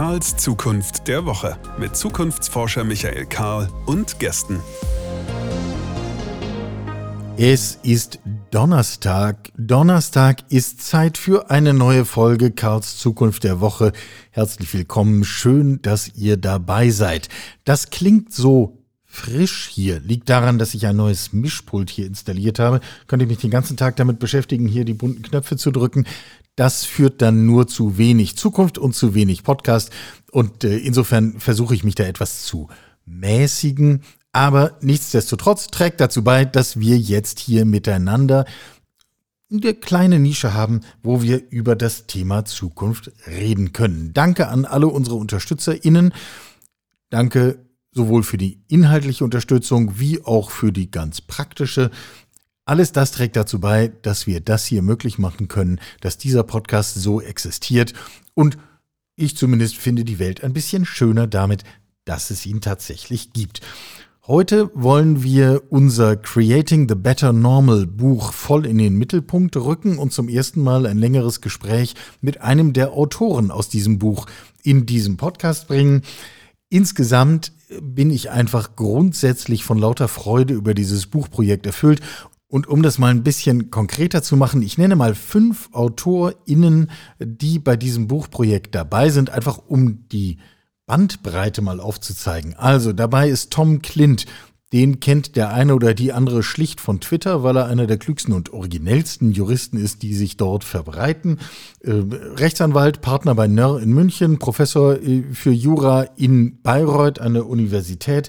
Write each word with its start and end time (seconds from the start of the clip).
Karls 0.00 0.34
Zukunft 0.38 1.08
der 1.08 1.26
Woche 1.26 1.58
mit 1.78 1.94
Zukunftsforscher 1.94 2.84
Michael 2.84 3.26
Karl 3.26 3.68
und 3.84 4.18
Gästen. 4.18 4.58
Es 7.36 7.78
ist 7.82 8.18
Donnerstag. 8.50 9.52
Donnerstag 9.58 10.38
ist 10.48 10.80
Zeit 10.80 11.18
für 11.18 11.50
eine 11.50 11.74
neue 11.74 12.06
Folge 12.06 12.50
Karls 12.50 12.96
Zukunft 12.96 13.44
der 13.44 13.60
Woche. 13.60 13.92
Herzlich 14.30 14.72
willkommen. 14.72 15.22
Schön, 15.22 15.82
dass 15.82 16.08
ihr 16.14 16.38
dabei 16.38 16.88
seid. 16.88 17.28
Das 17.64 17.90
klingt 17.90 18.32
so 18.32 18.78
frisch 19.04 19.68
hier. 19.70 20.00
Liegt 20.00 20.30
daran, 20.30 20.58
dass 20.58 20.72
ich 20.72 20.86
ein 20.86 20.96
neues 20.96 21.32
Mischpult 21.32 21.90
hier 21.90 22.06
installiert 22.06 22.58
habe. 22.58 22.80
Könnte 23.08 23.26
mich 23.26 23.38
den 23.38 23.50
ganzen 23.50 23.76
Tag 23.76 23.96
damit 23.96 24.20
beschäftigen, 24.20 24.66
hier 24.68 24.84
die 24.84 24.94
bunten 24.94 25.22
Knöpfe 25.22 25.56
zu 25.56 25.72
drücken. 25.72 26.06
Das 26.56 26.84
führt 26.84 27.22
dann 27.22 27.46
nur 27.46 27.66
zu 27.68 27.96
wenig 27.96 28.36
Zukunft 28.36 28.78
und 28.78 28.94
zu 28.94 29.14
wenig 29.14 29.44
Podcast. 29.44 29.90
Und 30.30 30.64
äh, 30.64 30.76
insofern 30.78 31.38
versuche 31.38 31.74
ich 31.74 31.84
mich 31.84 31.94
da 31.94 32.04
etwas 32.04 32.44
zu 32.44 32.68
mäßigen. 33.06 34.02
Aber 34.32 34.76
nichtsdestotrotz 34.80 35.68
trägt 35.68 36.00
dazu 36.00 36.22
bei, 36.22 36.44
dass 36.44 36.78
wir 36.78 36.98
jetzt 36.98 37.40
hier 37.40 37.64
miteinander 37.64 38.44
eine 39.50 39.74
kleine 39.74 40.20
Nische 40.20 40.54
haben, 40.54 40.80
wo 41.02 41.22
wir 41.22 41.50
über 41.50 41.74
das 41.74 42.06
Thema 42.06 42.44
Zukunft 42.44 43.10
reden 43.26 43.72
können. 43.72 44.12
Danke 44.14 44.48
an 44.48 44.64
alle 44.64 44.86
unsere 44.86 45.16
UnterstützerInnen. 45.16 46.12
Danke 47.10 47.58
sowohl 47.92 48.22
für 48.22 48.38
die 48.38 48.62
inhaltliche 48.68 49.24
Unterstützung 49.24 49.98
wie 49.98 50.24
auch 50.24 50.52
für 50.52 50.70
die 50.72 50.90
ganz 50.90 51.20
praktische. 51.20 51.90
Alles 52.70 52.92
das 52.92 53.10
trägt 53.10 53.34
dazu 53.34 53.58
bei, 53.58 53.88
dass 54.02 54.28
wir 54.28 54.38
das 54.38 54.64
hier 54.64 54.80
möglich 54.80 55.18
machen 55.18 55.48
können, 55.48 55.80
dass 56.02 56.18
dieser 56.18 56.44
Podcast 56.44 56.94
so 56.94 57.20
existiert 57.20 57.94
und 58.34 58.58
ich 59.16 59.36
zumindest 59.36 59.76
finde 59.76 60.04
die 60.04 60.20
Welt 60.20 60.44
ein 60.44 60.52
bisschen 60.52 60.84
schöner 60.84 61.26
damit, 61.26 61.64
dass 62.04 62.30
es 62.30 62.46
ihn 62.46 62.60
tatsächlich 62.60 63.32
gibt. 63.32 63.60
Heute 64.24 64.70
wollen 64.72 65.24
wir 65.24 65.64
unser 65.70 66.14
Creating 66.14 66.88
the 66.88 66.94
Better 66.94 67.32
Normal 67.32 67.88
Buch 67.88 68.32
voll 68.32 68.64
in 68.66 68.78
den 68.78 68.94
Mittelpunkt 68.94 69.56
rücken 69.56 69.98
und 69.98 70.12
zum 70.12 70.28
ersten 70.28 70.62
Mal 70.62 70.86
ein 70.86 70.98
längeres 70.98 71.40
Gespräch 71.40 71.96
mit 72.20 72.40
einem 72.40 72.72
der 72.72 72.92
Autoren 72.92 73.50
aus 73.50 73.68
diesem 73.68 73.98
Buch 73.98 74.26
in 74.62 74.86
diesem 74.86 75.16
Podcast 75.16 75.66
bringen. 75.66 76.02
Insgesamt 76.68 77.50
bin 77.82 78.10
ich 78.10 78.30
einfach 78.30 78.76
grundsätzlich 78.76 79.64
von 79.64 79.78
lauter 79.78 80.06
Freude 80.06 80.54
über 80.54 80.72
dieses 80.72 81.06
Buchprojekt 81.06 81.66
erfüllt. 81.66 82.00
Und 82.50 82.66
um 82.66 82.82
das 82.82 82.98
mal 82.98 83.12
ein 83.12 83.22
bisschen 83.22 83.70
konkreter 83.70 84.24
zu 84.24 84.36
machen, 84.36 84.60
ich 84.60 84.76
nenne 84.76 84.96
mal 84.96 85.14
fünf 85.14 85.68
AutorInnen, 85.70 86.90
die 87.20 87.60
bei 87.60 87.76
diesem 87.76 88.08
Buchprojekt 88.08 88.74
dabei 88.74 89.10
sind, 89.10 89.30
einfach 89.30 89.58
um 89.68 90.08
die 90.08 90.38
Bandbreite 90.84 91.62
mal 91.62 91.78
aufzuzeigen. 91.78 92.56
Also 92.56 92.92
dabei 92.92 93.28
ist 93.28 93.52
Tom 93.52 93.82
Clint, 93.82 94.26
den 94.72 94.98
kennt 94.98 95.36
der 95.36 95.52
eine 95.52 95.76
oder 95.76 95.94
die 95.94 96.12
andere 96.12 96.42
schlicht 96.42 96.80
von 96.80 97.00
Twitter, 97.00 97.44
weil 97.44 97.56
er 97.56 97.66
einer 97.66 97.86
der 97.86 97.98
klügsten 97.98 98.34
und 98.34 98.52
originellsten 98.52 99.30
Juristen 99.30 99.76
ist, 99.76 100.02
die 100.02 100.14
sich 100.14 100.36
dort 100.36 100.64
verbreiten. 100.64 101.38
Äh, 101.84 101.92
Rechtsanwalt, 101.92 103.00
Partner 103.00 103.36
bei 103.36 103.46
Nörr 103.46 103.80
in 103.80 103.92
München, 103.92 104.40
Professor 104.40 105.00
äh, 105.00 105.22
für 105.32 105.52
Jura 105.52 106.02
in 106.16 106.60
Bayreuth 106.62 107.20
an 107.20 107.34
der 107.34 107.46
Universität. 107.46 108.28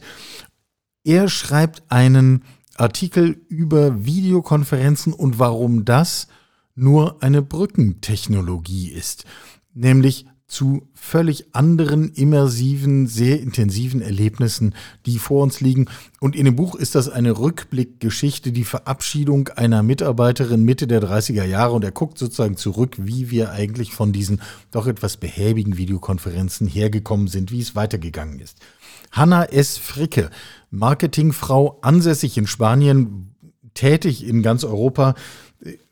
Er 1.03 1.27
schreibt 1.27 1.81
einen 1.89 2.43
Artikel 2.81 3.39
über 3.47 4.05
Videokonferenzen 4.05 5.13
und 5.13 5.37
warum 5.37 5.85
das 5.85 6.27
nur 6.73 7.21
eine 7.21 7.43
Brückentechnologie 7.43 8.89
ist. 8.89 9.25
Nämlich 9.73 10.25
zu 10.47 10.89
völlig 10.93 11.55
anderen, 11.55 12.09
immersiven, 12.09 13.07
sehr 13.07 13.39
intensiven 13.39 14.01
Erlebnissen, 14.01 14.75
die 15.05 15.17
vor 15.17 15.43
uns 15.43 15.61
liegen. 15.61 15.85
Und 16.19 16.35
in 16.35 16.43
dem 16.43 16.57
Buch 16.57 16.75
ist 16.75 16.93
das 16.93 17.07
eine 17.07 17.37
Rückblickgeschichte, 17.37 18.51
die 18.51 18.65
Verabschiedung 18.65 19.47
einer 19.49 19.81
Mitarbeiterin 19.81 20.63
Mitte 20.63 20.87
der 20.87 21.01
30er 21.01 21.45
Jahre. 21.45 21.73
Und 21.73 21.85
er 21.85 21.91
guckt 21.91 22.17
sozusagen 22.17 22.57
zurück, 22.57 22.97
wie 22.97 23.31
wir 23.31 23.51
eigentlich 23.51 23.93
von 23.93 24.11
diesen 24.11 24.41
doch 24.71 24.87
etwas 24.87 25.15
behäbigen 25.15 25.77
Videokonferenzen 25.77 26.67
hergekommen 26.67 27.27
sind, 27.27 27.51
wie 27.51 27.61
es 27.61 27.75
weitergegangen 27.75 28.39
ist. 28.39 28.57
Hanna 29.11 29.45
S. 29.45 29.77
Fricke, 29.77 30.29
Marketingfrau, 30.69 31.79
ansässig 31.81 32.37
in 32.37 32.47
Spanien, 32.47 33.35
tätig 33.73 34.25
in 34.25 34.41
ganz 34.41 34.63
Europa, 34.63 35.15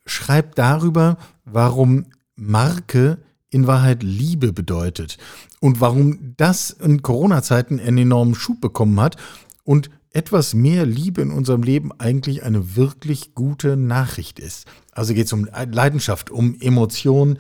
schreibt 0.06 0.58
darüber, 0.58 1.18
warum 1.46 2.06
Marke 2.36 3.20
in 3.50 3.68
Wahrheit 3.68 4.04
Liebe 4.04 4.54
bedeutet 4.54 5.18
und 5.60 5.82
warum 5.82 6.36
das 6.38 6.70
in 6.70 7.02
Corona-Zeiten 7.02 7.80
einen 7.80 7.98
enormen 7.98 8.36
Schub 8.36 8.62
bekommen 8.62 9.00
hat 9.00 9.18
und 9.64 9.90
etwas 10.12 10.54
mehr 10.54 10.86
Liebe 10.86 11.22
in 11.22 11.32
unserem 11.32 11.64
Leben 11.64 11.92
eigentlich 12.00 12.44
eine 12.44 12.76
wirklich 12.76 13.36
gute 13.36 13.78
Nachricht 13.78 14.40
ist. 14.40 14.68
Also 14.92 15.14
geht 15.14 15.28
es 15.28 15.34
um 15.34 15.48
Leidenschaft, 15.72 16.32
um 16.32 16.60
Emotion. 16.60 17.38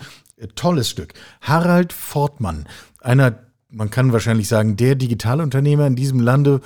Tolles 0.56 0.90
Stück. 0.90 1.13
Harald 1.41 1.91
Fortmann, 1.91 2.66
einer, 3.01 3.40
man 3.69 3.90
kann 3.90 4.13
wahrscheinlich 4.13 4.47
sagen, 4.47 4.75
der 4.75 4.96
Digitalunternehmer 4.96 5.88
in 5.88 5.96
diesem 5.96 6.19
Lande, 6.19 6.62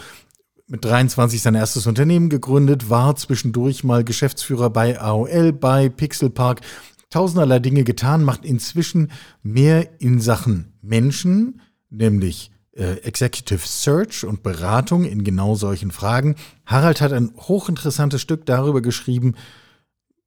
mit 0.67 0.85
23 0.85 1.41
sein 1.41 1.55
erstes 1.55 1.87
Unternehmen 1.87 2.29
gegründet, 2.29 2.89
war 2.89 3.15
zwischendurch 3.15 3.83
mal 3.83 4.03
Geschäftsführer 4.03 4.69
bei 4.69 4.99
AOL, 4.99 5.51
bei 5.51 5.89
Pixelpark, 5.89 6.61
tausenderlei 7.09 7.59
Dinge 7.59 7.83
getan, 7.83 8.23
macht 8.23 8.45
inzwischen 8.45 9.11
mehr 9.43 10.01
in 10.01 10.19
Sachen 10.19 10.73
Menschen, 10.81 11.61
nämlich 11.89 12.51
äh, 12.71 12.93
Executive 13.03 13.67
Search 13.67 14.25
und 14.25 14.41
Beratung 14.41 15.03
in 15.03 15.23
genau 15.23 15.55
solchen 15.55 15.91
Fragen. 15.91 16.35
Harald 16.65 17.01
hat 17.01 17.13
ein 17.13 17.33
hochinteressantes 17.37 18.21
Stück 18.21 18.45
darüber 18.45 18.81
geschrieben, 18.81 19.35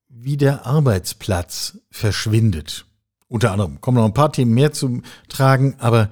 wie 0.09 0.37
der 0.37 0.67
Arbeitsplatz 0.67 1.79
verschwindet. 1.91 2.87
Unter 3.29 3.51
anderem 3.51 3.81
kommen 3.81 3.97
noch 3.97 4.05
ein 4.05 4.15
paar 4.15 4.33
Themen 4.33 4.55
mehr 4.55 4.71
zu 4.73 5.03
tragen, 5.29 5.75
aber 5.79 6.11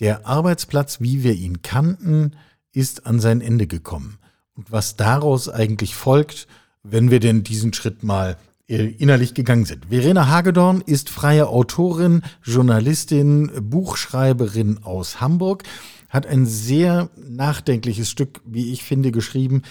der 0.00 0.26
Arbeitsplatz, 0.26 1.00
wie 1.00 1.22
wir 1.22 1.34
ihn 1.34 1.62
kannten, 1.62 2.32
ist 2.72 3.06
an 3.06 3.20
sein 3.20 3.40
Ende 3.40 3.66
gekommen. 3.66 4.18
Und 4.54 4.70
was 4.72 4.96
daraus 4.96 5.48
eigentlich 5.48 5.94
folgt, 5.94 6.46
wenn 6.82 7.10
wir 7.10 7.20
denn 7.20 7.42
diesen 7.42 7.72
Schritt 7.72 8.02
mal 8.02 8.36
äh, 8.68 8.86
innerlich 8.86 9.34
gegangen 9.34 9.64
sind. 9.64 9.86
Verena 9.90 10.28
Hagedorn 10.28 10.80
ist 10.80 11.10
freie 11.10 11.48
Autorin, 11.48 12.22
Journalistin, 12.42 13.50
Buchschreiberin 13.60 14.82
aus 14.82 15.20
Hamburg, 15.20 15.64
hat 16.08 16.26
ein 16.26 16.46
sehr 16.46 17.10
nachdenkliches 17.16 18.08
Stück, 18.10 18.40
wie 18.44 18.72
ich 18.72 18.84
finde, 18.84 19.12
geschrieben, 19.12 19.62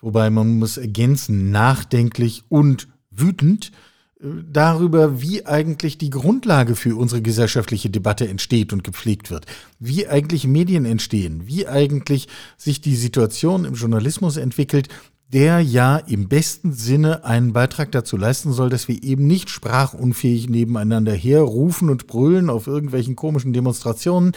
wobei 0.00 0.30
man 0.30 0.58
muss 0.58 0.76
ergänzen, 0.76 1.50
nachdenklich 1.50 2.44
und 2.48 2.88
wütend 3.10 3.68
äh, 3.68 3.89
darüber, 4.22 5.22
wie 5.22 5.46
eigentlich 5.46 5.96
die 5.96 6.10
Grundlage 6.10 6.76
für 6.76 6.96
unsere 6.96 7.22
gesellschaftliche 7.22 7.88
Debatte 7.88 8.28
entsteht 8.28 8.72
und 8.72 8.84
gepflegt 8.84 9.30
wird, 9.30 9.46
wie 9.78 10.06
eigentlich 10.06 10.46
Medien 10.46 10.84
entstehen, 10.84 11.46
wie 11.46 11.66
eigentlich 11.66 12.28
sich 12.58 12.80
die 12.80 12.96
Situation 12.96 13.64
im 13.64 13.74
Journalismus 13.74 14.36
entwickelt, 14.36 14.88
der 15.32 15.60
ja 15.60 15.96
im 15.96 16.28
besten 16.28 16.72
Sinne 16.72 17.24
einen 17.24 17.52
Beitrag 17.52 17.92
dazu 17.92 18.16
leisten 18.16 18.52
soll, 18.52 18.68
dass 18.68 18.88
wir 18.88 19.02
eben 19.02 19.26
nicht 19.26 19.48
sprachunfähig 19.48 20.48
nebeneinander 20.48 21.14
herrufen 21.14 21.88
und 21.88 22.06
brüllen 22.06 22.50
auf 22.50 22.66
irgendwelchen 22.66 23.16
komischen 23.16 23.52
Demonstrationen, 23.52 24.32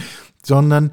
sondern 0.46 0.92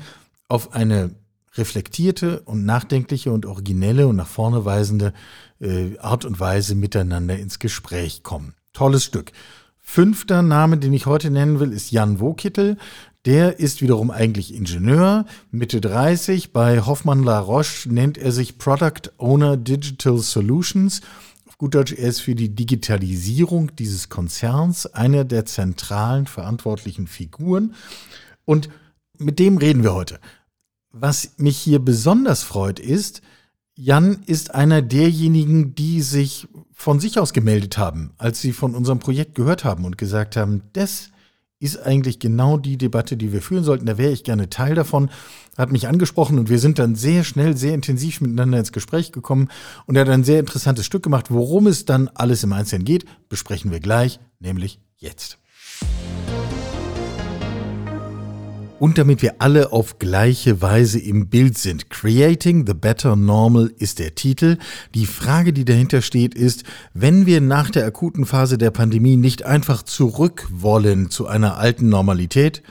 auf 0.48 0.72
eine 0.72 1.14
reflektierte 1.54 2.40
und 2.40 2.64
nachdenkliche 2.64 3.30
und 3.30 3.44
originelle 3.44 4.08
und 4.08 4.16
nach 4.16 4.26
vorne 4.26 4.64
weisende 4.64 5.12
äh, 5.60 5.98
Art 5.98 6.24
und 6.24 6.40
Weise 6.40 6.74
miteinander 6.74 7.38
ins 7.38 7.58
Gespräch 7.58 8.22
kommen. 8.22 8.54
Tolles 8.80 9.04
Stück. 9.04 9.32
Fünfter 9.78 10.40
Name, 10.40 10.78
den 10.78 10.94
ich 10.94 11.04
heute 11.04 11.30
nennen 11.30 11.60
will, 11.60 11.70
ist 11.70 11.90
Jan 11.90 12.18
Wokittel. 12.18 12.78
Der 13.26 13.60
ist 13.60 13.82
wiederum 13.82 14.10
eigentlich 14.10 14.54
Ingenieur, 14.54 15.26
Mitte 15.50 15.82
30. 15.82 16.54
Bei 16.54 16.80
Hoffmann 16.80 17.22
La 17.22 17.40
Roche 17.40 17.90
nennt 17.90 18.16
er 18.16 18.32
sich 18.32 18.56
Product 18.56 19.12
Owner 19.18 19.58
Digital 19.58 20.16
Solutions. 20.16 21.02
Auf 21.46 21.58
gut 21.58 21.74
Deutsch, 21.74 21.92
er 21.92 22.08
ist 22.08 22.20
für 22.22 22.34
die 22.34 22.54
Digitalisierung 22.54 23.76
dieses 23.76 24.08
Konzerns 24.08 24.86
einer 24.86 25.26
der 25.26 25.44
zentralen 25.44 26.26
verantwortlichen 26.26 27.06
Figuren. 27.06 27.74
Und 28.46 28.70
mit 29.18 29.38
dem 29.38 29.58
reden 29.58 29.82
wir 29.82 29.92
heute. 29.92 30.20
Was 30.90 31.32
mich 31.36 31.58
hier 31.58 31.80
besonders 31.80 32.42
freut, 32.42 32.80
ist, 32.80 33.20
Jan 33.82 34.18
ist 34.26 34.54
einer 34.54 34.82
derjenigen, 34.82 35.74
die 35.74 36.02
sich 36.02 36.46
von 36.70 37.00
sich 37.00 37.18
aus 37.18 37.32
gemeldet 37.32 37.78
haben, 37.78 38.10
als 38.18 38.42
sie 38.42 38.52
von 38.52 38.74
unserem 38.74 38.98
Projekt 38.98 39.34
gehört 39.34 39.64
haben 39.64 39.86
und 39.86 39.96
gesagt 39.96 40.36
haben, 40.36 40.60
das 40.74 41.08
ist 41.60 41.78
eigentlich 41.78 42.18
genau 42.18 42.58
die 42.58 42.76
Debatte, 42.76 43.16
die 43.16 43.32
wir 43.32 43.40
führen 43.40 43.64
sollten. 43.64 43.86
Da 43.86 43.96
wäre 43.96 44.12
ich 44.12 44.22
gerne 44.22 44.50
Teil 44.50 44.74
davon. 44.74 45.08
Hat 45.56 45.72
mich 45.72 45.88
angesprochen 45.88 46.38
und 46.38 46.50
wir 46.50 46.58
sind 46.58 46.78
dann 46.78 46.94
sehr 46.94 47.24
schnell, 47.24 47.56
sehr 47.56 47.72
intensiv 47.72 48.20
miteinander 48.20 48.58
ins 48.58 48.72
Gespräch 48.72 49.12
gekommen 49.12 49.48
und 49.86 49.96
er 49.96 50.02
hat 50.02 50.10
ein 50.10 50.24
sehr 50.24 50.40
interessantes 50.40 50.84
Stück 50.84 51.02
gemacht. 51.02 51.30
Worum 51.30 51.66
es 51.66 51.86
dann 51.86 52.08
alles 52.08 52.44
im 52.44 52.52
Einzelnen 52.52 52.84
geht, 52.84 53.06
besprechen 53.30 53.70
wir 53.70 53.80
gleich, 53.80 54.20
nämlich 54.40 54.78
jetzt. 54.98 55.38
Und 58.80 58.96
damit 58.96 59.20
wir 59.20 59.36
alle 59.38 59.72
auf 59.72 59.98
gleiche 59.98 60.62
Weise 60.62 60.98
im 60.98 61.28
Bild 61.28 61.58
sind. 61.58 61.90
Creating 61.90 62.66
the 62.66 62.72
Better 62.72 63.14
Normal 63.14 63.70
ist 63.78 63.98
der 63.98 64.14
Titel. 64.14 64.56
Die 64.94 65.04
Frage, 65.04 65.52
die 65.52 65.66
dahinter 65.66 66.00
steht, 66.00 66.34
ist, 66.34 66.64
wenn 66.94 67.26
wir 67.26 67.42
nach 67.42 67.70
der 67.70 67.84
akuten 67.84 68.24
Phase 68.24 68.56
der 68.56 68.70
Pandemie 68.70 69.16
nicht 69.16 69.44
einfach 69.44 69.82
zurück 69.82 70.48
wollen 70.50 71.10
zu 71.10 71.26
einer 71.26 71.58
alten 71.58 71.90
Normalität, 71.90 72.62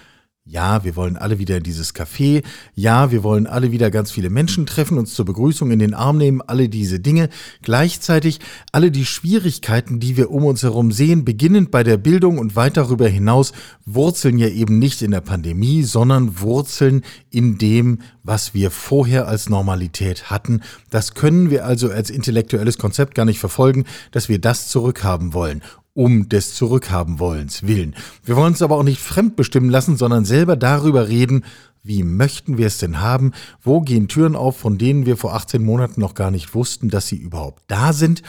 ja, 0.50 0.84
wir 0.84 0.96
wollen 0.96 1.16
alle 1.16 1.38
wieder 1.38 1.58
in 1.58 1.64
dieses 1.64 1.94
Café. 1.94 2.44
Ja, 2.74 3.12
wir 3.12 3.22
wollen 3.22 3.46
alle 3.46 3.72
wieder 3.72 3.92
ganz 3.92 4.10
viele 4.10 4.32
Menschen 4.32 4.66
treffen, 4.66 4.98
uns 4.98 5.14
zur 5.14 5.26
Begrüßung 5.26 5.70
in 5.70 5.78
den 5.78 5.94
Arm 5.94 6.18
nehmen, 6.18 6.42
alle 6.42 6.70
diese 6.70 7.00
Dinge. 7.00 7.30
Gleichzeitig 7.62 8.40
alle 8.72 8.90
die 8.90 9.06
Schwierigkeiten, 9.06 10.00
die 10.00 10.18
wir 10.18 10.32
um 10.32 10.46
uns 10.46 10.64
herum 10.64 10.92
sehen, 10.92 11.24
beginnend 11.24 11.70
bei 11.70 11.84
der 11.84 11.98
Bildung 11.98 12.40
und 12.40 12.56
weit 12.56 12.78
darüber 12.78 13.08
hinaus, 13.08 13.52
wurzeln 13.86 14.40
ja 14.40 14.48
eben 14.48 14.80
nicht 14.80 15.04
in 15.04 15.12
der 15.12 15.22
Pandemie, 15.22 15.84
sondern 15.84 16.40
wurzeln 16.40 17.04
in 17.30 17.60
dem, 17.60 18.00
was 18.24 18.56
wir 18.56 18.72
vorher 18.72 19.28
als 19.28 19.50
Normalität 19.50 20.32
hatten. 20.32 20.62
Das 20.90 21.14
können 21.14 21.52
wir 21.52 21.66
also 21.66 21.92
als 21.92 22.10
intellektuelles 22.10 22.80
Konzept 22.80 23.14
gar 23.14 23.26
nicht 23.26 23.40
verfolgen, 23.40 23.86
dass 24.12 24.30
wir 24.30 24.40
das 24.40 24.68
zurückhaben 24.68 25.36
wollen 25.36 25.62
um 25.94 26.30
des 26.30 26.54
Zurückhabenwollens 26.54 27.64
willen. 27.64 27.96
Wir 28.24 28.36
wollen 28.36 28.54
uns 28.54 28.62
aber 28.62 28.78
auch 28.78 28.84
nicht 28.84 29.02
fremdbestimmen 29.02 29.70
lassen, 29.70 29.98
sondern 29.98 30.26
selber 30.26 30.56
darüber 30.56 31.08
reden, 31.08 31.44
wie 31.84 32.04
möchten 32.04 32.58
wir 32.58 32.68
es 32.68 32.78
denn 32.78 33.00
haben? 33.00 33.32
Wo 33.62 33.82
gehen 33.82 34.08
Türen 34.08 34.36
auf, 34.36 34.58
von 34.58 34.78
denen 34.78 35.06
wir 35.06 35.18
vor 35.18 35.34
18 35.34 35.64
Monaten 35.64 36.02
noch 36.02 36.14
gar 36.14 36.30
nicht 36.30 36.54
wussten, 36.54 36.90
dass 36.90 37.08
sie 37.08 37.18
überhaupt 37.18 37.64
da 37.68 37.94
sind? 37.94 38.22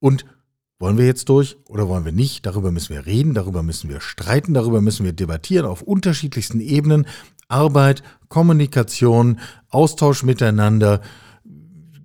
Und 0.00 0.24
wollen 0.78 0.96
wir 0.96 1.06
jetzt 1.06 1.28
durch 1.28 1.56
oder 1.66 1.88
wollen 1.88 2.04
wir 2.04 2.12
nicht? 2.12 2.46
Darüber 2.46 2.70
müssen 2.70 2.94
wir 2.94 3.04
reden, 3.04 3.34
darüber 3.34 3.62
müssen 3.62 3.90
wir 3.90 4.00
streiten, 4.00 4.54
darüber 4.54 4.80
müssen 4.80 5.04
wir 5.04 5.12
debattieren 5.12 5.66
auf 5.66 5.82
unterschiedlichsten 5.82 6.60
Ebenen. 6.60 7.06
Arbeit, 7.48 8.02
Kommunikation, 8.28 9.40
Austausch 9.70 10.22
miteinander, 10.22 11.00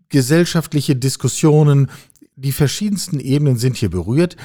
gesellschaftliche 0.09 0.95
Diskussionen, 0.95 1.89
die 2.35 2.51
verschiedensten 2.51 3.19
Ebenen 3.19 3.57
sind 3.57 3.77
hier 3.77 3.89
berührt. 3.89 4.37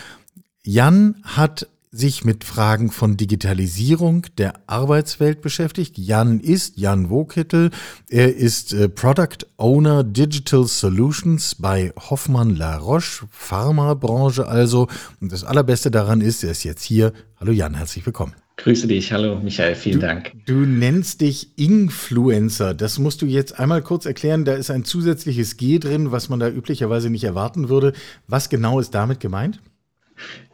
Jan 0.70 1.14
hat 1.22 1.66
sich 1.92 2.26
mit 2.26 2.44
Fragen 2.44 2.90
von 2.90 3.16
Digitalisierung 3.16 4.26
der 4.36 4.52
Arbeitswelt 4.66 5.40
beschäftigt. 5.40 5.96
Jan 5.96 6.40
ist 6.40 6.76
Jan 6.76 7.08
Wokittel. 7.08 7.70
Er 8.10 8.36
ist 8.36 8.74
äh, 8.74 8.90
Product 8.90 9.46
Owner 9.56 10.04
Digital 10.04 10.66
Solutions 10.66 11.54
bei 11.54 11.94
Hoffmann 12.10 12.54
La 12.54 12.76
Roche, 12.76 13.26
Pharmabranche 13.30 14.46
also. 14.46 14.88
Und 15.22 15.32
das 15.32 15.42
Allerbeste 15.42 15.90
daran 15.90 16.20
ist, 16.20 16.44
er 16.44 16.50
ist 16.50 16.64
jetzt 16.64 16.82
hier. 16.82 17.14
Hallo 17.40 17.52
Jan, 17.52 17.72
herzlich 17.72 18.04
willkommen. 18.04 18.34
Grüße 18.58 18.88
dich. 18.88 19.10
Hallo 19.10 19.40
Michael, 19.42 19.74
vielen 19.74 20.00
du, 20.00 20.06
Dank. 20.06 20.32
Du 20.44 20.52
nennst 20.52 21.22
dich 21.22 21.56
Influencer. 21.56 22.74
Das 22.74 22.98
musst 22.98 23.22
du 23.22 23.26
jetzt 23.26 23.58
einmal 23.58 23.80
kurz 23.80 24.04
erklären. 24.04 24.44
Da 24.44 24.52
ist 24.52 24.70
ein 24.70 24.84
zusätzliches 24.84 25.56
G 25.56 25.78
drin, 25.78 26.12
was 26.12 26.28
man 26.28 26.38
da 26.38 26.50
üblicherweise 26.50 27.08
nicht 27.08 27.24
erwarten 27.24 27.70
würde. 27.70 27.94
Was 28.26 28.50
genau 28.50 28.80
ist 28.80 28.94
damit 28.94 29.18
gemeint? 29.18 29.60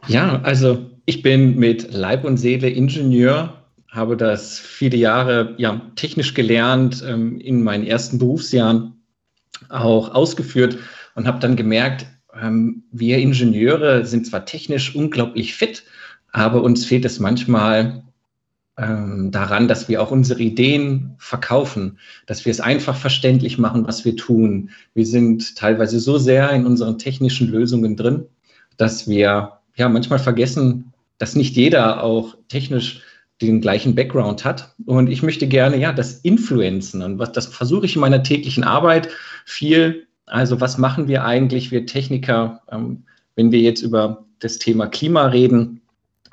Ja, 0.07 0.41
also 0.43 0.89
ich 1.05 1.21
bin 1.21 1.57
mit 1.57 1.93
Leib 1.93 2.23
und 2.23 2.37
Seele 2.37 2.69
Ingenieur, 2.69 3.65
habe 3.89 4.17
das 4.17 4.59
viele 4.59 4.97
Jahre 4.97 5.55
ja, 5.57 5.81
technisch 5.95 6.33
gelernt, 6.33 7.03
ähm, 7.07 7.39
in 7.39 7.63
meinen 7.63 7.85
ersten 7.85 8.19
Berufsjahren 8.19 8.93
auch 9.69 10.13
ausgeführt 10.13 10.77
und 11.15 11.27
habe 11.27 11.39
dann 11.39 11.55
gemerkt, 11.55 12.05
ähm, 12.39 12.83
wir 12.91 13.17
Ingenieure 13.17 14.05
sind 14.05 14.27
zwar 14.27 14.45
technisch 14.45 14.95
unglaublich 14.95 15.55
fit, 15.55 15.83
aber 16.31 16.63
uns 16.63 16.85
fehlt 16.85 17.05
es 17.05 17.19
manchmal 17.19 18.03
ähm, 18.77 19.31
daran, 19.31 19.69
dass 19.69 19.87
wir 19.87 20.01
auch 20.01 20.11
unsere 20.11 20.41
Ideen 20.41 21.15
verkaufen, 21.17 21.97
dass 22.25 22.43
wir 22.43 22.51
es 22.51 22.59
einfach 22.59 22.97
verständlich 22.97 23.57
machen, 23.57 23.87
was 23.87 24.03
wir 24.03 24.17
tun. 24.17 24.71
Wir 24.93 25.05
sind 25.05 25.55
teilweise 25.55 25.99
so 25.99 26.17
sehr 26.17 26.51
in 26.51 26.65
unseren 26.65 26.97
technischen 26.97 27.47
Lösungen 27.49 27.95
drin, 27.95 28.25
dass 28.77 29.07
wir 29.07 29.53
ja 29.75 29.89
manchmal 29.89 30.19
vergessen, 30.19 30.93
dass 31.17 31.35
nicht 31.35 31.55
jeder 31.55 32.03
auch 32.03 32.35
technisch 32.47 33.01
den 33.41 33.61
gleichen 33.61 33.95
Background 33.95 34.45
hat. 34.45 34.73
Und 34.85 35.09
ich 35.09 35.21
möchte 35.21 35.47
gerne 35.47 35.77
ja 35.77 35.91
das 35.91 36.19
Influenzen 36.19 37.01
und 37.01 37.19
was 37.19 37.31
das 37.31 37.47
versuche 37.47 37.85
ich 37.85 37.95
in 37.95 38.01
meiner 38.01 38.23
täglichen 38.23 38.63
Arbeit 38.63 39.09
viel. 39.45 40.07
Also 40.25 40.61
was 40.61 40.77
machen 40.77 41.07
wir 41.07 41.25
eigentlich, 41.25 41.71
wir 41.71 41.85
Techniker, 41.85 42.61
ähm, 42.71 43.03
wenn 43.35 43.51
wir 43.51 43.59
jetzt 43.59 43.81
über 43.81 44.25
das 44.39 44.57
Thema 44.57 44.87
Klima 44.87 45.27
reden, 45.27 45.81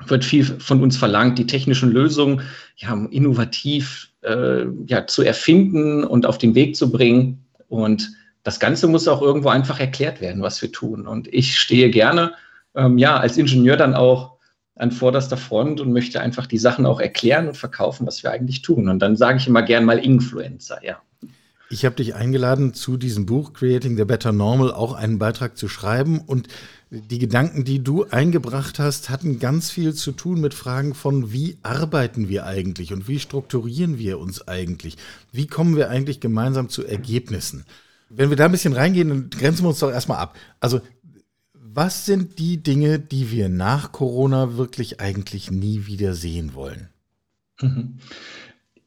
wird 0.07 0.25
viel 0.25 0.43
von 0.43 0.81
uns 0.81 0.97
verlangt, 0.97 1.37
die 1.37 1.47
technischen 1.47 1.91
Lösungen 1.91 2.41
ja, 2.77 2.93
innovativ 3.11 4.09
äh, 4.21 4.65
ja, 4.87 5.07
zu 5.07 5.23
erfinden 5.23 6.03
und 6.03 6.25
auf 6.25 6.37
den 6.37 6.55
Weg 6.55 6.75
zu 6.75 6.91
bringen. 6.91 7.45
Und 7.67 8.11
das 8.43 8.59
Ganze 8.59 8.87
muss 8.87 9.07
auch 9.07 9.21
irgendwo 9.21 9.49
einfach 9.49 9.79
erklärt 9.79 10.21
werden, 10.21 10.41
was 10.41 10.61
wir 10.61 10.71
tun. 10.71 11.07
Und 11.07 11.33
ich 11.33 11.57
stehe 11.57 11.89
gerne 11.89 12.33
ähm, 12.75 12.97
ja, 12.97 13.17
als 13.17 13.37
Ingenieur 13.37 13.77
dann 13.77 13.95
auch 13.95 14.33
an 14.75 14.91
vorderster 14.91 15.37
Front 15.37 15.79
und 15.79 15.93
möchte 15.93 16.19
einfach 16.19 16.47
die 16.47 16.57
Sachen 16.57 16.85
auch 16.85 16.99
erklären 16.99 17.47
und 17.47 17.57
verkaufen, 17.57 18.07
was 18.07 18.23
wir 18.23 18.31
eigentlich 18.31 18.61
tun. 18.61 18.89
Und 18.89 18.99
dann 18.99 19.15
sage 19.15 19.37
ich 19.37 19.47
immer 19.47 19.61
gern 19.61 19.85
mal 19.85 19.99
Influencer, 19.99 20.83
ja. 20.83 21.01
Ich 21.69 21.85
habe 21.85 21.95
dich 21.95 22.13
eingeladen, 22.13 22.73
zu 22.73 22.97
diesem 22.97 23.25
Buch 23.25 23.53
Creating 23.53 23.97
the 23.97 24.05
Better 24.05 24.31
Normal 24.31 24.71
auch 24.71 24.93
einen 24.93 25.17
Beitrag 25.17 25.57
zu 25.57 25.67
schreiben. 25.67 26.19
Und 26.19 26.47
die 26.91 27.17
Gedanken, 27.17 27.63
die 27.63 27.83
du 27.83 28.05
eingebracht 28.05 28.77
hast, 28.77 29.09
hatten 29.09 29.39
ganz 29.39 29.71
viel 29.71 29.95
zu 29.95 30.11
tun 30.11 30.39
mit 30.41 30.53
Fragen 30.53 30.93
von, 30.93 31.31
wie 31.31 31.57
arbeiten 31.63 32.29
wir 32.29 32.45
eigentlich 32.45 32.93
und 32.93 33.07
wie 33.07 33.19
strukturieren 33.19 33.97
wir 33.97 34.19
uns 34.19 34.47
eigentlich? 34.47 34.97
Wie 35.31 35.47
kommen 35.47 35.75
wir 35.75 35.89
eigentlich 35.89 36.19
gemeinsam 36.19 36.69
zu 36.69 36.85
Ergebnissen? 36.85 37.65
Wenn 38.15 38.29
wir 38.29 38.37
da 38.37 38.45
ein 38.45 38.51
bisschen 38.51 38.73
reingehen, 38.73 39.09
dann 39.09 39.29
grenzen 39.29 39.63
wir 39.63 39.69
uns 39.69 39.79
doch 39.79 39.91
erstmal 39.91 40.19
ab. 40.19 40.37
Also 40.59 40.81
was 41.53 42.05
sind 42.05 42.37
die 42.37 42.61
Dinge, 42.61 42.99
die 42.99 43.31
wir 43.31 43.49
nach 43.49 43.91
Corona 43.91 44.57
wirklich 44.57 45.01
eigentlich 45.01 45.49
nie 45.49 45.87
wieder 45.87 46.13
sehen 46.13 46.53
wollen? 46.53 46.89
Mhm. 47.59 47.95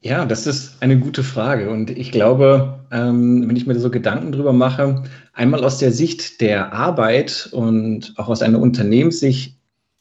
Ja, 0.03 0.25
das 0.25 0.47
ist 0.47 0.81
eine 0.81 1.01
gute 1.01 1.25
Frage. 1.25 1.69
Und 1.71 1.91
ich 1.91 2.13
glaube, 2.13 2.79
ähm, 2.93 3.49
wenn 3.49 3.57
ich 3.57 3.67
mir 3.67 3.77
so 3.81 3.91
Gedanken 3.91 4.31
drüber 4.31 4.53
mache, 4.53 5.03
einmal 5.33 5.65
aus 5.65 5.79
der 5.79 5.91
Sicht 5.91 6.41
der 6.41 6.73
Arbeit 6.73 7.49
und 7.51 8.15
auch 8.17 8.29
aus 8.29 8.41
einer 8.41 8.61
Unternehmenssicht, 8.61 9.57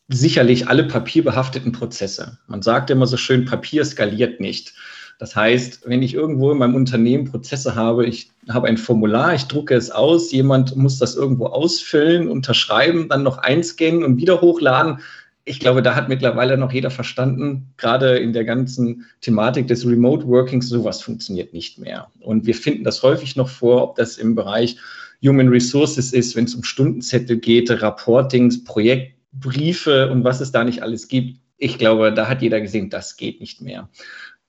sicherlich 0.08 0.68
alle 0.68 0.84
papierbehafteten 0.84 1.72
Prozesse. 1.72 2.38
Man 2.48 2.62
sagt 2.62 2.92
immer 2.92 3.08
so 3.08 3.18
schön, 3.18 3.46
Papier 3.46 3.84
skaliert 3.84 4.40
nicht. 4.40 4.76
Das 5.18 5.36
heißt, 5.36 5.88
wenn 5.88 6.02
ich 6.04 6.14
irgendwo 6.14 6.52
in 6.52 6.58
meinem 6.58 6.76
Unternehmen 6.76 7.26
Prozesse 7.26 7.76
habe, 7.76 8.06
ich 8.06 8.32
habe 8.50 8.68
ein 8.68 8.78
Formular, 8.78 9.34
ich 9.34 9.46
drucke 9.46 9.74
es 9.76 9.90
aus, 9.90 10.32
jemand 10.32 10.76
muss 10.76 11.00
das 11.00 11.16
irgendwo 11.16 11.48
ausfüllen, 11.48 12.28
unterschreiben, 12.28 13.08
dann 13.08 13.24
noch 13.24 13.38
einscannen 13.38 14.04
und 14.04 14.18
wieder 14.18 14.42
hochladen. 14.42 15.00
Ich 15.46 15.60
glaube, 15.60 15.82
da 15.82 15.96
hat 15.96 16.10
mittlerweile 16.10 16.58
noch 16.58 16.74
jeder 16.74 16.90
verstanden, 16.90 17.74
gerade 17.78 18.18
in 18.18 18.34
der 18.34 18.44
ganzen 18.44 19.06
Thematik 19.22 19.68
des 19.68 19.86
Remote 19.86 20.28
Workings, 20.28 20.68
sowas 20.68 21.02
funktioniert 21.02 21.54
nicht 21.54 21.80
mehr. 21.80 22.08
Und 22.20 22.46
wir 22.46 22.56
finden 22.56 22.84
das 22.84 23.02
häufig 23.04 23.36
noch 23.36 23.48
vor, 23.48 23.84
ob 23.84 23.96
das 23.96 24.18
im 24.18 24.36
Bereich 24.36 24.78
Human 25.24 25.48
Resources 25.48 26.12
ist, 26.12 26.36
wenn 26.36 26.46
es 26.46 26.56
um 26.56 26.64
Stundenzettel 26.64 27.38
geht, 27.38 27.70
Reportings, 27.70 28.64
Projektbriefe 28.64 30.10
und 30.12 30.24
was 30.24 30.42
es 30.42 30.52
da 30.52 30.64
nicht 30.64 30.84
alles 30.84 31.08
gibt. 31.08 31.40
Ich 31.58 31.78
glaube, 31.78 32.12
da 32.12 32.28
hat 32.28 32.42
jeder 32.42 32.60
gesehen, 32.60 32.90
das 32.90 33.16
geht 33.16 33.40
nicht 33.40 33.62
mehr. 33.62 33.90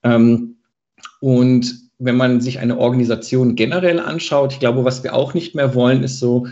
Ähm, 0.03 0.56
und 1.19 1.87
wenn 1.99 2.15
man 2.15 2.41
sich 2.41 2.59
eine 2.59 2.77
Organisation 2.77 3.55
generell 3.55 3.99
anschaut, 3.99 4.53
ich 4.53 4.59
glaube, 4.59 4.85
was 4.85 5.03
wir 5.03 5.15
auch 5.15 5.33
nicht 5.33 5.55
mehr 5.55 5.73
wollen, 5.73 6.03
ist 6.03 6.19
so 6.19 6.47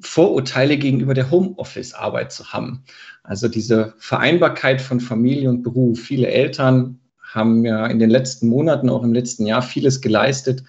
Vorurteile 0.00 0.76
gegenüber 0.76 1.14
der 1.14 1.30
Homeoffice-Arbeit 1.30 2.32
zu 2.32 2.52
haben. 2.52 2.82
Also 3.22 3.48
diese 3.48 3.94
Vereinbarkeit 3.98 4.80
von 4.80 5.00
Familie 5.00 5.50
und 5.50 5.62
Beruf. 5.62 6.00
Viele 6.00 6.28
Eltern 6.28 6.98
haben 7.22 7.64
ja 7.64 7.86
in 7.86 7.98
den 7.98 8.10
letzten 8.10 8.48
Monaten, 8.48 8.88
auch 8.88 9.02
im 9.02 9.12
letzten 9.12 9.46
Jahr 9.46 9.62
vieles 9.62 10.00
geleistet, 10.00 10.62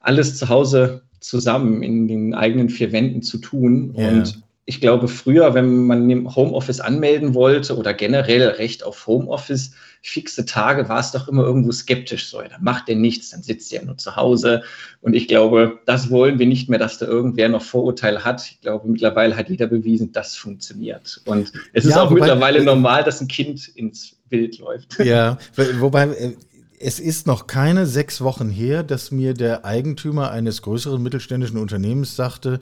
alles 0.00 0.36
zu 0.36 0.48
Hause 0.48 1.02
zusammen 1.20 1.82
in 1.82 2.06
den 2.06 2.34
eigenen 2.34 2.68
vier 2.68 2.92
Wänden 2.92 3.22
zu 3.22 3.38
tun. 3.38 3.94
Yeah. 3.96 4.10
Und 4.10 4.42
ich 4.68 4.80
glaube, 4.80 5.06
früher, 5.06 5.54
wenn 5.54 5.86
man 5.86 6.10
im 6.10 6.34
Homeoffice 6.34 6.80
anmelden 6.80 7.34
wollte 7.34 7.76
oder 7.76 7.94
generell 7.94 8.42
Recht 8.48 8.82
auf 8.82 9.06
Homeoffice, 9.06 9.70
fixe 10.02 10.44
Tage, 10.44 10.88
war 10.88 10.98
es 10.98 11.12
doch 11.12 11.28
immer 11.28 11.44
irgendwo 11.44 11.70
skeptisch. 11.70 12.28
So, 12.28 12.42
dann 12.42 12.62
macht 12.62 12.88
er 12.88 12.96
nichts, 12.96 13.30
dann 13.30 13.44
sitzt 13.44 13.72
er 13.72 13.84
nur 13.84 13.96
zu 13.96 14.16
Hause. 14.16 14.64
Und 15.02 15.14
ich 15.14 15.28
glaube, 15.28 15.78
das 15.86 16.10
wollen 16.10 16.40
wir 16.40 16.46
nicht 16.46 16.68
mehr, 16.68 16.80
dass 16.80 16.98
da 16.98 17.06
irgendwer 17.06 17.48
noch 17.48 17.62
Vorurteile 17.62 18.24
hat. 18.24 18.44
Ich 18.50 18.60
glaube, 18.60 18.88
mittlerweile 18.88 19.36
hat 19.36 19.48
jeder 19.48 19.68
bewiesen, 19.68 20.10
das 20.10 20.34
funktioniert. 20.34 21.20
Und 21.26 21.52
es 21.72 21.84
ja, 21.84 21.90
ist 21.90 21.96
auch 21.96 22.10
wobei, 22.10 22.20
mittlerweile 22.20 22.64
normal, 22.64 23.04
dass 23.04 23.20
ein 23.20 23.28
Kind 23.28 23.68
ins 23.68 24.16
Bild 24.28 24.58
läuft. 24.58 24.98
Ja, 25.04 25.38
wobei 25.78 26.08
äh, 26.08 26.32
Es 26.80 26.98
ist 26.98 27.28
noch 27.28 27.46
keine 27.46 27.86
sechs 27.86 28.20
Wochen 28.20 28.50
her, 28.50 28.82
dass 28.82 29.12
mir 29.12 29.32
der 29.32 29.64
Eigentümer 29.64 30.32
eines 30.32 30.60
größeren 30.62 31.00
mittelständischen 31.00 31.58
Unternehmens 31.58 32.16
sagte, 32.16 32.58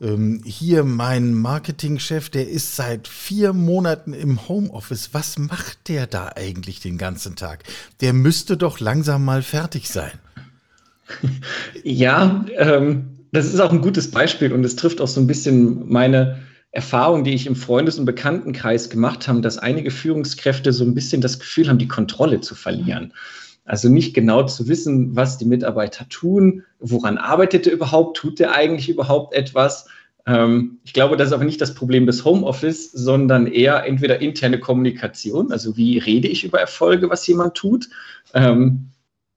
ähm, 0.00 0.42
hier 0.44 0.84
mein 0.84 1.34
Marketingchef, 1.34 2.30
der 2.30 2.48
ist 2.48 2.76
seit 2.76 3.08
vier 3.08 3.52
Monaten 3.52 4.12
im 4.12 4.48
Homeoffice. 4.48 5.10
Was 5.12 5.38
macht 5.38 5.88
der 5.88 6.06
da 6.06 6.32
eigentlich 6.36 6.80
den 6.80 6.98
ganzen 6.98 7.36
Tag? 7.36 7.64
Der 8.00 8.12
müsste 8.12 8.56
doch 8.56 8.80
langsam 8.80 9.24
mal 9.24 9.42
fertig 9.42 9.88
sein. 9.88 10.12
Ja, 11.84 12.44
ähm, 12.56 13.18
das 13.32 13.46
ist 13.46 13.60
auch 13.60 13.72
ein 13.72 13.80
gutes 13.80 14.10
Beispiel 14.10 14.52
und 14.52 14.62
es 14.64 14.76
trifft 14.76 15.00
auch 15.00 15.08
so 15.08 15.20
ein 15.20 15.26
bisschen 15.26 15.90
meine 15.90 16.38
Erfahrung, 16.70 17.24
die 17.24 17.32
ich 17.32 17.46
im 17.46 17.56
Freundes- 17.56 17.98
und 17.98 18.04
Bekanntenkreis 18.04 18.90
gemacht 18.90 19.26
habe, 19.26 19.40
dass 19.40 19.58
einige 19.58 19.90
Führungskräfte 19.90 20.72
so 20.72 20.84
ein 20.84 20.94
bisschen 20.94 21.22
das 21.22 21.38
Gefühl 21.38 21.68
haben, 21.68 21.78
die 21.78 21.88
Kontrolle 21.88 22.40
zu 22.40 22.54
verlieren. 22.54 23.14
Also 23.68 23.90
nicht 23.90 24.14
genau 24.14 24.44
zu 24.44 24.66
wissen, 24.66 25.14
was 25.14 25.36
die 25.36 25.44
Mitarbeiter 25.44 26.08
tun, 26.08 26.64
woran 26.78 27.18
arbeitet 27.18 27.66
er 27.66 27.74
überhaupt, 27.74 28.16
tut 28.16 28.40
er 28.40 28.54
eigentlich 28.54 28.88
überhaupt 28.88 29.34
etwas. 29.34 29.86
Ähm, 30.26 30.78
ich 30.84 30.94
glaube, 30.94 31.18
das 31.18 31.28
ist 31.28 31.34
aber 31.34 31.44
nicht 31.44 31.60
das 31.60 31.74
Problem 31.74 32.06
des 32.06 32.24
Homeoffice, 32.24 32.90
sondern 32.92 33.46
eher 33.46 33.84
entweder 33.84 34.22
interne 34.22 34.58
Kommunikation, 34.58 35.52
also 35.52 35.76
wie 35.76 35.98
rede 35.98 36.28
ich 36.28 36.44
über 36.44 36.58
Erfolge, 36.58 37.10
was 37.10 37.26
jemand 37.26 37.54
tut. 37.54 37.90
Ähm, 38.32 38.88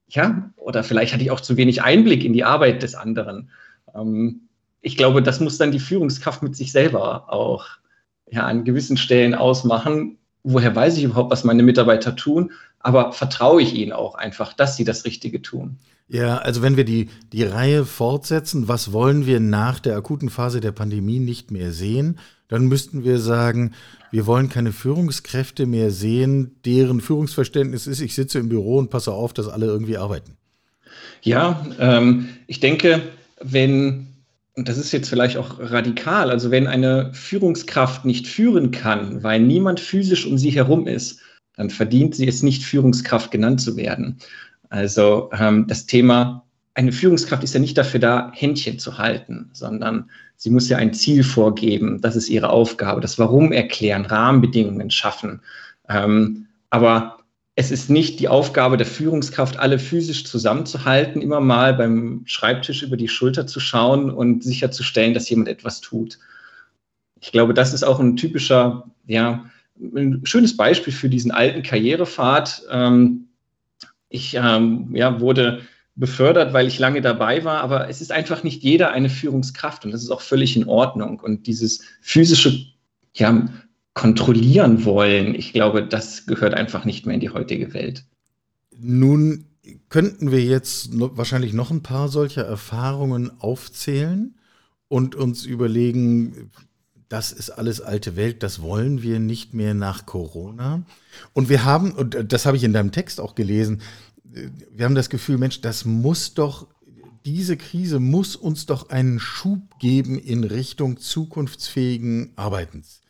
ja, 0.07 0.49
oder 0.55 0.85
vielleicht 0.85 1.11
hatte 1.13 1.23
ich 1.23 1.31
auch 1.31 1.41
zu 1.41 1.57
wenig 1.57 1.83
Einblick 1.83 2.23
in 2.23 2.31
die 2.31 2.45
Arbeit 2.45 2.83
des 2.83 2.95
anderen. 2.95 3.49
Ähm, 3.93 4.47
ich 4.79 4.95
glaube, 4.95 5.21
das 5.21 5.41
muss 5.41 5.57
dann 5.57 5.73
die 5.73 5.79
Führungskraft 5.79 6.41
mit 6.41 6.55
sich 6.55 6.71
selber 6.71 7.33
auch 7.33 7.67
ja, 8.29 8.45
an 8.45 8.63
gewissen 8.63 8.95
Stellen 8.95 9.35
ausmachen. 9.35 10.19
Woher 10.43 10.73
weiß 10.73 10.97
ich 10.97 11.03
überhaupt, 11.03 11.31
was 11.31 11.43
meine 11.43 11.63
Mitarbeiter 11.63 12.15
tun? 12.15 12.51
Aber 12.83 13.11
vertraue 13.13 13.61
ich 13.61 13.73
ihnen 13.73 13.91
auch 13.91 14.15
einfach, 14.15 14.53
dass 14.53 14.75
sie 14.75 14.83
das 14.83 15.05
Richtige 15.05 15.41
tun? 15.41 15.77
Ja, 16.07 16.39
also 16.39 16.61
wenn 16.61 16.75
wir 16.75 16.83
die, 16.83 17.09
die 17.31 17.43
Reihe 17.43 17.85
fortsetzen, 17.85 18.67
was 18.67 18.91
wollen 18.91 19.25
wir 19.25 19.39
nach 19.39 19.79
der 19.79 19.95
akuten 19.95 20.29
Phase 20.29 20.59
der 20.59 20.73
Pandemie 20.73 21.19
nicht 21.19 21.51
mehr 21.51 21.71
sehen, 21.71 22.19
dann 22.49 22.65
müssten 22.65 23.05
wir 23.05 23.17
sagen, 23.17 23.71
wir 24.11 24.25
wollen 24.25 24.49
keine 24.49 24.73
Führungskräfte 24.73 25.65
mehr 25.65 25.89
sehen, 25.89 26.57
deren 26.65 26.99
Führungsverständnis 26.99 27.87
ist, 27.87 28.01
ich 28.01 28.13
sitze 28.13 28.39
im 28.39 28.49
Büro 28.49 28.77
und 28.77 28.89
passe 28.89 29.13
auf, 29.13 29.31
dass 29.31 29.47
alle 29.47 29.67
irgendwie 29.67 29.95
arbeiten. 29.95 30.35
Ja, 31.21 31.65
ähm, 31.79 32.27
ich 32.47 32.59
denke, 32.59 33.01
wenn, 33.39 34.07
und 34.55 34.67
das 34.67 34.77
ist 34.77 34.91
jetzt 34.91 35.07
vielleicht 35.07 35.37
auch 35.37 35.59
radikal, 35.59 36.29
also 36.29 36.51
wenn 36.51 36.67
eine 36.67 37.13
Führungskraft 37.13 38.03
nicht 38.03 38.27
führen 38.27 38.71
kann, 38.71 39.23
weil 39.23 39.39
niemand 39.39 39.79
physisch 39.79 40.25
um 40.25 40.37
sie 40.37 40.51
herum 40.51 40.87
ist, 40.87 41.21
verdient 41.69 42.15
sie 42.15 42.27
es 42.27 42.43
nicht, 42.43 42.63
Führungskraft 42.63 43.31
genannt 43.31 43.61
zu 43.61 43.77
werden. 43.77 44.17
Also 44.69 45.29
ähm, 45.37 45.67
das 45.67 45.85
Thema, 45.85 46.45
eine 46.73 46.91
Führungskraft 46.91 47.43
ist 47.43 47.53
ja 47.53 47.59
nicht 47.59 47.77
dafür 47.77 47.99
da, 47.99 48.31
Händchen 48.33 48.79
zu 48.79 48.97
halten, 48.97 49.49
sondern 49.53 50.09
sie 50.37 50.49
muss 50.49 50.69
ja 50.69 50.77
ein 50.77 50.93
Ziel 50.93 51.23
vorgeben. 51.23 52.01
Das 52.01 52.15
ist 52.15 52.29
ihre 52.29 52.49
Aufgabe. 52.49 53.01
Das 53.01 53.19
Warum 53.19 53.51
erklären, 53.51 54.05
Rahmenbedingungen 54.05 54.89
schaffen. 54.89 55.41
Ähm, 55.89 56.47
aber 56.69 57.17
es 57.55 57.69
ist 57.69 57.89
nicht 57.89 58.19
die 58.19 58.29
Aufgabe 58.29 58.77
der 58.77 58.87
Führungskraft, 58.87 59.59
alle 59.59 59.77
physisch 59.77 60.25
zusammenzuhalten, 60.25 61.21
immer 61.21 61.41
mal 61.41 61.73
beim 61.73 62.23
Schreibtisch 62.25 62.81
über 62.81 62.95
die 62.95 63.09
Schulter 63.09 63.45
zu 63.45 63.59
schauen 63.59 64.09
und 64.09 64.43
sicherzustellen, 64.43 65.13
dass 65.13 65.29
jemand 65.29 65.49
etwas 65.49 65.81
tut. 65.81 66.17
Ich 67.19 67.31
glaube, 67.31 67.53
das 67.53 67.73
ist 67.73 67.83
auch 67.83 67.99
ein 67.99 68.15
typischer, 68.15 68.89
ja, 69.05 69.45
ein 69.81 70.21
schönes 70.25 70.55
Beispiel 70.55 70.93
für 70.93 71.09
diesen 71.09 71.31
alten 71.31 71.63
Karrierepfad. 71.63 72.63
Ähm, 72.69 73.27
ich 74.09 74.35
ähm, 74.35 74.89
ja, 74.93 75.19
wurde 75.19 75.61
befördert, 75.95 76.53
weil 76.53 76.67
ich 76.67 76.79
lange 76.79 77.01
dabei 77.01 77.43
war, 77.43 77.61
aber 77.61 77.89
es 77.89 78.01
ist 78.01 78.11
einfach 78.11 78.43
nicht 78.43 78.63
jeder 78.63 78.91
eine 78.91 79.09
Führungskraft 79.09 79.85
und 79.85 79.91
das 79.91 80.03
ist 80.03 80.09
auch 80.09 80.21
völlig 80.21 80.55
in 80.55 80.67
Ordnung. 80.67 81.19
Und 81.19 81.47
dieses 81.47 81.83
physische 82.01 82.65
ja, 83.13 83.47
kontrollieren 83.93 84.85
wollen. 84.85 85.35
Ich 85.35 85.53
glaube, 85.53 85.85
das 85.85 86.25
gehört 86.25 86.53
einfach 86.53 86.85
nicht 86.85 87.05
mehr 87.05 87.15
in 87.15 87.19
die 87.19 87.29
heutige 87.29 87.73
Welt. 87.73 88.05
Nun 88.77 89.45
könnten 89.89 90.31
wir 90.31 90.43
jetzt 90.43 90.89
wahrscheinlich 90.93 91.53
noch 91.53 91.71
ein 91.71 91.83
paar 91.83 92.07
solcher 92.07 92.43
Erfahrungen 92.43 93.31
aufzählen 93.39 94.35
und 94.87 95.15
uns 95.15 95.45
überlegen, 95.45 96.51
das 97.11 97.31
ist 97.31 97.49
alles 97.49 97.81
alte 97.81 98.15
Welt, 98.15 98.43
das 98.43 98.61
wollen 98.61 99.01
wir 99.01 99.19
nicht 99.19 99.53
mehr 99.53 99.73
nach 99.73 100.05
Corona. 100.05 100.83
Und 101.33 101.49
wir 101.49 101.65
haben, 101.65 101.91
und 101.91 102.31
das 102.31 102.45
habe 102.45 102.57
ich 102.57 102.63
in 102.63 102.73
deinem 102.73 102.91
Text 102.91 103.19
auch 103.19 103.35
gelesen, 103.35 103.81
wir 104.23 104.85
haben 104.85 104.95
das 104.95 105.09
Gefühl, 105.09 105.37
Mensch, 105.37 105.61
das 105.61 105.85
muss 105.85 106.33
doch, 106.33 106.67
diese 107.25 107.57
Krise 107.57 107.99
muss 107.99 108.35
uns 108.35 108.65
doch 108.65 108.89
einen 108.89 109.19
Schub 109.19 109.79
geben 109.79 110.17
in 110.17 110.43
Richtung 110.43 110.97
zukunftsfähigen 110.97 112.31
Arbeitens 112.35 113.01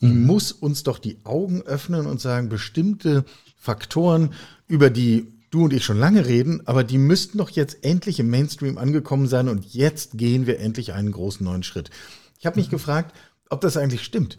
die 0.00 0.06
mhm. 0.06 0.26
muss 0.26 0.52
uns 0.52 0.82
doch 0.82 0.98
die 0.98 1.18
Augen 1.24 1.62
öffnen 1.62 2.06
und 2.06 2.20
sagen, 2.20 2.48
bestimmte 2.48 3.24
Faktoren, 3.56 4.32
über 4.66 4.90
die 4.90 5.32
du 5.50 5.64
und 5.64 5.72
ich 5.72 5.84
schon 5.84 5.98
lange 5.98 6.26
reden, 6.26 6.62
aber 6.66 6.84
die 6.84 6.98
müssten 6.98 7.38
doch 7.38 7.50
jetzt 7.50 7.78
endlich 7.82 8.20
im 8.20 8.30
Mainstream 8.30 8.78
angekommen 8.78 9.26
sein 9.26 9.48
und 9.48 9.72
jetzt 9.72 10.18
gehen 10.18 10.46
wir 10.46 10.60
endlich 10.60 10.92
einen 10.92 11.10
großen 11.10 11.44
neuen 11.44 11.62
Schritt. 11.62 11.90
Ich 12.38 12.46
habe 12.46 12.58
mich 12.58 12.68
mhm. 12.68 12.72
gefragt, 12.72 13.16
ob 13.50 13.60
das 13.60 13.76
eigentlich 13.76 14.04
stimmt 14.04 14.38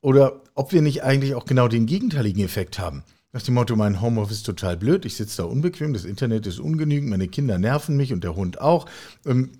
oder 0.00 0.42
ob 0.54 0.72
wir 0.72 0.82
nicht 0.82 1.02
eigentlich 1.02 1.34
auch 1.34 1.46
genau 1.46 1.68
den 1.68 1.86
gegenteiligen 1.86 2.44
Effekt 2.44 2.78
haben. 2.78 3.04
Nach 3.32 3.42
dem 3.42 3.54
Motto, 3.54 3.74
mein 3.74 4.00
Homeoffice 4.00 4.38
ist 4.38 4.46
total 4.46 4.76
blöd, 4.76 5.04
ich 5.04 5.16
sitze 5.16 5.42
da 5.42 5.48
unbequem, 5.48 5.92
das 5.92 6.04
Internet 6.04 6.46
ist 6.46 6.60
ungenügend, 6.60 7.10
meine 7.10 7.26
Kinder 7.26 7.58
nerven 7.58 7.96
mich 7.96 8.12
und 8.12 8.22
der 8.22 8.36
Hund 8.36 8.60
auch. 8.60 8.86
Ähm, 9.26 9.52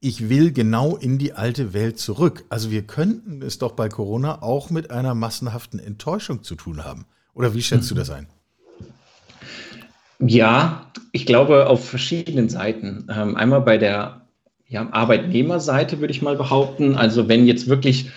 ich 0.00 0.28
will 0.28 0.52
genau 0.52 0.96
in 0.96 1.18
die 1.18 1.32
alte 1.32 1.72
Welt 1.72 1.98
zurück. 1.98 2.44
Also 2.48 2.70
wir 2.70 2.82
könnten 2.82 3.42
es 3.42 3.58
doch 3.58 3.72
bei 3.72 3.88
Corona 3.88 4.42
auch 4.42 4.70
mit 4.70 4.90
einer 4.90 5.14
massenhaften 5.14 5.80
Enttäuschung 5.80 6.42
zu 6.42 6.54
tun 6.54 6.84
haben. 6.84 7.06
Oder 7.34 7.54
wie 7.54 7.62
schätzt 7.62 7.84
mhm. 7.84 7.88
du 7.88 7.94
das 7.96 8.10
ein? 8.10 8.26
Ja, 10.18 10.86
ich 11.12 11.26
glaube 11.26 11.66
auf 11.66 11.88
verschiedenen 11.88 12.48
Seiten. 12.48 13.08
Ähm, 13.10 13.36
einmal 13.36 13.60
bei 13.62 13.78
der 13.78 14.25
ja, 14.68 14.88
Arbeitnehmerseite 14.90 16.00
würde 16.00 16.12
ich 16.12 16.22
mal 16.22 16.36
behaupten. 16.36 16.96
Also 16.96 17.28
wenn 17.28 17.46
jetzt 17.46 17.68
wirklich 17.68 18.10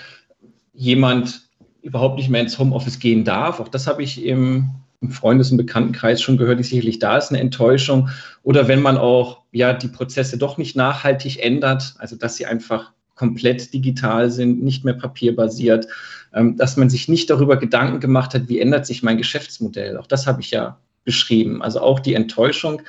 jemand 0.74 1.42
überhaupt 1.82 2.18
nicht 2.18 2.30
mehr 2.30 2.42
ins 2.42 2.58
Homeoffice 2.58 3.00
gehen 3.00 3.24
darf, 3.24 3.60
auch 3.60 3.68
das 3.68 3.88
habe 3.88 4.04
ich 4.04 4.24
im 4.24 4.70
im 5.02 5.12
Freundes- 5.12 5.52
und 5.52 5.58
Bekanntenkreis 5.58 6.22
schon 6.22 6.38
gehört, 6.38 6.60
die 6.60 6.64
sicherlich 6.64 7.00
da 7.00 7.18
ist 7.18 7.30
eine 7.30 7.40
Enttäuschung. 7.40 8.10
Oder 8.44 8.68
wenn 8.68 8.82
man 8.82 8.98
auch 8.98 9.44
ja 9.52 9.74
die 9.74 9.88
Prozesse 9.88 10.38
doch 10.38 10.58
nicht 10.58 10.76
nachhaltig 10.76 11.40
ändert, 11.42 11.96
also 12.00 12.16
dass 12.16 12.36
sie 12.36 12.46
einfach 12.46 12.92
komplett 13.16 13.74
digital 13.74 14.32
sind, 14.32 14.64
nicht 14.64 14.86
mehr 14.86 14.94
papierbasiert, 14.94 15.88
ähm, 16.34 16.58
dass 16.58 16.78
man 16.78 16.90
sich 16.90 17.08
nicht 17.08 17.30
darüber 17.30 17.58
Gedanken 17.58 18.00
gemacht 18.00 18.34
hat, 18.34 18.48
wie 18.48 18.60
ändert 18.60 18.86
sich 18.86 19.04
mein 19.04 19.18
Geschäftsmodell. 19.18 19.98
Auch 19.98 20.08
das 20.08 20.28
habe 20.28 20.42
ich 20.42 20.52
ja 20.52 20.78
beschrieben. 21.04 21.62
Also 21.62 21.82
auch 21.82 22.00
die 22.00 22.14
Enttäuschung 22.14 22.82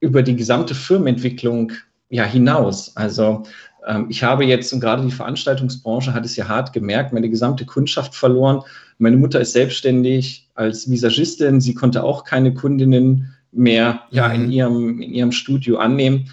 über 0.00 0.22
die 0.22 0.36
gesamte 0.36 0.74
Firmenentwicklung 0.74 1.72
ja 2.08 2.24
hinaus. 2.24 2.96
Also 2.96 3.44
ähm, 3.86 4.06
ich 4.08 4.22
habe 4.22 4.44
jetzt, 4.44 4.72
und 4.72 4.80
gerade 4.80 5.02
die 5.02 5.12
Veranstaltungsbranche 5.12 6.14
hat 6.14 6.24
es 6.24 6.36
ja 6.36 6.48
hart 6.48 6.72
gemerkt, 6.72 7.12
meine 7.12 7.30
gesamte 7.30 7.64
Kundschaft 7.64 8.14
verloren. 8.14 8.62
Meine 8.98 9.16
Mutter 9.16 9.40
ist 9.40 9.52
selbstständig 9.52 10.48
als 10.54 10.90
Visagistin. 10.90 11.60
Sie 11.60 11.74
konnte 11.74 12.02
auch 12.02 12.24
keine 12.24 12.54
Kundinnen 12.54 13.34
mehr 13.52 14.02
ja, 14.10 14.28
in, 14.28 14.46
mhm. 14.46 14.50
ihrem, 14.50 15.02
in 15.02 15.14
ihrem 15.14 15.32
Studio 15.32 15.78
annehmen. 15.78 16.30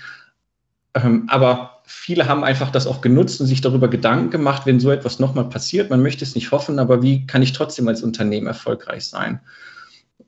Ähm, 0.96 1.26
aber 1.28 1.82
viele 1.86 2.28
haben 2.28 2.44
einfach 2.44 2.72
das 2.72 2.88
auch 2.88 3.02
genutzt 3.02 3.42
und 3.42 3.48
sich 3.48 3.62
darüber 3.62 3.88
Gedanken 3.88 4.30
gemacht, 4.30 4.66
wenn 4.66 4.80
so 4.80 4.92
etwas 4.92 5.20
nochmal 5.20 5.50
passiert. 5.50 5.90
Man 5.90 6.02
möchte 6.02 6.24
es 6.24 6.36
nicht 6.36 6.52
hoffen, 6.52 6.80
aber 6.80 7.02
wie 7.02 7.26
kann 7.26 7.42
ich 7.42 7.54
trotzdem 7.54 7.88
als 7.88 8.04
Unternehmen 8.04 8.48
erfolgreich 8.48 9.08
sein? 9.08 9.40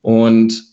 Und 0.01 0.63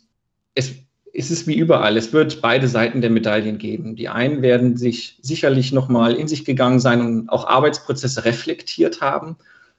es 0.55 0.73
ist 1.13 1.31
es 1.31 1.47
wie 1.47 1.57
überall. 1.57 1.97
Es 1.97 2.13
wird 2.13 2.41
beide 2.41 2.67
Seiten 2.69 3.03
der 3.03 3.11
Medaillen 3.11 3.59
geben. 3.59 3.97
Die 3.97 4.09
einen 4.09 4.41
werden 4.41 4.77
sich 4.77 5.19
sicherlich 5.21 5.73
nochmal 5.73 6.15
in 6.15 6.27
sich 6.27 6.45
gegangen 6.45 6.81
sein 6.81 7.01
und 7.01 7.29
auch 7.29 7.47
Arbeitsprozesse 7.47 8.25
reflektiert 8.25 9.01
haben. 9.03 9.37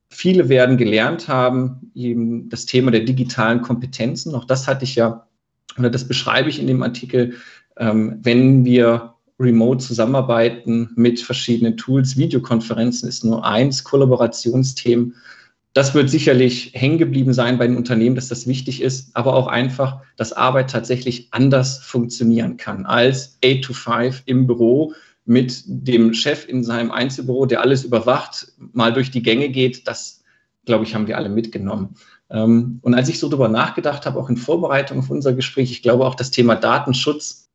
Viele 0.09 0.47
werden 0.47 0.77
gelernt 0.77 1.27
haben, 1.27 1.91
eben 1.95 2.49
das 2.49 2.67
Thema 2.67 2.91
der 2.91 3.01
digitalen 3.01 3.61
Kompetenzen. 3.61 4.35
Auch 4.35 4.45
das 4.45 4.67
hatte 4.67 4.83
ich 4.83 4.95
ja, 4.95 5.27
oder 5.79 5.89
das 5.89 6.07
beschreibe 6.07 6.49
ich 6.49 6.59
in 6.59 6.67
dem 6.67 6.83
Artikel, 6.83 7.33
ähm, 7.77 8.19
wenn 8.21 8.63
wir 8.63 9.15
remote 9.39 9.83
zusammenarbeiten 9.83 10.91
mit 10.95 11.19
verschiedenen 11.19 11.77
Tools. 11.77 12.15
Videokonferenzen 12.15 13.09
ist 13.09 13.25
nur 13.25 13.43
eins, 13.43 13.83
Kollaborationsthemen 13.83 15.15
das 15.73 15.95
wird 15.95 16.09
sicherlich 16.09 16.71
hängen 16.73 16.99
geblieben 16.99 17.33
sein 17.33 17.57
bei 17.57 17.67
den 17.67 17.77
Unternehmen, 17.77 18.15
dass 18.15 18.27
das 18.27 18.45
wichtig 18.47 18.81
ist, 18.81 19.15
aber 19.15 19.35
auch 19.35 19.47
einfach, 19.47 20.01
dass 20.17 20.31
Arbeit 20.31 20.69
tatsächlich 20.69 21.29
anders 21.31 21.79
funktionieren 21.79 22.57
kann 22.57 22.85
als 22.85 23.39
8 23.43 23.63
to 23.63 23.73
5 23.73 24.23
im 24.25 24.45
Büro 24.45 24.93
mit 25.25 25.63
dem 25.65 26.13
Chef 26.13 26.47
in 26.47 26.63
seinem 26.63 26.91
Einzelbüro, 26.91 27.45
der 27.45 27.61
alles 27.61 27.83
überwacht, 27.83 28.51
mal 28.57 28.93
durch 28.93 29.09
die 29.09 29.23
Gänge 29.23 29.49
geht. 29.49 29.87
Das, 29.87 30.23
glaube 30.65 30.83
ich, 30.83 30.93
haben 30.93 31.07
wir 31.07 31.17
alle 31.17 31.29
mitgenommen. 31.29 31.95
Ähm, 32.29 32.79
und 32.81 32.93
als 32.93 33.09
ich 33.09 33.19
so 33.19 33.29
darüber 33.29 33.47
nachgedacht 33.47 34.05
habe, 34.05 34.19
auch 34.19 34.29
in 34.29 34.37
Vorbereitung 34.37 34.99
auf 34.99 35.09
unser 35.09 35.33
Gespräch, 35.33 35.71
ich 35.71 35.81
glaube 35.81 36.05
auch 36.05 36.15
das 36.15 36.29
Thema 36.29 36.55
Datenschutz 36.55 37.49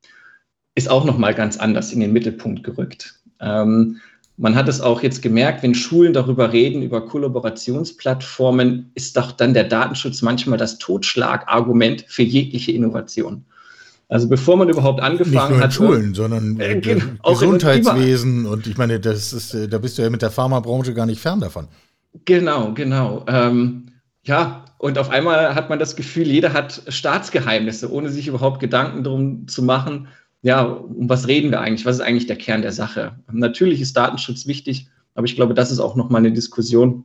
ist 0.74 0.90
auch 0.90 1.04
nochmal 1.04 1.34
ganz 1.34 1.56
anders 1.56 1.92
in 1.92 2.00
den 2.00 2.12
Mittelpunkt 2.12 2.64
gerückt. 2.64 3.20
Man 4.40 4.54
hat 4.54 4.68
es 4.68 4.80
auch 4.80 5.02
jetzt 5.02 5.20
gemerkt, 5.20 5.64
wenn 5.64 5.74
Schulen 5.74 6.12
darüber 6.12 6.52
reden, 6.52 6.82
über 6.82 7.04
Kollaborationsplattformen, 7.04 8.92
ist 8.94 9.16
doch 9.16 9.32
dann 9.32 9.52
der 9.52 9.64
Datenschutz 9.64 10.22
manchmal 10.22 10.58
das 10.58 10.78
Totschlagargument 10.78 12.04
für 12.06 12.22
jegliche 12.22 12.70
Innovation. 12.70 13.44
Also 14.08 14.28
bevor 14.28 14.56
man 14.56 14.68
überhaupt 14.68 15.02
angefangen 15.02 15.32
Nicht 15.34 15.48
nur 15.48 15.58
in 15.58 15.64
hat. 15.64 15.74
Schulen, 15.74 16.14
sondern 16.14 16.60
äh, 16.60 16.80
genau, 16.80 17.04
Gesundheitswesen 17.24 18.46
und 18.46 18.68
ich 18.68 18.78
meine, 18.78 19.00
das 19.00 19.32
ist, 19.32 19.54
äh, 19.54 19.68
da 19.68 19.78
bist 19.78 19.98
du 19.98 20.02
ja 20.02 20.08
mit 20.08 20.22
der 20.22 20.30
Pharmabranche 20.30 20.94
gar 20.94 21.04
nicht 21.04 21.20
fern 21.20 21.40
davon. 21.40 21.66
Genau, 22.24 22.72
genau. 22.72 23.24
Ähm, 23.26 23.88
ja, 24.22 24.64
und 24.78 24.98
auf 24.98 25.10
einmal 25.10 25.54
hat 25.54 25.68
man 25.68 25.80
das 25.80 25.96
Gefühl, 25.96 26.28
jeder 26.28 26.52
hat 26.52 26.82
Staatsgeheimnisse, 26.88 27.92
ohne 27.92 28.08
sich 28.08 28.28
überhaupt 28.28 28.60
Gedanken 28.60 29.02
darum 29.02 29.48
zu 29.48 29.62
machen, 29.62 30.08
ja, 30.42 30.62
um 30.62 31.08
was 31.08 31.26
reden 31.26 31.50
wir 31.50 31.60
eigentlich? 31.60 31.86
Was 31.86 31.96
ist 31.96 32.02
eigentlich 32.02 32.26
der 32.26 32.36
Kern 32.36 32.62
der 32.62 32.72
Sache? 32.72 33.16
Natürlich 33.30 33.80
ist 33.80 33.96
Datenschutz 33.96 34.46
wichtig, 34.46 34.88
aber 35.14 35.26
ich 35.26 35.34
glaube, 35.34 35.54
das 35.54 35.70
ist 35.70 35.80
auch 35.80 35.96
nochmal 35.96 36.20
eine 36.20 36.32
Diskussion 36.32 37.04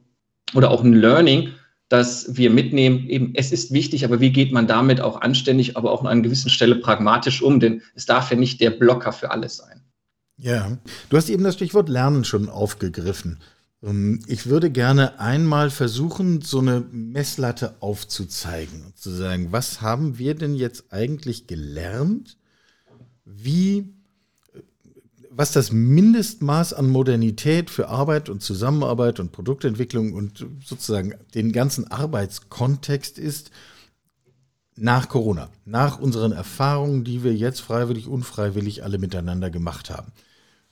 oder 0.54 0.70
auch 0.70 0.84
ein 0.84 0.94
Learning, 0.94 1.50
dass 1.90 2.38
wir 2.38 2.50
mitnehmen, 2.50 3.08
eben, 3.10 3.34
es 3.36 3.52
ist 3.52 3.72
wichtig, 3.72 4.06
aber 4.06 4.20
wie 4.20 4.32
geht 4.32 4.52
man 4.52 4.68
damit 4.68 5.02
auch 5.02 5.22
anständig, 5.22 5.78
aber 5.78 5.92
auch 5.92 6.02
an 6.02 6.08
einer 6.08 6.22
gewissen 6.22 6.50
Stelle 6.50 6.76
pragmatisch 6.76 7.42
um, 7.42 7.60
denn 7.60 7.82
es 7.96 8.06
darf 8.06 8.32
ja 8.32 8.38
nicht 8.38 8.62
der 8.62 8.72
Blocker 8.72 9.14
für 9.14 9.32
alles 9.32 9.58
sein. 9.58 9.82
Ja, 10.38 10.78
du 11.10 11.18
hast 11.18 11.30
eben 11.30 11.44
das 11.44 11.56
Stichwort 11.56 11.90
Lernen 11.90 12.24
schon 12.24 12.50
aufgegriffen. 12.50 13.40
Ähm, 13.84 14.20
ich 14.28 14.48
würde 14.48 14.72
gerne 14.72 15.20
einmal 15.20 15.70
versuchen, 15.70 16.42
so 16.42 16.60
eine 16.60 16.84
Messlatte 16.92 17.76
aufzuzeigen 17.80 18.84
und 18.86 18.98
zu 18.98 19.12
sagen, 19.12 19.52
was 19.52 19.82
haben 19.82 20.18
wir 20.18 20.36
denn 20.36 20.56
jetzt 20.56 20.92
eigentlich 20.92 21.48
gelernt 21.48 22.38
wie, 23.26 23.94
was 25.30 25.52
das 25.52 25.72
Mindestmaß 25.72 26.74
an 26.74 26.90
Modernität 26.90 27.70
für 27.70 27.90
Arbeit 27.90 28.30
und 28.30 28.42
Zusammenarbeit 28.42 29.20
und 29.20 29.32
Produktentwicklung 29.32 30.14
und 30.14 30.46
sozusagen 30.64 31.16
den 31.34 31.52
ganzen 31.52 31.90
Arbeitskontext 31.90 33.18
ist 33.18 33.52
nach 34.76 35.08
Corona, 35.08 35.50
nach 35.66 36.00
unseren 36.00 36.32
Erfahrungen, 36.32 37.04
die 37.04 37.24
wir 37.24 37.34
jetzt 37.34 37.62
freiwillig, 37.62 38.08
unfreiwillig 38.08 38.84
alle 38.84 38.98
miteinander 38.98 39.50
gemacht 39.50 39.90
haben. 39.90 40.12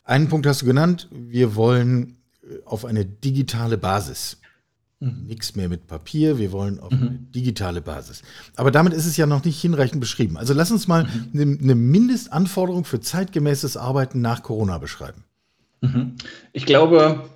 Einen 0.04 0.28
Punkt 0.28 0.48
hast 0.48 0.64
du 0.64 0.66
genannt, 0.66 1.08
wir 1.12 1.56
wollen 1.56 2.18
äh, 2.44 2.58
auf 2.66 2.86
eine 2.86 3.06
digitale 3.06 3.78
Basis 3.78 4.41
Mhm. 5.02 5.26
Nichts 5.26 5.56
mehr 5.56 5.68
mit 5.68 5.88
Papier, 5.88 6.38
wir 6.38 6.52
wollen 6.52 6.80
auf 6.80 6.92
mhm. 6.92 7.02
eine 7.02 7.18
digitale 7.36 7.82
Basis. 7.82 8.22
Aber 8.56 8.70
damit 8.70 8.94
ist 8.94 9.08
es 9.08 9.18
ja 9.18 9.26
noch 9.26 9.44
nicht 9.44 9.60
hinreichend 9.60 10.00
beschrieben. 10.00 10.38
Also 10.38 10.54
lass 10.54 10.72
uns 10.72 10.88
mal 10.88 11.06
mhm. 11.06 11.30
eine, 11.34 11.58
eine 11.60 11.76
Mindestanforderung 11.76 12.86
für 12.86 13.02
zeitgemäßes 13.02 13.78
Arbeiten 13.78 14.22
nach 14.22 14.44
Corona 14.44 14.78
beschreiben. 14.78 15.24
Mhm. 15.82 16.14
Ich 16.54 16.68
glaube, 16.68 17.28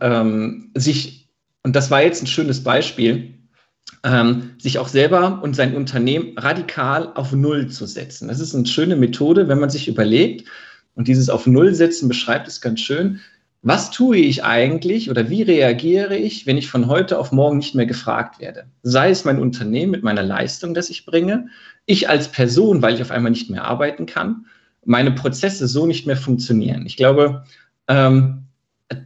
ähm, 0.00 0.72
sich, 0.74 1.28
und 1.62 1.76
das 1.76 1.92
war 1.92 2.02
jetzt 2.02 2.24
ein 2.24 2.26
schönes 2.26 2.64
Beispiel, 2.64 3.34
ähm, 4.02 4.50
sich 4.58 4.80
auch 4.80 4.88
selber 4.88 5.40
und 5.44 5.54
sein 5.54 5.76
Unternehmen 5.76 6.36
radikal 6.36 7.12
auf 7.14 7.32
Null 7.32 7.68
zu 7.68 7.86
setzen. 7.86 8.26
Das 8.26 8.40
ist 8.40 8.52
eine 8.52 8.66
schöne 8.66 8.96
Methode, 8.96 9.46
wenn 9.46 9.60
man 9.60 9.70
sich 9.70 9.86
überlegt, 9.86 10.48
und 10.94 11.08
dieses 11.08 11.30
auf 11.30 11.46
Null 11.46 11.72
setzen 11.72 12.08
beschreibt 12.08 12.48
es 12.48 12.60
ganz 12.60 12.80
schön, 12.80 13.20
was 13.62 13.92
tue 13.92 14.16
ich 14.16 14.42
eigentlich 14.42 15.08
oder 15.08 15.30
wie 15.30 15.42
reagiere 15.42 16.16
ich, 16.16 16.46
wenn 16.46 16.58
ich 16.58 16.68
von 16.68 16.88
heute 16.88 17.18
auf 17.18 17.30
morgen 17.30 17.58
nicht 17.58 17.76
mehr 17.76 17.86
gefragt 17.86 18.40
werde? 18.40 18.64
Sei 18.82 19.10
es 19.10 19.24
mein 19.24 19.38
Unternehmen 19.38 19.92
mit 19.92 20.02
meiner 20.02 20.24
Leistung, 20.24 20.74
das 20.74 20.90
ich 20.90 21.06
bringe, 21.06 21.46
ich 21.86 22.08
als 22.08 22.28
Person, 22.28 22.82
weil 22.82 22.94
ich 22.94 23.02
auf 23.02 23.12
einmal 23.12 23.30
nicht 23.30 23.50
mehr 23.50 23.64
arbeiten 23.64 24.06
kann, 24.06 24.46
meine 24.84 25.12
Prozesse 25.12 25.68
so 25.68 25.86
nicht 25.86 26.08
mehr 26.08 26.16
funktionieren. 26.16 26.86
Ich 26.86 26.96
glaube, 26.96 27.44
ähm, 27.86 28.42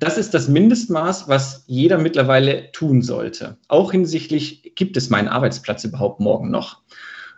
das 0.01 0.17
ist 0.17 0.33
das 0.33 0.49
Mindestmaß, 0.49 1.29
was 1.29 1.65
jeder 1.67 1.99
mittlerweile 1.99 2.73
tun 2.73 3.03
sollte. 3.03 3.59
Auch 3.69 3.93
hinsichtlich, 3.93 4.73
gibt 4.75 4.97
es 4.97 5.11
meinen 5.11 5.29
Arbeitsplatz 5.29 5.85
überhaupt 5.85 6.21
morgen 6.21 6.51
noch? 6.51 6.81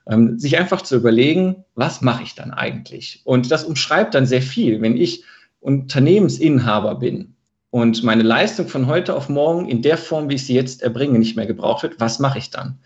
Ähm, 0.08 0.38
sich 0.38 0.56
einfach 0.56 0.82
zu 0.82 0.96
überlegen, 0.96 1.64
was 1.74 2.00
mache 2.00 2.22
ich 2.22 2.36
dann 2.36 2.52
eigentlich? 2.52 3.22
Und 3.24 3.50
das 3.50 3.64
umschreibt 3.64 4.14
dann 4.14 4.24
sehr 4.24 4.40
viel. 4.40 4.80
Wenn 4.80 4.96
ich 4.96 5.24
Unternehmensinhaber 5.60 6.96
bin 6.96 7.34
und 7.70 8.02
meine 8.02 8.22
Leistung 8.22 8.68
von 8.68 8.86
heute 8.86 9.14
auf 9.14 9.28
morgen 9.28 9.68
in 9.68 9.82
der 9.82 9.98
Form, 9.98 10.28
wie 10.28 10.34
ich 10.34 10.46
sie 10.46 10.54
jetzt 10.54 10.82
erbringe, 10.82 11.18
nicht 11.18 11.36
mehr 11.36 11.46
gebraucht 11.46 11.82
wird, 11.82 12.00
was 12.00 12.18
mache 12.18 12.38
ich 12.38 12.50
dann? 12.50 12.78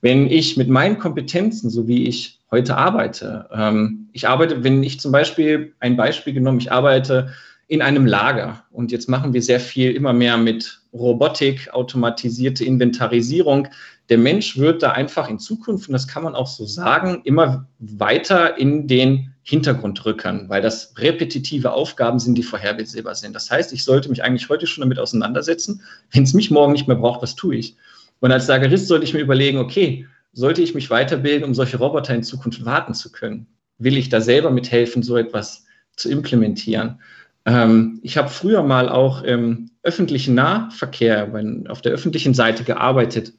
Wenn 0.00 0.26
ich 0.26 0.56
mit 0.56 0.68
meinen 0.68 0.98
Kompetenzen, 0.98 1.70
so 1.70 1.86
wie 1.86 2.06
ich 2.06 2.40
heute 2.50 2.76
arbeite, 2.76 3.48
ähm, 3.52 4.08
ich 4.12 4.26
arbeite, 4.28 4.64
wenn 4.64 4.82
ich 4.82 5.00
zum 5.00 5.12
Beispiel 5.12 5.74
ein 5.80 5.96
Beispiel 5.96 6.32
genommen, 6.32 6.58
ich 6.58 6.72
arbeite 6.72 7.32
in 7.68 7.82
einem 7.82 8.06
Lager 8.06 8.64
und 8.70 8.90
jetzt 8.90 9.08
machen 9.08 9.32
wir 9.32 9.42
sehr 9.42 9.60
viel 9.60 9.92
immer 9.92 10.12
mehr 10.12 10.36
mit 10.36 10.82
Robotik, 10.92 11.72
automatisierte 11.72 12.64
Inventarisierung. 12.64 13.68
Der 14.08 14.18
Mensch 14.18 14.58
wird 14.58 14.82
da 14.82 14.92
einfach 14.92 15.30
in 15.30 15.38
Zukunft, 15.38 15.88
und 15.88 15.92
das 15.92 16.08
kann 16.08 16.22
man 16.22 16.34
auch 16.34 16.46
so 16.46 16.66
sagen, 16.66 17.22
immer 17.24 17.66
weiter 17.78 18.58
in 18.58 18.88
den 18.88 19.31
Hintergrund 19.42 20.04
rückern, 20.04 20.48
weil 20.48 20.62
das 20.62 20.94
repetitive 20.98 21.72
Aufgaben 21.72 22.18
sind, 22.18 22.36
die 22.36 22.42
vorhersehbar 22.42 23.14
sind. 23.14 23.34
Das 23.34 23.50
heißt, 23.50 23.72
ich 23.72 23.84
sollte 23.84 24.08
mich 24.08 24.22
eigentlich 24.22 24.48
heute 24.48 24.66
schon 24.66 24.82
damit 24.82 24.98
auseinandersetzen. 24.98 25.82
Wenn 26.12 26.22
es 26.22 26.34
mich 26.34 26.50
morgen 26.50 26.72
nicht 26.72 26.86
mehr 26.86 26.96
braucht, 26.96 27.22
was 27.22 27.34
tue 27.34 27.56
ich? 27.56 27.76
Und 28.20 28.30
als 28.30 28.46
Lagerist 28.46 28.86
sollte 28.86 29.04
ich 29.04 29.14
mir 29.14 29.20
überlegen, 29.20 29.58
okay, 29.58 30.06
sollte 30.32 30.62
ich 30.62 30.74
mich 30.74 30.90
weiterbilden, 30.90 31.44
um 31.44 31.54
solche 31.54 31.76
Roboter 31.76 32.14
in 32.14 32.22
Zukunft 32.22 32.64
warten 32.64 32.94
zu 32.94 33.10
können? 33.10 33.48
Will 33.78 33.96
ich 33.96 34.08
da 34.08 34.20
selber 34.20 34.50
mithelfen, 34.50 35.02
so 35.02 35.16
etwas 35.16 35.64
zu 35.96 36.08
implementieren? 36.08 37.00
Ähm, 37.44 37.98
ich 38.02 38.16
habe 38.16 38.28
früher 38.28 38.62
mal 38.62 38.88
auch 38.88 39.22
im 39.22 39.70
öffentlichen 39.82 40.36
Nahverkehr, 40.36 41.32
wenn, 41.32 41.66
auf 41.66 41.82
der 41.82 41.92
öffentlichen 41.92 42.34
Seite 42.34 42.62
gearbeitet. 42.62 43.32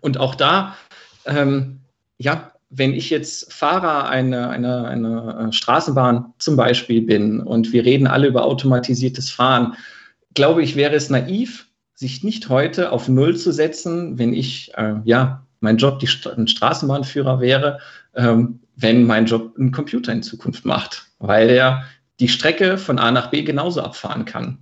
Und 0.00 0.18
auch 0.18 0.34
da, 0.34 0.76
ähm, 1.24 1.80
ja, 2.18 2.52
wenn 2.70 2.92
ich 2.92 3.10
jetzt 3.10 3.52
Fahrer 3.52 4.08
einer, 4.08 4.50
einer, 4.50 4.86
einer 4.86 5.52
Straßenbahn 5.52 6.34
zum 6.38 6.56
Beispiel 6.56 7.02
bin 7.02 7.40
und 7.40 7.72
wir 7.72 7.84
reden 7.84 8.06
alle 8.06 8.28
über 8.28 8.44
automatisiertes 8.44 9.30
Fahren, 9.30 9.74
glaube 10.34 10.62
ich, 10.62 10.76
wäre 10.76 10.94
es 10.94 11.08
naiv, 11.08 11.66
sich 11.94 12.22
nicht 12.22 12.48
heute 12.48 12.92
auf 12.92 13.08
Null 13.08 13.36
zu 13.36 13.52
setzen, 13.52 14.18
wenn 14.18 14.32
ich, 14.32 14.72
äh, 14.76 14.94
ja, 15.04 15.46
mein 15.60 15.78
Job 15.78 15.98
die, 15.98 16.08
ein 16.36 16.46
Straßenbahnführer 16.46 17.40
wäre, 17.40 17.80
ähm, 18.14 18.60
wenn 18.76 19.04
mein 19.04 19.26
Job 19.26 19.56
ein 19.58 19.72
Computer 19.72 20.12
in 20.12 20.22
Zukunft 20.22 20.64
macht, 20.64 21.06
weil 21.18 21.50
er 21.50 21.84
die 22.20 22.28
Strecke 22.28 22.78
von 22.78 22.98
A 22.98 23.10
nach 23.10 23.30
B 23.30 23.42
genauso 23.42 23.80
abfahren 23.80 24.24
kann. 24.24 24.58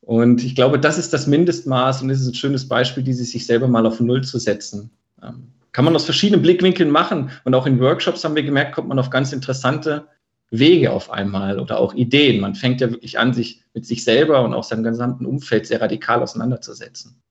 Und 0.00 0.42
ich 0.42 0.56
glaube, 0.56 0.80
das 0.80 0.98
ist 0.98 1.12
das 1.12 1.28
Mindestmaß 1.28 2.02
und 2.02 2.08
das 2.08 2.20
ist 2.20 2.28
ein 2.28 2.34
schönes 2.34 2.66
Beispiel, 2.66 3.04
dieses 3.04 3.30
sich 3.30 3.46
selber 3.46 3.68
mal 3.68 3.86
auf 3.86 4.00
Null 4.00 4.24
zu 4.24 4.38
setzen. 4.38 4.90
Ähm, 5.22 5.52
kann 5.72 5.84
man 5.84 5.96
aus 5.96 6.04
verschiedenen 6.04 6.42
Blickwinkeln 6.42 6.90
machen. 6.90 7.30
Und 7.44 7.54
auch 7.54 7.66
in 7.66 7.80
Workshops 7.80 8.24
haben 8.24 8.36
wir 8.36 8.42
gemerkt, 8.42 8.74
kommt 8.74 8.88
man 8.88 8.98
auf 8.98 9.10
ganz 9.10 9.32
interessante 9.32 10.06
Wege 10.50 10.92
auf 10.92 11.10
einmal 11.10 11.58
oder 11.58 11.78
auch 11.78 11.94
Ideen. 11.94 12.40
Man 12.40 12.54
fängt 12.54 12.80
ja 12.80 12.90
wirklich 12.90 13.18
an, 13.18 13.32
sich 13.32 13.64
mit 13.72 13.86
sich 13.86 14.04
selber 14.04 14.44
und 14.44 14.52
auch 14.52 14.64
seinem 14.64 14.84
gesamten 14.84 15.24
Umfeld 15.24 15.66
sehr 15.66 15.80
radikal 15.80 16.22
auseinanderzusetzen. 16.22 17.22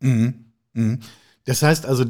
Mhm. 0.00 0.46
Mhm. 0.72 0.98
Das 1.44 1.62
heißt 1.62 1.86
also, 1.86 2.04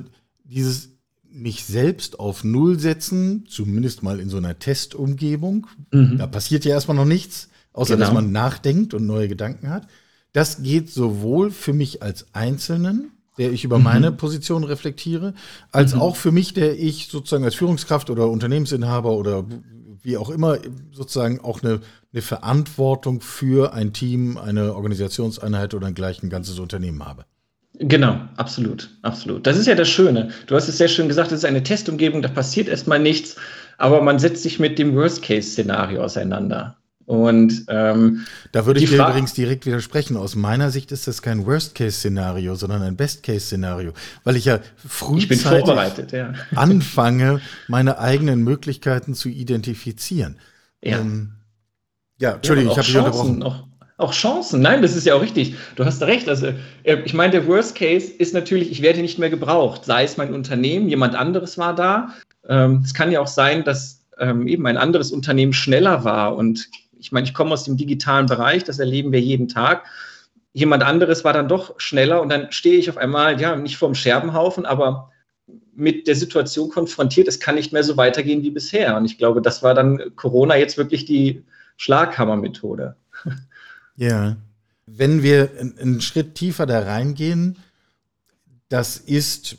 dieses 0.44 0.96
mich 1.22 1.64
selbst 1.64 2.18
auf 2.18 2.42
Null 2.42 2.80
setzen, 2.80 3.44
zumindest 3.46 4.02
mal 4.02 4.18
in 4.20 4.30
so 4.30 4.38
einer 4.38 4.58
Testumgebung, 4.58 5.66
mhm. 5.92 6.16
da 6.16 6.26
passiert 6.26 6.64
ja 6.64 6.72
erstmal 6.72 6.96
noch 6.96 7.04
nichts, 7.04 7.50
außer 7.74 7.94
genau. 7.94 8.06
dass 8.06 8.14
man 8.14 8.32
nachdenkt 8.32 8.94
und 8.94 9.04
neue 9.04 9.28
Gedanken 9.28 9.68
hat. 9.68 9.86
Das 10.32 10.62
geht 10.62 10.90
sowohl 10.90 11.50
für 11.50 11.74
mich 11.74 12.02
als 12.02 12.34
Einzelnen, 12.34 13.12
der 13.38 13.53
ich 13.53 13.64
über 13.64 13.79
mhm. 13.79 13.85
meine 13.85 14.12
Position 14.12 14.64
reflektiere, 14.64 15.35
als 15.72 15.94
mhm. 15.94 16.01
auch 16.01 16.16
für 16.16 16.33
mich, 16.33 16.55
der 16.55 16.79
ich 16.79 17.09
sozusagen 17.09 17.44
als 17.44 17.55
Führungskraft 17.55 18.11
oder 18.11 18.29
Unternehmensinhaber 18.29 19.12
oder 19.12 19.44
wie 20.03 20.16
auch 20.16 20.31
immer 20.31 20.59
sozusagen 20.92 21.40
auch 21.40 21.62
eine, 21.62 21.81
eine 22.12 22.22
Verantwortung 22.22 23.20
für 23.20 23.72
ein 23.72 23.92
Team, 23.92 24.38
eine 24.38 24.75
Organisationseinheit 24.75 25.75
oder 25.75 25.88
ein 25.88 25.94
gleich 25.94 26.22
ein 26.22 26.31
ganzes 26.31 26.59
Unternehmen 26.59 27.05
habe. 27.05 27.25
Genau, 27.79 28.20
absolut, 28.37 28.88
absolut. 29.03 29.46
Das 29.46 29.59
ist 29.59 29.66
ja 29.66 29.75
das 29.75 29.88
Schöne. 29.88 30.31
Du 30.46 30.55
hast 30.55 30.68
es 30.68 30.79
sehr 30.79 30.88
schön 30.88 31.09
gesagt, 31.09 31.33
es 31.33 31.38
ist 31.38 31.44
eine 31.44 31.62
Testumgebung, 31.62 32.22
da 32.22 32.29
passiert 32.29 32.68
erstmal 32.68 33.01
nichts, 33.01 33.37
aber 33.77 34.01
man 34.01 34.18
setzt 34.18 34.44
sich 34.44 34.59
mit 34.59 34.79
dem 34.79 34.94
Worst-Case-Szenario 34.94 36.03
auseinander. 36.03 36.75
Und 37.06 37.66
ähm, 37.68 38.26
da 38.50 38.66
würde 38.66 38.80
ich 38.80 38.90
dir 38.90 38.96
übrigens 38.96 39.32
direkt 39.32 39.64
widersprechen. 39.64 40.16
Aus 40.16 40.34
meiner 40.34 40.72
Sicht 40.72 40.90
ist 40.90 41.06
das 41.06 41.22
kein 41.22 41.46
Worst-Case-Szenario, 41.46 42.56
sondern 42.56 42.82
ein 42.82 42.96
Best-Case-Szenario, 42.96 43.92
weil 44.24 44.34
ich 44.34 44.44
ja 44.44 44.58
frühzeitig 44.76 45.68
ich 46.04 46.12
ja. 46.12 46.32
anfange, 46.56 47.40
meine 47.68 48.00
eigenen 48.00 48.42
Möglichkeiten 48.42 49.14
zu 49.14 49.28
identifizieren. 49.28 50.38
Ja, 50.82 50.98
ähm, 50.98 51.34
ja 52.18 52.32
Entschuldigung, 52.32 52.74
ja, 52.74 52.82
ich 52.82 52.88
habe 52.88 52.88
dich 52.88 52.96
unterbrochen. 52.96 53.38
Noch, 53.38 53.68
auch 53.98 54.12
Chancen. 54.12 54.60
Nein, 54.60 54.82
das 54.82 54.96
ist 54.96 55.06
ja 55.06 55.14
auch 55.14 55.22
richtig. 55.22 55.54
Du 55.76 55.84
hast 55.84 56.02
recht. 56.02 56.28
Also, 56.28 56.48
äh, 56.82 56.96
ich 57.04 57.14
meine, 57.14 57.30
der 57.30 57.46
Worst 57.46 57.76
Case 57.76 58.10
ist 58.10 58.34
natürlich, 58.34 58.70
ich 58.70 58.82
werde 58.82 59.00
nicht 59.00 59.18
mehr 59.18 59.30
gebraucht. 59.30 59.84
Sei 59.84 60.02
es 60.04 60.16
mein 60.16 60.34
Unternehmen, 60.34 60.88
jemand 60.88 61.14
anderes 61.14 61.56
war 61.56 61.74
da. 61.74 62.14
Ähm, 62.48 62.82
es 62.84 62.94
kann 62.94 63.12
ja 63.12 63.20
auch 63.20 63.26
sein, 63.26 63.64
dass 63.64 64.04
ähm, 64.18 64.46
eben 64.46 64.66
ein 64.66 64.76
anderes 64.76 65.12
Unternehmen 65.12 65.52
schneller 65.52 66.04
war. 66.04 66.36
Und 66.36 66.68
ich 66.98 67.12
meine, 67.12 67.26
ich 67.26 67.35
komme 67.35 67.52
aus 67.52 67.64
dem 67.64 67.76
digitalen 67.76 68.26
Bereich, 68.26 68.64
das 68.64 68.78
erleben 68.78 69.12
wir 69.12 69.20
jeden 69.20 69.48
Tag. 69.48 69.85
Jemand 70.52 70.82
anderes 70.82 71.24
war 71.24 71.32
dann 71.32 71.48
doch 71.48 71.78
schneller 71.78 72.22
und 72.22 72.30
dann 72.30 72.50
stehe 72.50 72.78
ich 72.78 72.88
auf 72.88 72.96
einmal, 72.96 73.40
ja, 73.40 73.56
nicht 73.56 73.76
vorm 73.76 73.94
Scherbenhaufen, 73.94 74.64
aber 74.64 75.11
mit 75.74 76.06
der 76.06 76.16
Situation 76.16 76.70
konfrontiert, 76.70 77.28
es 77.28 77.38
kann 77.38 77.54
nicht 77.54 77.72
mehr 77.72 77.85
so 77.85 77.96
weitergehen 77.96 78.42
wie 78.42 78.50
bisher. 78.50 78.96
Und 78.96 79.04
ich 79.04 79.18
glaube, 79.18 79.42
das 79.42 79.62
war 79.62 79.74
dann 79.74 80.16
Corona 80.16 80.56
jetzt 80.56 80.78
wirklich 80.78 81.04
die 81.04 81.44
Schlaghammermethode. 81.76 82.96
Ja. 83.98 84.37
Wenn 84.85 85.22
wir 85.22 85.48
einen 85.80 86.02
Schritt 86.02 86.35
tiefer 86.35 86.66
da 86.66 86.80
reingehen, 86.80 87.56
das 88.68 88.98
ist, 88.98 89.56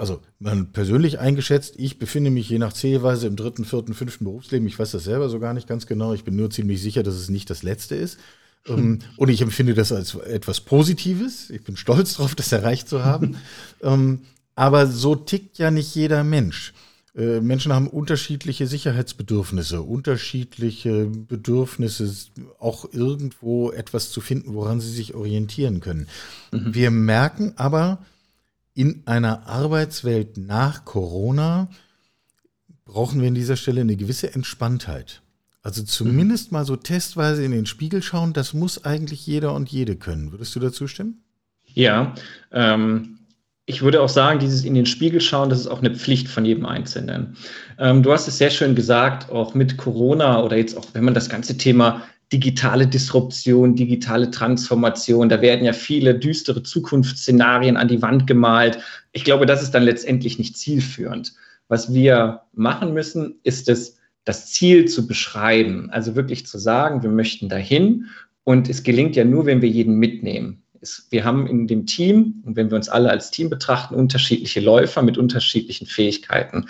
also 0.00 0.20
man 0.38 0.72
persönlich 0.72 1.18
eingeschätzt, 1.18 1.74
ich 1.76 1.98
befinde 1.98 2.30
mich 2.30 2.48
je 2.48 2.58
nach 2.58 2.72
Zählweise 2.72 3.26
im 3.26 3.36
dritten, 3.36 3.64
vierten, 3.64 3.92
fünften 3.92 4.24
Berufsleben. 4.24 4.66
Ich 4.66 4.78
weiß 4.78 4.92
das 4.92 5.04
selber 5.04 5.28
so 5.28 5.38
gar 5.38 5.52
nicht 5.52 5.68
ganz 5.68 5.86
genau. 5.86 6.14
Ich 6.14 6.24
bin 6.24 6.36
nur 6.36 6.50
ziemlich 6.50 6.80
sicher, 6.80 7.02
dass 7.02 7.14
es 7.14 7.28
nicht 7.28 7.50
das 7.50 7.62
letzte 7.62 7.96
ist. 7.96 8.18
Hm. 8.64 9.00
Und 9.16 9.28
ich 9.28 9.42
empfinde 9.42 9.74
das 9.74 9.92
als 9.92 10.14
etwas 10.14 10.60
Positives. 10.62 11.50
Ich 11.50 11.64
bin 11.64 11.76
stolz 11.76 12.16
darauf, 12.16 12.34
das 12.34 12.50
erreicht 12.50 12.88
zu 12.88 13.04
haben. 13.04 13.36
ähm, 13.82 14.20
aber 14.54 14.86
so 14.86 15.16
tickt 15.16 15.58
ja 15.58 15.70
nicht 15.70 15.94
jeder 15.94 16.24
Mensch. 16.24 16.72
Äh, 17.14 17.40
Menschen 17.40 17.72
haben 17.72 17.86
unterschiedliche 17.86 18.66
Sicherheitsbedürfnisse, 18.66 19.82
unterschiedliche 19.82 21.06
Bedürfnisse, 21.06 22.10
auch 22.58 22.90
irgendwo 22.92 23.70
etwas 23.70 24.10
zu 24.10 24.20
finden, 24.20 24.54
woran 24.54 24.80
sie 24.80 24.92
sich 24.92 25.14
orientieren 25.14 25.80
können. 25.80 26.06
Mhm. 26.52 26.74
Wir 26.74 26.90
merken 26.90 27.52
aber, 27.56 27.98
in 28.74 29.02
einer 29.06 29.46
Arbeitswelt 29.46 30.36
nach 30.36 30.84
Corona 30.84 31.68
brauchen 32.84 33.20
wir 33.20 33.28
an 33.28 33.34
dieser 33.34 33.56
Stelle 33.56 33.80
eine 33.80 33.96
gewisse 33.96 34.34
Entspanntheit. 34.34 35.22
Also 35.62 35.82
zumindest 35.82 36.50
mhm. 36.50 36.58
mal 36.58 36.64
so 36.64 36.76
testweise 36.76 37.44
in 37.44 37.52
den 37.52 37.66
Spiegel 37.66 38.02
schauen, 38.02 38.32
das 38.32 38.54
muss 38.54 38.84
eigentlich 38.84 39.26
jeder 39.26 39.54
und 39.54 39.68
jede 39.68 39.96
können. 39.96 40.32
Würdest 40.32 40.54
du 40.56 40.60
dazu 40.60 40.86
stimmen? 40.86 41.22
Ja, 41.66 42.14
ähm, 42.50 43.18
ich 43.66 43.82
würde 43.82 44.00
auch 44.00 44.08
sagen, 44.08 44.40
dieses 44.40 44.64
in 44.64 44.74
den 44.74 44.86
Spiegel 44.86 45.20
schauen, 45.20 45.50
das 45.50 45.60
ist 45.60 45.66
auch 45.68 45.80
eine 45.80 45.94
Pflicht 45.94 46.28
von 46.28 46.44
jedem 46.44 46.66
Einzelnen. 46.66 47.36
Ähm, 47.78 48.02
du 48.02 48.12
hast 48.12 48.26
es 48.26 48.38
sehr 48.38 48.50
schön 48.50 48.74
gesagt, 48.74 49.30
auch 49.30 49.54
mit 49.54 49.76
Corona 49.76 50.42
oder 50.42 50.56
jetzt 50.56 50.76
auch, 50.76 50.86
wenn 50.94 51.04
man 51.04 51.14
das 51.14 51.28
ganze 51.28 51.56
Thema 51.56 52.02
digitale 52.32 52.86
Disruption, 52.86 53.74
digitale 53.74 54.30
Transformation, 54.30 55.28
da 55.28 55.40
werden 55.40 55.64
ja 55.64 55.72
viele 55.72 56.14
düstere 56.14 56.62
Zukunftsszenarien 56.62 57.76
an 57.76 57.88
die 57.88 58.02
Wand 58.02 58.26
gemalt. 58.26 58.78
Ich 59.12 59.24
glaube, 59.24 59.46
das 59.46 59.62
ist 59.62 59.72
dann 59.72 59.82
letztendlich 59.82 60.38
nicht 60.38 60.56
zielführend. 60.56 61.34
Was 61.68 61.92
wir 61.92 62.42
machen 62.52 62.94
müssen, 62.94 63.40
ist 63.42 63.68
es, 63.68 63.98
das 64.24 64.52
Ziel 64.52 64.86
zu 64.86 65.06
beschreiben, 65.06 65.88
also 65.90 66.14
wirklich 66.14 66.46
zu 66.46 66.58
sagen, 66.58 67.02
wir 67.02 67.10
möchten 67.10 67.48
dahin. 67.48 68.06
Und 68.44 68.68
es 68.68 68.82
gelingt 68.82 69.16
ja 69.16 69.24
nur, 69.24 69.46
wenn 69.46 69.62
wir 69.62 69.68
jeden 69.68 69.94
mitnehmen 69.94 70.62
ist, 70.80 71.06
wir 71.10 71.24
haben 71.24 71.46
in 71.46 71.66
dem 71.66 71.86
Team, 71.86 72.42
und 72.44 72.56
wenn 72.56 72.70
wir 72.70 72.76
uns 72.76 72.88
alle 72.88 73.10
als 73.10 73.30
Team 73.30 73.50
betrachten, 73.50 73.94
unterschiedliche 73.94 74.60
Läufer 74.60 75.02
mit 75.02 75.18
unterschiedlichen 75.18 75.86
Fähigkeiten. 75.86 76.66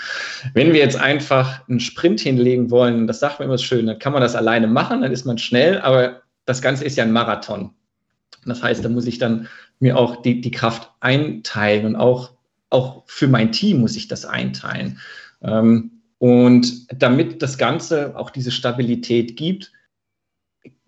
Wenn 0.55 0.73
wir 0.73 0.81
jetzt 0.81 0.96
einfach 0.96 1.66
einen 1.68 1.81
Sprint 1.81 2.20
hinlegen 2.20 2.70
wollen, 2.70 3.07
das 3.07 3.20
sagt 3.20 3.38
man 3.38 3.49
immer 3.49 3.59
schön, 3.59 3.87
dann 3.87 3.99
kann 3.99 4.12
man 4.12 4.23
das 4.23 4.35
alleine 4.35 4.66
machen, 4.66 5.03
dann 5.03 5.12
ist 5.12 5.27
man 5.27 5.38
schnell, 5.38 5.81
aber 5.81 6.23
das 6.44 6.62
Ganze 6.62 6.85
ist 6.85 6.96
ja 6.96 7.05
ein 7.05 7.12
Marathon. 7.12 7.70
Das 8.44 8.62
heißt, 8.62 8.85
da 8.85 8.88
muss 8.88 9.07
ich 9.07 9.18
dann 9.18 9.49
mir 9.79 9.96
auch 9.96 10.23
die, 10.23 10.40
die 10.40 10.51
Kraft 10.51 10.90
einteilen 11.01 11.87
und 11.87 11.96
auch, 11.96 12.33
auch 12.70 13.05
für 13.07 13.29
mein 13.29 13.53
Team 13.53 13.81
muss 13.81 13.96
ich 13.96 14.09
das 14.09 14.25
einteilen. 14.25 14.99
Ähm, 15.42 16.03
und 16.18 16.87
damit 17.03 17.40
das 17.40 17.57
Ganze 17.57 18.16
auch 18.16 18.31
diese 18.31 18.51
Stabilität 18.51 19.37
gibt, 19.37 19.73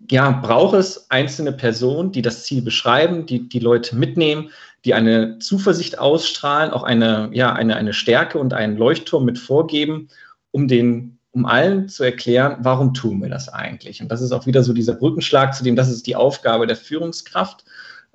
ja, 0.09 0.31
braucht 0.31 0.75
es 0.75 1.09
einzelne 1.09 1.51
Personen, 1.51 2.11
die 2.11 2.21
das 2.21 2.43
Ziel 2.43 2.61
beschreiben, 2.61 3.25
die 3.25 3.47
die 3.47 3.59
Leute 3.59 3.95
mitnehmen, 3.95 4.49
die 4.85 4.93
eine 4.93 5.39
Zuversicht 5.39 5.99
ausstrahlen, 5.99 6.71
auch 6.71 6.83
eine, 6.83 7.29
ja, 7.33 7.53
eine, 7.53 7.75
eine 7.77 7.93
Stärke 7.93 8.37
und 8.37 8.53
einen 8.53 8.77
Leuchtturm 8.77 9.25
mit 9.25 9.39
vorgeben, 9.39 10.09
um 10.51 10.67
den, 10.67 11.19
um 11.31 11.45
allen 11.45 11.87
zu 11.87 12.03
erklären, 12.03 12.57
warum 12.59 12.93
tun 12.93 13.21
wir 13.21 13.29
das 13.29 13.49
eigentlich? 13.49 14.01
Und 14.01 14.09
das 14.09 14.21
ist 14.21 14.31
auch 14.31 14.45
wieder 14.45 14.63
so 14.63 14.73
dieser 14.73 14.93
Brückenschlag 14.93 15.55
zu 15.55 15.63
dem, 15.63 15.75
das 15.75 15.89
ist 15.89 16.05
die 16.05 16.15
Aufgabe 16.15 16.67
der 16.67 16.75
Führungskraft 16.75 17.63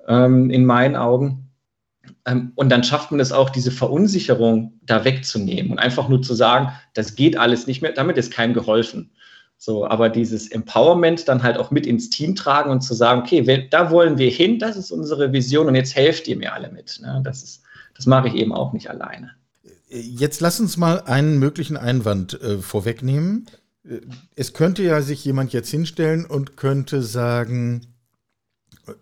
ähm, 0.07 0.49
in 0.51 0.65
meinen 0.65 0.95
Augen. 0.95 1.49
Ähm, 2.25 2.51
und 2.55 2.69
dann 2.69 2.83
schafft 2.83 3.11
man 3.11 3.19
es 3.19 3.31
auch, 3.31 3.49
diese 3.49 3.71
Verunsicherung 3.71 4.79
da 4.83 5.03
wegzunehmen 5.05 5.71
und 5.71 5.79
einfach 5.79 6.07
nur 6.07 6.21
zu 6.21 6.33
sagen, 6.35 6.71
das 6.93 7.15
geht 7.15 7.37
alles 7.37 7.67
nicht 7.67 7.81
mehr, 7.81 7.93
damit 7.93 8.17
ist 8.17 8.31
keinem 8.31 8.53
geholfen. 8.53 9.11
So, 9.61 9.85
aber 9.85 10.07
dieses 10.07 10.49
Empowerment 10.49 11.27
dann 11.27 11.43
halt 11.43 11.57
auch 11.57 11.69
mit 11.69 11.85
ins 11.85 12.09
Team 12.09 12.33
tragen 12.33 12.71
und 12.71 12.79
zu 12.79 12.93
sagen, 12.93 13.21
okay, 13.21 13.67
da 13.69 13.91
wollen 13.91 14.17
wir 14.17 14.31
hin, 14.31 14.57
das 14.57 14.77
ist 14.77 14.89
unsere 14.89 15.33
Vision 15.33 15.67
und 15.67 15.75
jetzt 15.75 15.97
helft 15.97 16.29
ihr 16.29 16.37
mir 16.37 16.53
alle 16.53 16.71
mit. 16.71 16.97
Ne? 17.01 17.21
Das, 17.25 17.43
ist, 17.43 17.63
das 17.93 18.05
mache 18.05 18.29
ich 18.29 18.35
eben 18.35 18.53
auch 18.53 18.71
nicht 18.71 18.89
alleine. 18.89 19.31
Jetzt 19.89 20.39
lass 20.39 20.61
uns 20.61 20.77
mal 20.77 21.01
einen 21.01 21.39
möglichen 21.39 21.75
Einwand 21.75 22.41
äh, 22.41 22.59
vorwegnehmen. 22.59 23.47
Äh, 23.83 23.99
es 24.33 24.53
könnte 24.53 24.81
ja 24.81 25.01
sich 25.01 25.25
jemand 25.25 25.51
jetzt 25.51 25.69
hinstellen 25.69 26.23
und 26.23 26.55
könnte 26.55 27.01
sagen, 27.01 27.87
äh, 28.87 28.93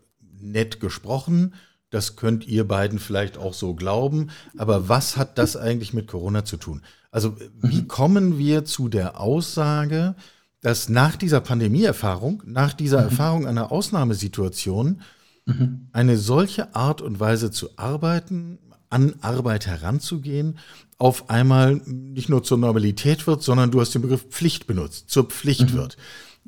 nett 0.42 0.80
gesprochen, 0.80 1.54
das 1.92 2.16
könnt 2.16 2.48
ihr 2.48 2.68
beiden 2.68 2.98
vielleicht 2.98 3.38
auch 3.38 3.54
so 3.54 3.76
glauben, 3.76 4.32
aber 4.58 4.90
was 4.90 5.18
hat 5.18 5.38
das 5.38 5.56
eigentlich 5.56 5.94
mit 5.94 6.08
Corona 6.08 6.46
zu 6.46 6.58
tun? 6.58 6.82
Also 7.12 7.36
wie 7.62 7.84
mhm. 7.84 7.88
kommen 7.88 8.38
wir 8.40 8.66
zu 8.66 8.90
der 8.90 9.20
Aussage, 9.20 10.16
dass 10.62 10.90
nach 10.90 11.16
dieser 11.16 11.42
Pandemieerfahrung, 11.42 12.44
nach 12.46 12.74
dieser 12.74 13.00
mhm. 13.00 13.06
Erfahrung 13.06 13.48
einer 13.48 13.72
Ausnahmesituation, 13.72 15.02
mhm. 15.46 15.88
eine 15.92 16.18
solche 16.18 16.76
Art 16.76 17.02
und 17.02 17.20
Weise 17.20 17.52
zu 17.52 17.70
arbeiten, 17.78 18.60
an 18.90 19.16
Arbeit 19.22 19.68
heranzugehen, 19.68 20.58
auf 20.98 21.30
einmal 21.30 21.76
nicht 21.86 22.30
nur 22.30 22.44
zur 22.44 22.58
Normalität 22.58 23.28
wird, 23.28 23.44
sondern 23.44 23.70
du 23.70 23.82
hast 23.82 23.94
den 23.94 24.02
Begriff 24.02 24.26
Pflicht 24.30 24.66
benutzt, 24.66 25.10
zur 25.10 25.26
Pflicht 25.26 25.72
mhm. 25.72 25.74
wird. 25.74 25.98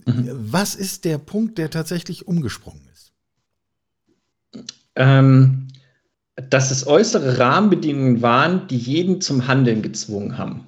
Mhm. 0.06 0.30
Was 0.32 0.76
ist 0.76 1.06
der 1.06 1.18
Punkt, 1.18 1.58
der 1.58 1.70
tatsächlich 1.70 2.28
umgesprungen 2.28 2.82
ist? 2.94 3.12
Ähm, 4.96 5.68
dass 6.50 6.72
es 6.72 6.88
äußere 6.88 7.38
Rahmenbedingungen 7.38 8.22
waren, 8.22 8.68
die 8.68 8.78
jeden 8.78 9.22
zum 9.22 9.48
Handeln 9.48 9.82
gezwungen 9.82 10.38
haben. 10.38 10.66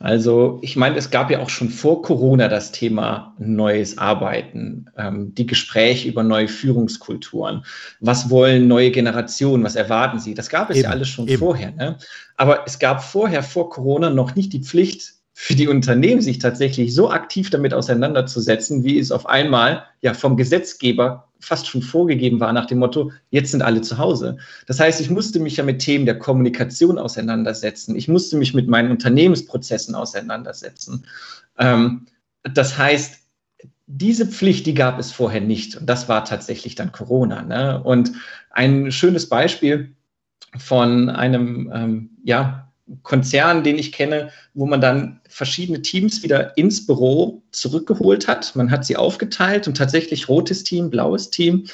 Also 0.00 0.60
ich 0.62 0.76
meine, 0.76 0.96
es 0.96 1.10
gab 1.10 1.30
ja 1.30 1.40
auch 1.40 1.50
schon 1.50 1.70
vor 1.70 2.02
Corona 2.02 2.48
das 2.48 2.70
Thema 2.70 3.34
neues 3.38 3.98
Arbeiten, 3.98 4.86
ähm, 4.96 5.34
die 5.34 5.46
Gespräche 5.46 6.08
über 6.08 6.22
neue 6.22 6.46
Führungskulturen. 6.46 7.64
Was 8.00 8.30
wollen 8.30 8.68
neue 8.68 8.92
Generationen? 8.92 9.64
Was 9.64 9.74
erwarten 9.74 10.20
sie? 10.20 10.34
Das 10.34 10.48
gab 10.48 10.70
es 10.70 10.76
eben, 10.76 10.84
ja 10.84 10.90
alles 10.90 11.08
schon 11.08 11.26
eben. 11.26 11.38
vorher. 11.38 11.72
Ne? 11.72 11.98
Aber 12.36 12.64
es 12.66 12.78
gab 12.78 13.02
vorher, 13.02 13.42
vor 13.42 13.70
Corona, 13.70 14.10
noch 14.10 14.36
nicht 14.36 14.52
die 14.52 14.62
Pflicht 14.62 15.14
für 15.32 15.54
die 15.54 15.68
Unternehmen, 15.68 16.20
sich 16.20 16.38
tatsächlich 16.38 16.94
so 16.94 17.10
aktiv 17.10 17.50
damit 17.50 17.74
auseinanderzusetzen, 17.74 18.84
wie 18.84 18.98
es 18.98 19.10
auf 19.10 19.26
einmal 19.26 19.84
ja 20.00 20.14
vom 20.14 20.36
Gesetzgeber 20.36 21.27
fast 21.40 21.66
schon 21.66 21.82
vorgegeben 21.82 22.40
war 22.40 22.52
nach 22.52 22.66
dem 22.66 22.78
Motto, 22.78 23.12
jetzt 23.30 23.52
sind 23.52 23.62
alle 23.62 23.80
zu 23.80 23.98
Hause. 23.98 24.38
Das 24.66 24.80
heißt, 24.80 25.00
ich 25.00 25.10
musste 25.10 25.40
mich 25.40 25.56
ja 25.56 25.64
mit 25.64 25.80
Themen 25.80 26.06
der 26.06 26.18
Kommunikation 26.18 26.98
auseinandersetzen. 26.98 27.96
Ich 27.96 28.08
musste 28.08 28.36
mich 28.36 28.54
mit 28.54 28.68
meinen 28.68 28.90
Unternehmensprozessen 28.90 29.94
auseinandersetzen. 29.94 31.06
Ähm, 31.58 32.06
das 32.42 32.76
heißt, 32.78 33.20
diese 33.86 34.26
Pflicht, 34.26 34.66
die 34.66 34.74
gab 34.74 34.98
es 34.98 35.12
vorher 35.12 35.40
nicht. 35.40 35.76
Und 35.76 35.86
das 35.86 36.08
war 36.08 36.24
tatsächlich 36.24 36.74
dann 36.74 36.92
Corona. 36.92 37.42
Ne? 37.42 37.82
Und 37.82 38.12
ein 38.50 38.92
schönes 38.92 39.28
Beispiel 39.28 39.94
von 40.56 41.08
einem, 41.08 41.70
ähm, 41.74 42.10
ja, 42.24 42.67
Konzern, 43.02 43.64
den 43.64 43.78
ich 43.78 43.92
kenne, 43.92 44.30
wo 44.54 44.66
man 44.66 44.80
dann 44.80 45.20
verschiedene 45.28 45.82
Teams 45.82 46.22
wieder 46.22 46.56
ins 46.56 46.86
Büro 46.86 47.42
zurückgeholt 47.50 48.28
hat. 48.28 48.54
Man 48.56 48.70
hat 48.70 48.84
sie 48.84 48.96
aufgeteilt 48.96 49.68
und 49.68 49.76
tatsächlich 49.76 50.28
rotes 50.28 50.64
Team, 50.64 50.90
blaues 50.90 51.30
Team. 51.30 51.66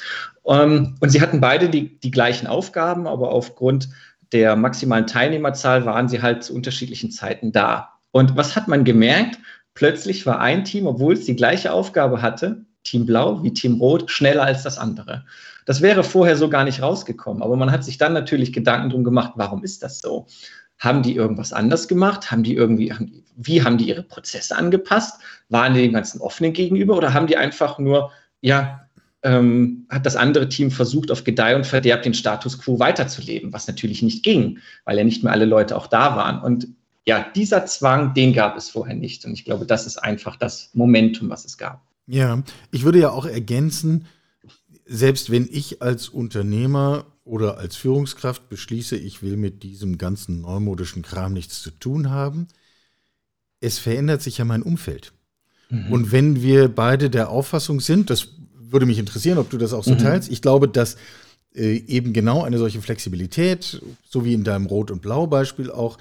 Ähm, 0.45 0.95
und 0.99 1.09
sie 1.09 1.21
hatten 1.21 1.41
beide 1.41 1.69
die, 1.69 1.99
die 1.99 2.11
gleichen 2.11 2.47
Aufgaben, 2.47 3.07
aber 3.07 3.31
aufgrund 3.31 3.89
der 4.31 4.55
maximalen 4.55 5.07
Teilnehmerzahl 5.07 5.85
waren 5.85 6.09
sie 6.09 6.21
halt 6.21 6.43
zu 6.43 6.53
unterschiedlichen 6.53 7.11
Zeiten 7.11 7.51
da. 7.51 7.93
Und 8.11 8.35
was 8.35 8.55
hat 8.55 8.67
man 8.67 8.83
gemerkt? 8.83 9.39
Plötzlich 9.73 10.25
war 10.25 10.39
ein 10.39 10.63
Team, 10.63 10.87
obwohl 10.87 11.13
es 11.13 11.25
die 11.25 11.35
gleiche 11.35 11.71
Aufgabe 11.71 12.21
hatte, 12.21 12.65
Team 12.83 13.05
Blau 13.05 13.43
wie 13.43 13.53
Team 13.53 13.75
Rot, 13.75 14.09
schneller 14.09 14.43
als 14.43 14.63
das 14.63 14.77
andere. 14.77 15.25
Das 15.65 15.81
wäre 15.81 16.03
vorher 16.03 16.37
so 16.37 16.49
gar 16.49 16.63
nicht 16.63 16.81
rausgekommen. 16.81 17.41
Aber 17.41 17.55
man 17.55 17.71
hat 17.71 17.83
sich 17.83 17.97
dann 17.97 18.13
natürlich 18.13 18.53
Gedanken 18.53 18.89
drum 18.89 19.03
gemacht, 19.03 19.33
warum 19.35 19.63
ist 19.63 19.83
das 19.83 19.99
so? 19.99 20.27
Haben 20.77 21.03
die 21.03 21.15
irgendwas 21.15 21.53
anders 21.53 21.87
gemacht? 21.87 22.31
Haben 22.31 22.43
die 22.43 22.53
irgendwie, 22.53 22.91
haben 22.93 23.07
die, 23.07 23.23
wie 23.37 23.63
haben 23.63 23.77
die 23.77 23.87
ihre 23.87 24.03
Prozesse 24.03 24.55
angepasst? 24.55 25.21
Waren 25.49 25.73
die 25.73 25.81
dem 25.81 25.93
Ganzen 25.93 26.21
offenen 26.21 26.53
gegenüber 26.53 26.97
oder 26.97 27.13
haben 27.13 27.27
die 27.27 27.37
einfach 27.37 27.79
nur 27.79 28.11
ja, 28.45 28.87
ähm, 29.23 29.87
hat 29.89 30.05
das 30.05 30.15
andere 30.15 30.47
Team 30.49 30.69
versucht, 30.69 31.09
auf 31.09 31.23
Gedeih 31.23 31.55
und 31.55 31.65
Verderb 31.65 32.03
den 32.03 32.13
Status 32.13 32.59
quo 32.59 32.77
weiterzuleben, 32.77 33.51
was 33.51 33.67
natürlich 33.67 34.03
nicht 34.03 34.23
ging, 34.23 34.59
weil 34.85 34.99
ja 34.99 35.03
nicht 35.03 35.23
mehr 35.23 35.33
alle 35.33 35.45
Leute 35.45 35.75
auch 35.75 35.87
da 35.87 36.15
waren. 36.15 36.41
Und 36.41 36.67
ja, 37.07 37.25
dieser 37.35 37.65
Zwang, 37.65 38.13
den 38.13 38.33
gab 38.33 38.55
es 38.55 38.69
vorher 38.69 38.95
nicht. 38.95 39.25
Und 39.25 39.33
ich 39.33 39.43
glaube, 39.43 39.65
das 39.65 39.87
ist 39.87 39.97
einfach 39.97 40.35
das 40.35 40.69
Momentum, 40.73 41.29
was 41.29 41.43
es 41.43 41.57
gab. 41.57 41.81
Ja, 42.05 42.43
ich 42.69 42.83
würde 42.83 42.99
ja 42.99 43.09
auch 43.09 43.25
ergänzen, 43.25 44.05
selbst 44.85 45.31
wenn 45.31 45.47
ich 45.51 45.81
als 45.81 46.07
Unternehmer 46.07 47.05
oder 47.25 47.57
als 47.57 47.75
Führungskraft 47.75 48.47
beschließe, 48.47 48.95
ich 48.95 49.21
will 49.21 49.35
mit 49.35 49.63
diesem 49.63 49.97
ganzen 49.97 50.41
neumodischen 50.41 51.01
Kram 51.01 51.33
nichts 51.33 51.61
zu 51.61 51.71
tun 51.71 52.11
haben, 52.11 52.47
es 53.59 53.79
verändert 53.79 54.21
sich 54.21 54.37
ja 54.37 54.45
mein 54.45 54.61
Umfeld. 54.61 55.11
Mhm. 55.69 55.91
Und 55.91 56.11
wenn 56.11 56.41
wir 56.41 56.69
beide 56.69 57.09
der 57.09 57.29
Auffassung 57.29 57.81
sind, 57.81 58.09
das 58.09 58.29
würde 58.53 58.85
mich 58.85 58.99
interessieren, 58.99 59.39
ob 59.39 59.49
du 59.49 59.57
das 59.57 59.73
auch 59.73 59.83
so 59.83 59.95
mhm. 59.95 59.99
teilst, 59.99 60.31
ich 60.31 60.41
glaube, 60.41 60.67
dass 60.67 60.97
äh, 61.55 61.77
eben 61.87 62.13
genau 62.13 62.43
eine 62.43 62.59
solche 62.59 62.81
Flexibilität, 62.81 63.81
so 64.07 64.23
wie 64.23 64.33
in 64.33 64.43
deinem 64.43 64.67
Rot- 64.67 64.91
und 64.91 65.01
Blau-Beispiel 65.01 65.71
auch, 65.71 65.97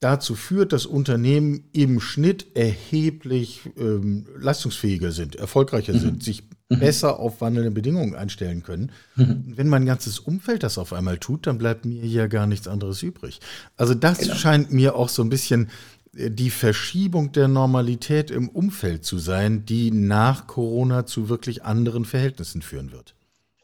dazu 0.00 0.34
führt, 0.34 0.72
dass 0.72 0.86
Unternehmen 0.86 1.64
im 1.72 2.00
Schnitt 2.00 2.46
erheblich 2.54 3.60
ähm, 3.78 4.26
leistungsfähiger 4.38 5.12
sind, 5.12 5.36
erfolgreicher 5.36 5.94
mhm. 5.94 5.98
sind, 6.00 6.22
sich. 6.24 6.42
Besser 6.78 7.18
auf 7.18 7.40
wandelnde 7.40 7.70
Bedingungen 7.70 8.14
einstellen 8.14 8.62
können. 8.62 8.92
Mhm. 9.16 9.54
Wenn 9.56 9.68
mein 9.68 9.86
ganzes 9.86 10.18
Umfeld 10.18 10.62
das 10.62 10.78
auf 10.78 10.92
einmal 10.92 11.18
tut, 11.18 11.46
dann 11.46 11.58
bleibt 11.58 11.84
mir 11.84 12.04
ja 12.04 12.26
gar 12.26 12.46
nichts 12.46 12.68
anderes 12.68 13.02
übrig. 13.02 13.40
Also 13.76 13.94
das 13.94 14.18
genau. 14.18 14.34
scheint 14.34 14.72
mir 14.72 14.94
auch 14.96 15.08
so 15.08 15.22
ein 15.22 15.28
bisschen 15.28 15.68
äh, 16.16 16.30
die 16.30 16.50
Verschiebung 16.50 17.32
der 17.32 17.48
Normalität 17.48 18.30
im 18.30 18.48
Umfeld 18.48 19.04
zu 19.04 19.18
sein, 19.18 19.64
die 19.66 19.90
nach 19.90 20.46
Corona 20.46 21.06
zu 21.06 21.28
wirklich 21.28 21.64
anderen 21.64 22.04
Verhältnissen 22.04 22.62
führen 22.62 22.92
wird. 22.92 23.14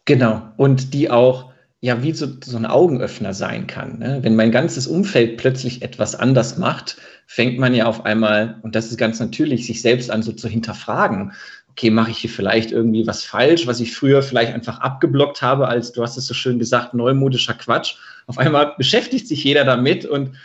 Genau. 0.04 0.42
Und 0.56 0.94
die 0.94 1.10
auch 1.10 1.50
ja 1.80 2.02
wie 2.02 2.12
so, 2.12 2.26
so 2.44 2.56
ein 2.56 2.66
Augenöffner 2.66 3.32
sein 3.32 3.66
kann. 3.66 3.98
Ne? 3.98 4.18
Wenn 4.22 4.36
mein 4.36 4.52
ganzes 4.52 4.86
Umfeld 4.86 5.38
plötzlich 5.38 5.82
etwas 5.82 6.14
anders 6.14 6.58
macht, 6.58 6.98
fängt 7.26 7.58
man 7.58 7.74
ja 7.74 7.86
auf 7.86 8.04
einmal, 8.04 8.58
und 8.62 8.74
das 8.74 8.90
ist 8.90 8.98
ganz 8.98 9.18
natürlich, 9.18 9.66
sich 9.66 9.80
selbst 9.80 10.10
an 10.10 10.22
so 10.22 10.32
zu 10.32 10.48
hinterfragen. 10.48 11.32
Okay, 11.80 11.88
mache 11.88 12.10
ich 12.10 12.18
hier 12.18 12.28
vielleicht 12.28 12.72
irgendwie 12.72 13.06
was 13.06 13.24
falsch, 13.24 13.66
was 13.66 13.80
ich 13.80 13.96
früher 13.96 14.20
vielleicht 14.22 14.52
einfach 14.52 14.80
abgeblockt 14.80 15.40
habe, 15.40 15.66
als 15.66 15.92
du 15.92 16.02
hast 16.02 16.18
es 16.18 16.26
so 16.26 16.34
schön 16.34 16.58
gesagt, 16.58 16.92
neumodischer 16.92 17.54
Quatsch. 17.54 17.94
Auf 18.26 18.36
einmal 18.36 18.74
beschäftigt 18.76 19.26
sich 19.26 19.42
jeder 19.44 19.64
damit 19.64 20.04
und 20.04 20.36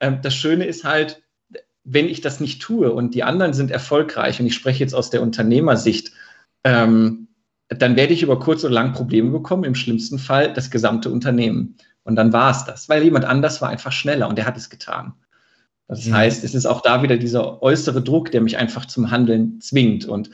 ähm, 0.00 0.20
das 0.22 0.34
Schöne 0.34 0.64
ist 0.64 0.84
halt, 0.84 1.22
wenn 1.84 2.08
ich 2.08 2.22
das 2.22 2.40
nicht 2.40 2.62
tue 2.62 2.90
und 2.90 3.14
die 3.14 3.22
anderen 3.22 3.52
sind 3.52 3.70
erfolgreich, 3.70 4.40
und 4.40 4.46
ich 4.46 4.54
spreche 4.54 4.82
jetzt 4.82 4.94
aus 4.94 5.10
der 5.10 5.20
Unternehmersicht, 5.20 6.12
ähm, 6.64 7.28
dann 7.68 7.96
werde 7.96 8.14
ich 8.14 8.22
über 8.22 8.38
kurz 8.38 8.64
oder 8.64 8.72
lang 8.72 8.94
Probleme 8.94 9.30
bekommen, 9.30 9.64
im 9.64 9.74
schlimmsten 9.74 10.18
Fall 10.18 10.54
das 10.54 10.70
gesamte 10.70 11.10
Unternehmen. 11.10 11.76
Und 12.02 12.16
dann 12.16 12.32
war 12.32 12.50
es 12.50 12.64
das, 12.64 12.88
weil 12.88 13.02
jemand 13.02 13.26
anders 13.26 13.60
war 13.60 13.68
einfach 13.68 13.92
schneller 13.92 14.26
und 14.26 14.38
der 14.38 14.46
hat 14.46 14.56
es 14.56 14.70
getan. 14.70 15.12
Das 15.86 16.06
mhm. 16.06 16.14
heißt, 16.14 16.44
es 16.44 16.54
ist 16.54 16.64
auch 16.64 16.80
da 16.80 17.02
wieder 17.02 17.18
dieser 17.18 17.62
äußere 17.62 18.00
Druck, 18.00 18.30
der 18.30 18.40
mich 18.40 18.56
einfach 18.56 18.86
zum 18.86 19.10
Handeln 19.10 19.60
zwingt. 19.60 20.06
Und 20.06 20.30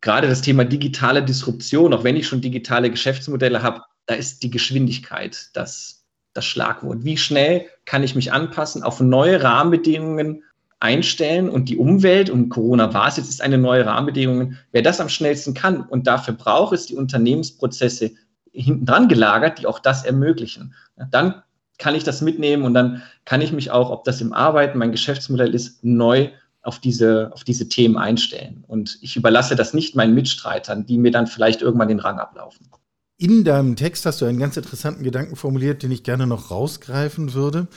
gerade 0.00 0.28
das 0.28 0.42
Thema 0.42 0.64
digitale 0.64 1.22
Disruption, 1.22 1.92
auch 1.92 2.04
wenn 2.04 2.16
ich 2.16 2.26
schon 2.26 2.40
digitale 2.40 2.90
Geschäftsmodelle 2.90 3.62
habe, 3.62 3.82
da 4.06 4.14
ist 4.14 4.42
die 4.42 4.50
Geschwindigkeit 4.50 5.50
das, 5.54 6.06
das 6.32 6.44
Schlagwort. 6.44 7.04
Wie 7.04 7.16
schnell 7.16 7.66
kann 7.84 8.02
ich 8.02 8.14
mich 8.14 8.32
anpassen 8.32 8.82
auf 8.82 9.00
neue 9.00 9.42
Rahmenbedingungen 9.42 10.42
einstellen 10.80 11.48
und 11.48 11.68
die 11.68 11.76
Umwelt, 11.76 12.30
und 12.30 12.50
Corona 12.50 12.94
war 12.94 13.08
es 13.08 13.16
jetzt, 13.16 13.28
ist 13.28 13.42
eine 13.42 13.58
neue 13.58 13.84
Rahmenbedingung, 13.84 14.54
wer 14.70 14.82
das 14.82 15.00
am 15.00 15.08
schnellsten 15.08 15.54
kann 15.54 15.80
und 15.82 16.06
dafür 16.06 16.34
braucht 16.34 16.72
es 16.72 16.86
die 16.86 16.96
Unternehmensprozesse 16.96 18.12
hinten 18.52 18.86
dran 18.86 19.08
gelagert, 19.08 19.58
die 19.58 19.66
auch 19.66 19.80
das 19.80 20.04
ermöglichen. 20.04 20.74
Dann 21.10 21.42
kann 21.78 21.94
ich 21.94 22.04
das 22.04 22.22
mitnehmen 22.22 22.64
und 22.64 22.74
dann 22.74 23.02
kann 23.24 23.40
ich 23.40 23.52
mich 23.52 23.70
auch, 23.70 23.90
ob 23.90 24.04
das 24.04 24.20
im 24.20 24.32
Arbeiten 24.32 24.78
mein 24.78 24.92
Geschäftsmodell 24.92 25.54
ist, 25.54 25.84
neu 25.84 26.30
auf 26.68 26.78
diese, 26.78 27.30
auf 27.32 27.44
diese 27.44 27.70
Themen 27.70 27.96
einstellen. 27.96 28.62
Und 28.68 28.98
ich 29.00 29.16
überlasse 29.16 29.56
das 29.56 29.72
nicht 29.72 29.96
meinen 29.96 30.14
Mitstreitern, 30.14 30.84
die 30.84 30.98
mir 30.98 31.10
dann 31.10 31.26
vielleicht 31.26 31.62
irgendwann 31.62 31.88
den 31.88 31.98
Rang 31.98 32.18
ablaufen. 32.18 32.68
In 33.16 33.42
deinem 33.42 33.74
Text 33.74 34.04
hast 34.04 34.20
du 34.20 34.26
einen 34.26 34.38
ganz 34.38 34.58
interessanten 34.58 35.02
Gedanken 35.02 35.34
formuliert, 35.34 35.82
den 35.82 35.90
ich 35.90 36.02
gerne 36.02 36.26
noch 36.26 36.50
rausgreifen 36.50 37.32
würde. 37.32 37.68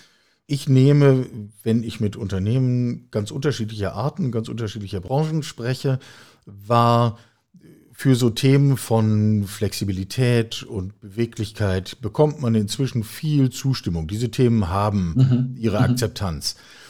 Ich 0.46 0.68
nehme, 0.68 1.26
wenn 1.64 1.84
ich 1.84 2.02
mit 2.02 2.18
Unternehmen 2.18 3.08
ganz 3.12 3.32
unterschiedlicher 3.32 3.94
Arten, 3.94 4.34
ganz 4.34 4.50
unterschiedlicher 4.50 5.00
Branchen 5.00 5.42
spreche, 5.42 5.98
war 6.46 7.18
für 7.94 8.16
so 8.16 8.30
Themen 8.30 8.76
von 8.76 9.46
Flexibilität 9.46 10.64
und 10.64 11.00
Beweglichkeit 11.00 12.02
bekommt 12.02 12.42
man 12.42 12.56
inzwischen 12.56 13.06
viel 13.06 13.52
Zustimmung. 13.52 14.10
Diese 14.10 14.32
Themen 14.32 14.68
haben 14.68 15.14
mhm. 15.16 15.56
ihre 15.58 15.78
mhm. 15.78 15.92
Akzeptanz. 15.92 16.56
Mhm. 16.56 16.81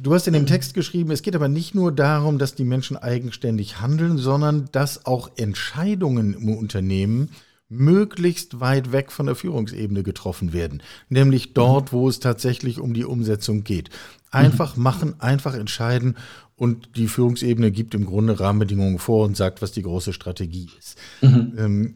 Du 0.00 0.14
hast 0.14 0.26
in 0.26 0.32
dem 0.32 0.46
Text 0.46 0.74
geschrieben, 0.74 1.10
es 1.10 1.22
geht 1.22 1.36
aber 1.36 1.48
nicht 1.48 1.74
nur 1.74 1.92
darum, 1.92 2.38
dass 2.38 2.54
die 2.54 2.64
Menschen 2.64 2.96
eigenständig 2.96 3.80
handeln, 3.80 4.18
sondern 4.18 4.68
dass 4.72 5.06
auch 5.06 5.30
Entscheidungen 5.36 6.34
im 6.34 6.56
Unternehmen 6.56 7.30
möglichst 7.68 8.60
weit 8.60 8.92
weg 8.92 9.10
von 9.10 9.26
der 9.26 9.34
Führungsebene 9.34 10.02
getroffen 10.02 10.52
werden, 10.52 10.82
nämlich 11.08 11.52
dort, 11.52 11.92
wo 11.92 12.08
es 12.08 12.20
tatsächlich 12.20 12.78
um 12.78 12.94
die 12.94 13.04
Umsetzung 13.04 13.64
geht. 13.64 13.90
Einfach 14.30 14.76
mhm. 14.76 14.82
machen, 14.82 15.20
einfach 15.20 15.54
entscheiden 15.54 16.16
und 16.54 16.90
die 16.96 17.08
Führungsebene 17.08 17.70
gibt 17.70 17.94
im 17.94 18.06
Grunde 18.06 18.38
Rahmenbedingungen 18.38 18.98
vor 18.98 19.24
und 19.24 19.36
sagt, 19.36 19.62
was 19.62 19.72
die 19.72 19.82
große 19.82 20.12
Strategie 20.12 20.70
ist. 20.78 20.96
Mhm. 21.22 21.52
Ähm, 21.58 21.94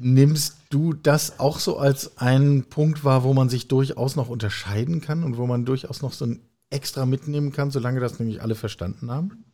nimmst 0.00 0.56
du 0.70 0.92
das 0.92 1.38
auch 1.38 1.58
so 1.58 1.78
als 1.78 2.18
einen 2.18 2.64
Punkt 2.64 3.04
wahr, 3.04 3.24
wo 3.24 3.34
man 3.34 3.48
sich 3.48 3.68
durchaus 3.68 4.16
noch 4.16 4.28
unterscheiden 4.28 5.00
kann 5.00 5.24
und 5.24 5.36
wo 5.36 5.46
man 5.46 5.64
durchaus 5.64 6.02
noch 6.02 6.12
so 6.12 6.26
ein 6.26 6.40
extra 6.70 7.06
mitnehmen 7.06 7.52
kann, 7.52 7.70
solange 7.70 8.00
das 8.00 8.18
nämlich 8.18 8.42
alle 8.42 8.54
verstanden 8.54 9.10
haben? 9.10 9.44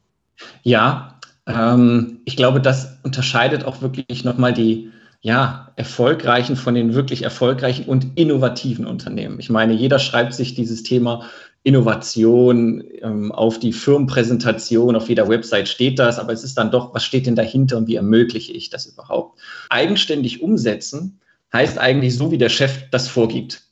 Ja, 0.63 1.21
ähm, 1.47 2.21
ich 2.25 2.37
glaube, 2.37 2.61
das 2.61 2.99
unterscheidet 3.03 3.65
auch 3.65 3.83
wirklich 3.83 4.25
nochmal 4.25 4.53
die 4.53 4.91
ja, 5.21 5.73
erfolgreichen 5.77 6.55
von 6.55 6.75
den 6.75 6.93
wirklich 6.93 7.23
erfolgreichen 7.23 7.87
und 7.87 8.19
innovativen 8.19 8.85
Unternehmen. 8.85 9.41
Ich 9.41 9.49
meine, 9.49 9.73
jeder 9.73 9.99
schreibt 9.99 10.35
sich 10.35 10.55
dieses 10.55 10.83
Thema 10.83 11.25
Innovation 11.65 12.85
ähm, 13.01 13.33
auf 13.33 13.59
die 13.59 13.73
Firmenpräsentation, 13.73 14.95
auf 14.95 15.09
jeder 15.09 15.29
Website 15.29 15.67
steht 15.67 15.99
das, 15.99 16.19
aber 16.19 16.33
es 16.33 16.45
ist 16.45 16.57
dann 16.59 16.71
doch, 16.71 16.95
was 16.95 17.05
steht 17.05 17.27
denn 17.27 17.37
dahinter 17.37 17.79
und 17.79 17.89
wie 17.89 17.97
ermögliche 17.97 18.53
ich 18.53 18.69
das 18.69 18.87
überhaupt? 18.87 19.41
Eigenständig 19.71 20.43
umsetzen 20.43 21.21
heißt 21.55 21.79
eigentlich 21.79 22.17
so, 22.17 22.31
wie 22.31 22.39
der 22.39 22.51
Chef 22.51 22.91
das 22.91 23.09
vorgibt. 23.09 23.63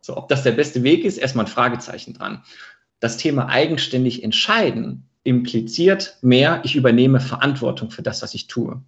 So, 0.00 0.16
ob 0.16 0.28
das 0.28 0.44
der 0.44 0.52
beste 0.52 0.84
Weg 0.84 1.04
ist, 1.04 1.18
erstmal 1.18 1.46
ein 1.46 1.50
Fragezeichen 1.50 2.14
dran. 2.14 2.42
Das 3.00 3.16
Thema 3.16 3.48
eigenständig 3.48 4.22
entscheiden 4.22 5.08
impliziert 5.24 6.18
mehr, 6.22 6.60
ich 6.64 6.76
übernehme 6.76 7.20
Verantwortung 7.20 7.90
für 7.90 8.02
das, 8.02 8.22
was 8.22 8.34
ich 8.34 8.46
tue. 8.46 8.80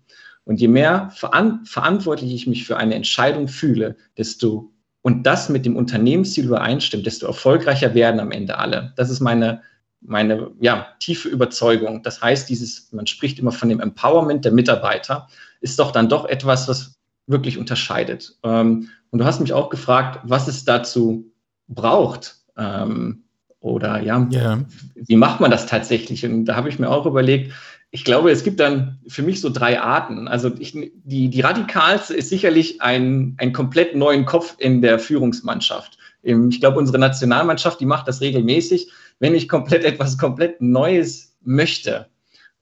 Und 0.45 0.61
je 0.61 0.69
mehr 0.69 1.11
veran 1.15 1.65
verantwortlich 1.65 2.33
ich 2.33 2.47
mich 2.47 2.65
für 2.65 2.77
eine 2.77 2.95
Entscheidung 2.95 3.49
fühle, 3.49 3.97
desto 4.19 4.74
und 5.05 5.25
das 5.25 5.51
mit 5.51 5.67
dem 5.67 5.77
Unternehmensziel 5.77 6.47
übereinstimmt, 6.47 7.05
desto 7.05 7.27
erfolgreicher 7.27 7.93
werden 7.93 8.21
am 8.21 8.31
Ende 8.31 8.57
alle. 8.57 8.95
Das 8.97 9.11
ist 9.11 9.21
meine, 9.21 9.61
meine 10.01 10.51
ja, 10.61 10.87
tiefe 10.99 11.29
Überzeugung. 11.29 12.03
Das 12.03 12.23
heißt, 12.23 12.49
dieses, 12.49 12.91
man 12.91 13.07
spricht 13.07 13.39
immer 13.39 13.53
von 13.53 13.69
dem 13.69 13.81
Empowerment 13.81 14.47
der 14.47 14.53
Mitarbeiter, 14.53 15.29
ist 15.61 15.79
doch 15.79 15.93
dann 15.93 16.09
doch 16.09 16.25
etwas, 16.25 16.69
was 16.69 16.99
wirklich 17.27 17.59
unterscheidet. 17.59 18.39
Ähm, 18.45 18.89
und 19.11 19.19
du 19.19 19.27
hast 19.27 19.41
mich 19.41 19.53
auch 19.53 19.69
gefragt, 19.69 20.21
was 20.25 20.49
es 20.49 20.65
dazu 20.65 21.31
braucht, 21.69 22.37
ähm, 22.57 23.25
oder 23.61 24.01
ja, 24.01 24.27
ja, 24.31 24.59
wie 24.95 25.17
macht 25.17 25.41
man 25.41 25.51
das 25.51 25.67
tatsächlich? 25.67 26.25
Und 26.25 26.47
da 26.47 26.57
habe 26.57 26.71
ich 26.71 26.79
mir 26.79 26.89
auch 26.89 27.05
überlegt, 27.05 27.53
ich 27.95 28.05
glaube, 28.05 28.33
es 28.33 28.43
gibt 28.43 28.59
dann 28.59 28.99
für 29.07 29.23
mich 29.23 29.41
so 29.41 29.51
drei 29.51 29.81
Arten. 29.81 30.27
Also 30.27 30.51
ich, 30.59 30.73
die, 30.73 31.29
die 31.29 31.41
radikalste 31.41 32.13
ist 32.13 32.29
sicherlich 32.29 32.83
ein, 32.83 33.37
ein 33.39 33.53
komplett 33.53 33.95
neuen 33.95 34.25
Kopf 34.25 34.57
in 34.59 34.83
der 34.83 34.99
Führungsmannschaft. 34.99 35.97
Ich 36.23 36.59
glaube, 36.59 36.79
unsere 36.79 36.99
Nationalmannschaft, 36.99 37.79
die 37.79 37.87
macht 37.87 38.09
das 38.09 38.21
regelmäßig. 38.21 38.91
Wenn 39.21 39.37
ich 39.37 39.49
komplett 39.49 39.85
etwas 39.85 40.19
komplett 40.19 40.61
Neues 40.61 41.37
möchte, 41.45 42.09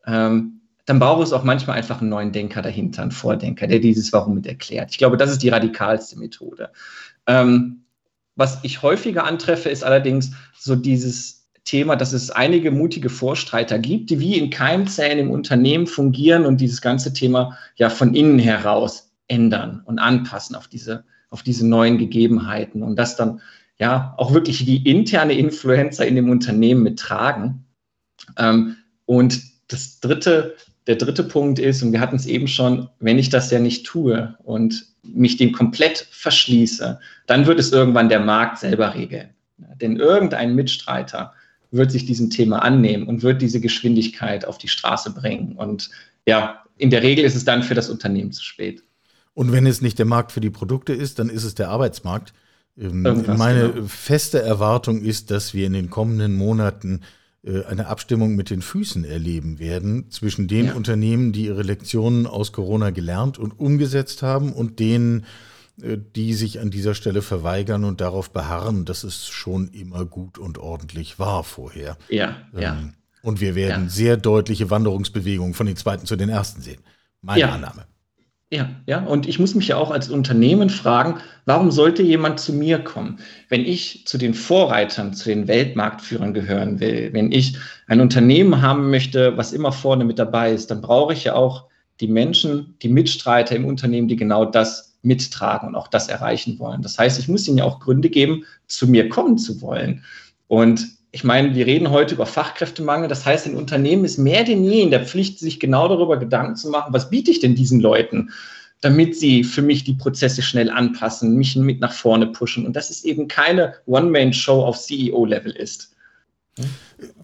ähm, 0.06 0.60
dann 0.84 0.98
braucht 0.98 1.22
es 1.22 1.32
auch 1.32 1.44
manchmal 1.44 1.78
einfach 1.78 2.02
einen 2.02 2.10
neuen 2.10 2.32
Denker 2.32 2.60
dahinter, 2.60 3.00
einen 3.00 3.10
Vordenker, 3.10 3.66
der 3.66 3.78
dieses 3.78 4.12
Warum 4.12 4.34
mit 4.34 4.46
erklärt. 4.46 4.90
Ich 4.90 4.98
glaube, 4.98 5.16
das 5.16 5.30
ist 5.30 5.42
die 5.42 5.48
radikalste 5.48 6.18
Methode. 6.18 6.68
Ähm, 7.26 7.84
was 8.36 8.58
ich 8.64 8.82
häufiger 8.82 9.24
antreffe, 9.24 9.70
ist 9.70 9.82
allerdings 9.82 10.32
so 10.58 10.76
dieses 10.76 11.41
Thema, 11.64 11.96
dass 11.96 12.12
es 12.12 12.30
einige 12.30 12.70
mutige 12.70 13.08
Vorstreiter 13.08 13.78
gibt, 13.78 14.10
die 14.10 14.20
wie 14.20 14.36
in 14.36 14.50
Keimzellen 14.50 15.18
im 15.18 15.30
Unternehmen 15.30 15.86
fungieren 15.86 16.44
und 16.44 16.60
dieses 16.60 16.80
ganze 16.80 17.12
Thema 17.12 17.56
ja 17.76 17.88
von 17.88 18.14
innen 18.14 18.38
heraus 18.38 19.12
ändern 19.28 19.82
und 19.84 19.98
anpassen 19.98 20.56
auf 20.56 20.68
diese, 20.68 21.04
auf 21.30 21.42
diese 21.42 21.66
neuen 21.66 21.98
Gegebenheiten 21.98 22.82
und 22.82 22.96
das 22.96 23.16
dann 23.16 23.40
ja 23.78 24.14
auch 24.18 24.34
wirklich 24.34 24.64
die 24.64 24.88
interne 24.88 25.34
Influencer 25.34 26.06
in 26.06 26.16
dem 26.16 26.30
Unternehmen 26.30 26.82
mittragen. 26.82 27.64
Ähm, 28.36 28.76
und 29.06 29.40
das 29.68 30.00
dritte 30.00 30.56
der 30.86 30.96
dritte 30.96 31.22
Punkt 31.22 31.58
ist, 31.58 31.82
und 31.82 31.92
wir 31.92 32.00
hatten 32.00 32.16
es 32.16 32.26
eben 32.26 32.48
schon, 32.48 32.88
wenn 32.98 33.18
ich 33.18 33.30
das 33.30 33.50
ja 33.50 33.58
nicht 33.58 33.86
tue 33.86 34.36
und 34.42 34.86
mich 35.02 35.36
dem 35.36 35.52
komplett 35.52 36.08
verschließe, 36.10 36.98
dann 37.26 37.46
wird 37.46 37.60
es 37.60 37.72
irgendwann 37.72 38.08
der 38.08 38.20
Markt 38.20 38.58
selber 38.58 38.94
regeln. 38.94 39.30
Denn 39.80 39.96
irgendein 39.96 40.54
Mitstreiter 40.54 41.34
wird 41.72 41.90
sich 41.90 42.04
diesem 42.04 42.30
Thema 42.30 42.62
annehmen 42.62 43.08
und 43.08 43.22
wird 43.22 43.42
diese 43.42 43.60
Geschwindigkeit 43.60 44.44
auf 44.44 44.58
die 44.58 44.68
Straße 44.68 45.10
bringen. 45.12 45.56
Und 45.56 45.90
ja, 46.26 46.62
in 46.76 46.90
der 46.90 47.02
Regel 47.02 47.24
ist 47.24 47.34
es 47.34 47.44
dann 47.44 47.62
für 47.62 47.74
das 47.74 47.90
Unternehmen 47.90 48.32
zu 48.32 48.44
spät. 48.44 48.84
Und 49.34 49.52
wenn 49.52 49.66
es 49.66 49.80
nicht 49.80 49.98
der 49.98 50.06
Markt 50.06 50.32
für 50.32 50.40
die 50.40 50.50
Produkte 50.50 50.92
ist, 50.92 51.18
dann 51.18 51.30
ist 51.30 51.44
es 51.44 51.54
der 51.54 51.70
Arbeitsmarkt. 51.70 52.34
Ähm, 52.78 53.04
Irgendwas, 53.04 53.38
Meine 53.38 53.70
genau. 53.70 53.86
feste 53.86 54.42
Erwartung 54.42 55.02
ist, 55.02 55.30
dass 55.30 55.54
wir 55.54 55.66
in 55.66 55.72
den 55.72 55.90
kommenden 55.90 56.34
Monaten 56.36 57.00
äh, 57.42 57.64
eine 57.64 57.86
Abstimmung 57.86 58.36
mit 58.36 58.50
den 58.50 58.62
Füßen 58.62 59.04
erleben 59.04 59.58
werden 59.58 60.10
zwischen 60.10 60.48
den 60.48 60.66
ja. 60.66 60.74
Unternehmen, 60.74 61.32
die 61.32 61.46
ihre 61.46 61.62
Lektionen 61.62 62.26
aus 62.26 62.52
Corona 62.52 62.90
gelernt 62.90 63.38
und 63.38 63.58
umgesetzt 63.58 64.22
haben 64.22 64.52
und 64.52 64.78
denen, 64.78 65.24
die 65.76 66.34
sich 66.34 66.60
an 66.60 66.70
dieser 66.70 66.94
Stelle 66.94 67.22
verweigern 67.22 67.84
und 67.84 68.00
darauf 68.00 68.30
beharren, 68.30 68.84
dass 68.84 69.04
es 69.04 69.26
schon 69.26 69.68
immer 69.68 70.04
gut 70.04 70.38
und 70.38 70.58
ordentlich 70.58 71.18
war 71.18 71.44
vorher. 71.44 71.96
Ja, 72.08 72.36
ähm, 72.54 72.60
ja. 72.60 72.78
Und 73.22 73.40
wir 73.40 73.54
werden 73.54 73.84
ja. 73.84 73.90
sehr 73.90 74.16
deutliche 74.16 74.70
Wanderungsbewegungen 74.70 75.54
von 75.54 75.66
den 75.66 75.76
zweiten 75.76 76.06
zu 76.06 76.16
den 76.16 76.28
ersten 76.28 76.60
sehen. 76.60 76.82
Meine 77.22 77.40
ja. 77.40 77.48
Annahme. 77.50 77.86
Ja, 78.52 78.68
ja, 78.86 79.02
und 79.02 79.26
ich 79.26 79.38
muss 79.38 79.54
mich 79.54 79.68
ja 79.68 79.78
auch 79.78 79.90
als 79.90 80.10
Unternehmen 80.10 80.68
fragen, 80.68 81.20
warum 81.46 81.70
sollte 81.70 82.02
jemand 82.02 82.38
zu 82.38 82.52
mir 82.52 82.80
kommen? 82.80 83.18
Wenn 83.48 83.62
ich 83.62 84.06
zu 84.06 84.18
den 84.18 84.34
Vorreitern, 84.34 85.14
zu 85.14 85.30
den 85.30 85.48
Weltmarktführern 85.48 86.34
gehören 86.34 86.78
will, 86.78 87.08
wenn 87.14 87.32
ich 87.32 87.56
ein 87.86 88.02
Unternehmen 88.02 88.60
haben 88.60 88.90
möchte, 88.90 89.38
was 89.38 89.54
immer 89.54 89.72
vorne 89.72 90.04
mit 90.04 90.18
dabei 90.18 90.52
ist, 90.52 90.70
dann 90.70 90.82
brauche 90.82 91.14
ich 91.14 91.24
ja 91.24 91.34
auch 91.34 91.68
die 92.00 92.08
Menschen, 92.08 92.74
die 92.82 92.88
Mitstreiter 92.88 93.56
im 93.56 93.64
Unternehmen, 93.64 94.08
die 94.08 94.16
genau 94.16 94.44
das 94.44 94.91
mittragen 95.02 95.68
und 95.68 95.74
auch 95.74 95.88
das 95.88 96.08
erreichen 96.08 96.58
wollen. 96.58 96.82
Das 96.82 96.98
heißt, 96.98 97.18
ich 97.18 97.28
muss 97.28 97.46
ihnen 97.46 97.58
ja 97.58 97.64
auch 97.64 97.80
Gründe 97.80 98.08
geben, 98.08 98.44
zu 98.66 98.86
mir 98.86 99.08
kommen 99.08 99.38
zu 99.38 99.60
wollen. 99.60 100.04
Und 100.48 100.86
ich 101.10 101.24
meine, 101.24 101.54
wir 101.54 101.66
reden 101.66 101.90
heute 101.90 102.14
über 102.14 102.26
Fachkräftemangel. 102.26 103.08
Das 103.08 103.26
heißt, 103.26 103.46
ein 103.46 103.56
Unternehmen 103.56 104.04
ist 104.04 104.18
mehr 104.18 104.44
denn 104.44 104.64
je 104.64 104.80
in 104.80 104.90
der 104.90 105.04
Pflicht, 105.04 105.38
sich 105.38 105.60
genau 105.60 105.88
darüber 105.88 106.18
Gedanken 106.18 106.56
zu 106.56 106.70
machen, 106.70 106.92
was 106.92 107.10
biete 107.10 107.30
ich 107.30 107.40
denn 107.40 107.54
diesen 107.54 107.80
Leuten, 107.80 108.30
damit 108.80 109.16
sie 109.16 109.44
für 109.44 109.62
mich 109.62 109.84
die 109.84 109.94
Prozesse 109.94 110.42
schnell 110.42 110.70
anpassen, 110.70 111.36
mich 111.36 111.54
mit 111.54 111.80
nach 111.80 111.92
vorne 111.92 112.28
pushen. 112.28 112.66
Und 112.66 112.74
das 112.74 112.90
ist 112.90 113.04
eben 113.04 113.28
keine 113.28 113.74
One-Man-Show 113.86 114.64
auf 114.64 114.78
CEO-Level 114.78 115.52
ist. 115.52 115.94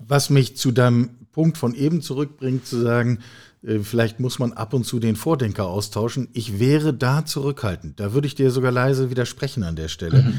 Was 0.07 0.31
mich 0.31 0.57
zu 0.57 0.71
deinem 0.71 1.11
Punkt 1.33 1.59
von 1.59 1.75
eben 1.75 2.03
zurückbringt, 2.03 2.67
zu 2.67 2.81
sagen, 2.81 3.21
vielleicht 3.63 4.21
muss 4.21 4.39
man 4.39 4.53
ab 4.53 4.73
und 4.73 4.85
zu 4.85 4.99
den 4.99 5.17
Vordenker 5.17 5.67
austauschen. 5.67 6.29
Ich 6.33 6.59
wäre 6.59 6.95
da 6.95 7.25
zurückhaltend. 7.25 7.99
Da 7.99 8.13
würde 8.13 8.27
ich 8.27 8.35
dir 8.35 8.51
sogar 8.51 8.73
leise 8.73 9.11
widersprechen 9.11 9.63
an 9.63 9.77
der 9.77 9.89
Stelle. 9.89 10.23
Mhm. 10.23 10.35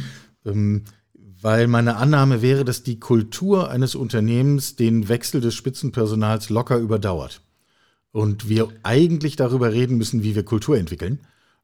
Ähm, 0.45 0.83
weil 1.41 1.67
meine 1.67 1.95
Annahme 1.95 2.41
wäre, 2.41 2.65
dass 2.65 2.83
die 2.83 2.99
Kultur 2.99 3.69
eines 3.69 3.95
Unternehmens 3.95 4.75
den 4.75 5.07
Wechsel 5.07 5.41
des 5.41 5.55
Spitzenpersonals 5.55 6.49
locker 6.49 6.77
überdauert. 6.77 7.41
Und 8.11 8.49
wir 8.49 8.67
eigentlich 8.83 9.35
darüber 9.35 9.71
reden 9.71 9.97
müssen, 9.97 10.23
wie 10.23 10.35
wir 10.35 10.43
Kultur 10.43 10.77
entwickeln. 10.77 11.19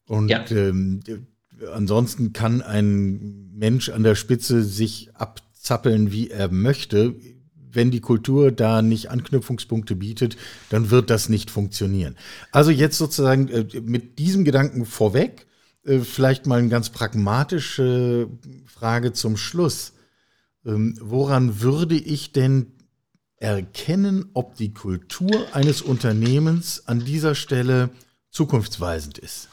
Und 0.06 0.30
ja. 0.30 0.46
ähm, 0.52 1.02
ansonsten 1.74 2.34
kann 2.34 2.62
ein 2.62 3.52
Mensch 3.54 3.90
an 3.90 4.04
der 4.04 4.16
Spitze 4.16 4.64
sich 4.64 5.10
abzappeln, 5.16 6.12
wie 6.12 6.30
er 6.30 6.52
möchte. 6.52 7.16
Wenn 7.76 7.92
die 7.92 8.02
Kultur 8.02 8.52
da 8.52 8.82
nicht 8.82 9.12
Anknüpfungspunkte 9.12 9.96
bietet, 9.96 10.38
dann 10.70 10.90
wird 10.90 11.10
das 11.10 11.30
nicht 11.30 11.52
funktionieren. 11.52 12.16
Also 12.52 12.72
jetzt 12.72 12.98
sozusagen 12.98 13.48
äh, 13.50 13.82
mit 13.82 14.20
diesem 14.20 14.46
Gedanken 14.46 14.86
vorweg 14.86 15.46
äh, 15.86 16.00
vielleicht 16.00 16.46
mal 16.46 16.60
eine 16.60 16.70
ganz 16.70 16.90
pragmatische 16.90 18.28
Frage 18.66 19.14
zum 19.14 19.38
Schluss. 19.38 19.94
Ähm, 20.66 20.98
woran 21.02 21.62
würde 21.62 21.96
ich 21.96 22.32
denn 22.32 22.72
erkennen, 23.38 24.30
ob 24.34 24.56
die 24.56 24.74
Kultur 24.74 25.54
eines 25.54 25.82
Unternehmens 25.82 26.88
an 26.88 27.06
dieser 27.06 27.36
Stelle 27.36 27.90
zukunftsweisend 28.32 29.18
ist? 29.18 29.50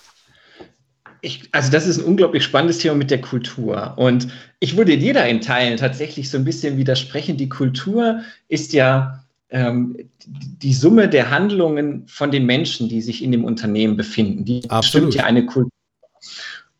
Ich, 1.24 1.48
also 1.52 1.70
das 1.70 1.86
ist 1.86 1.98
ein 1.98 2.04
unglaublich 2.04 2.42
spannendes 2.42 2.78
Thema 2.78 2.96
mit 2.96 3.10
der 3.10 3.20
Kultur. 3.20 3.94
Und 3.96 4.28
ich 4.58 4.76
würde 4.76 4.98
dir 4.98 5.14
da 5.14 5.24
in 5.24 5.40
Teilen 5.40 5.76
tatsächlich 5.76 6.28
so 6.28 6.36
ein 6.36 6.44
bisschen 6.44 6.76
widersprechen. 6.76 7.36
Die 7.36 7.48
Kultur 7.48 8.22
ist 8.48 8.72
ja 8.72 9.24
ähm, 9.50 9.96
die 10.26 10.74
Summe 10.74 11.08
der 11.08 11.30
Handlungen 11.30 12.08
von 12.08 12.32
den 12.32 12.44
Menschen, 12.44 12.88
die 12.88 13.00
sich 13.00 13.22
in 13.22 13.30
dem 13.30 13.44
Unternehmen 13.44 13.96
befinden. 13.96 14.44
Die 14.44 14.68
Absolut. 14.68 15.06
bestimmt 15.06 15.14
ja 15.14 15.24
eine 15.24 15.46
Kultur. 15.46 15.70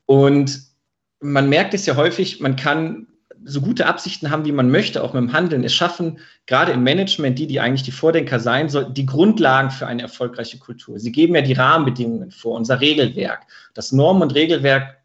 Und 0.07 0.61
man 1.21 1.49
merkt 1.49 1.73
es 1.73 1.87
ja 1.87 1.95
häufig, 1.95 2.41
man 2.41 2.57
kann 2.57 3.07
so 3.45 3.61
gute 3.61 3.87
Absichten 3.87 4.31
haben, 4.31 4.45
wie 4.45 4.53
man 4.53 4.71
möchte, 4.71 5.03
auch 5.03 5.13
mit 5.13 5.23
dem 5.23 5.33
Handeln. 5.33 5.65
Es 5.65 5.75
schaffen 5.75 6.19
gerade 6.47 6.73
im 6.73 6.83
Management, 6.83 7.39
die, 7.39 7.47
die 7.47 7.61
eigentlich 7.61 7.83
die 7.83 7.93
Vordenker 7.93 8.41
sein 8.41 8.69
sollten, 8.69 8.95
die 8.95 9.07
Grundlagen 9.07 9.71
für 9.71 9.87
eine 9.87 10.03
erfolgreiche 10.03 10.59
Kultur. 10.59 10.99
Sie 10.99 11.13
geben 11.13 11.35
ja 11.35 11.43
die 11.43 11.53
Rahmenbedingungen 11.53 12.31
vor, 12.31 12.57
unser 12.57 12.81
Regelwerk. 12.81 13.47
Das 13.75 13.93
Normen- 13.93 14.23
und 14.23 14.35
Regelwerk, 14.35 14.99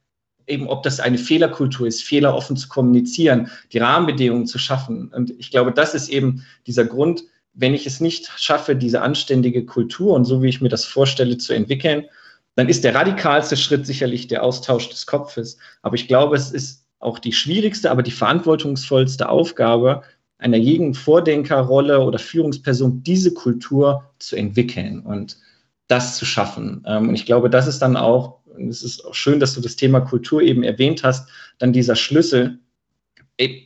eben 0.45 0.67
ob 0.67 0.83
das 0.83 0.99
eine 0.99 1.17
Fehlerkultur 1.17 1.87
ist, 1.87 2.03
Fehler 2.03 2.35
offen 2.35 2.57
zu 2.57 2.67
kommunizieren, 2.67 3.49
die 3.73 3.79
Rahmenbedingungen 3.79 4.47
zu 4.47 4.59
schaffen. 4.59 5.11
Und 5.13 5.31
ich 5.37 5.51
glaube, 5.51 5.71
das 5.71 5.93
ist 5.93 6.09
eben 6.09 6.45
dieser 6.65 6.85
Grund, 6.85 7.23
wenn 7.53 7.73
ich 7.73 7.85
es 7.87 7.99
nicht 7.99 8.31
schaffe, 8.37 8.75
diese 8.75 9.01
anständige 9.01 9.65
Kultur 9.65 10.13
und 10.13 10.25
so 10.25 10.41
wie 10.41 10.49
ich 10.49 10.61
mir 10.61 10.69
das 10.69 10.85
vorstelle 10.85 11.37
zu 11.37 11.53
entwickeln, 11.53 12.05
dann 12.55 12.69
ist 12.69 12.83
der 12.83 12.95
radikalste 12.95 13.57
Schritt 13.57 13.85
sicherlich 13.85 14.27
der 14.27 14.43
Austausch 14.43 14.89
des 14.89 15.05
Kopfes. 15.05 15.57
Aber 15.83 15.95
ich 15.95 16.07
glaube, 16.07 16.35
es 16.35 16.51
ist 16.51 16.86
auch 16.99 17.19
die 17.19 17.33
schwierigste, 17.33 17.91
aber 17.91 18.03
die 18.03 18.11
verantwortungsvollste 18.11 19.29
Aufgabe 19.29 20.01
einer 20.39 20.57
jeden 20.57 20.93
Vordenkerrolle 20.93 22.01
oder 22.01 22.19
Führungsperson, 22.19 23.03
diese 23.03 23.33
Kultur 23.33 24.03
zu 24.19 24.35
entwickeln 24.35 24.99
und 25.01 25.37
das 25.87 26.17
zu 26.17 26.25
schaffen. 26.25 26.83
Ähm, 26.85 27.09
und 27.09 27.15
ich 27.15 27.25
glaube, 27.25 27.49
das 27.49 27.67
ist 27.67 27.79
dann 27.79 27.97
auch, 27.97 28.39
und 28.45 28.69
es 28.69 28.83
ist 28.83 29.05
auch 29.05 29.13
schön, 29.13 29.39
dass 29.39 29.53
du 29.53 29.61
das 29.61 29.75
Thema 29.75 30.01
Kultur 30.01 30.41
eben 30.41 30.63
erwähnt 30.63 31.03
hast, 31.03 31.29
dann 31.57 31.73
dieser 31.73 31.95
Schlüssel 31.95 32.59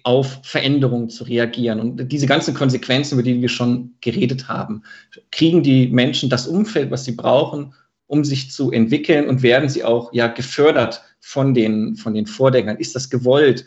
auf 0.04 0.39
Veränderungen 0.44 1.10
zu 1.10 1.24
reagieren. 1.24 1.80
Und 1.80 2.12
diese 2.12 2.28
ganzen 2.28 2.54
Konsequenzen, 2.54 3.15
über 3.15 3.24
die 3.24 3.41
wir 3.41 3.48
schon 3.48 3.94
geredet 4.02 4.50
haben, 4.50 4.84
kriegen 5.32 5.63
die 5.63 5.88
Menschen 5.88 6.30
das 6.30 6.46
Umfeld, 6.46 6.91
was 6.91 7.06
sie 7.06 7.13
brauchen, 7.13 7.74
um 8.12 8.26
sich 8.26 8.52
zu 8.52 8.71
entwickeln 8.71 9.30
und 9.30 9.41
werden 9.41 9.69
sie 9.69 9.86
auch 9.86 10.12
ja 10.12 10.28
gefördert 10.28 11.02
von 11.21 11.54
den, 11.54 11.95
von 11.95 12.13
den 12.13 12.28
Vordenkern? 12.28 12.76
Ist 12.76 12.93
das 12.93 13.10
gewollt, 13.10 13.65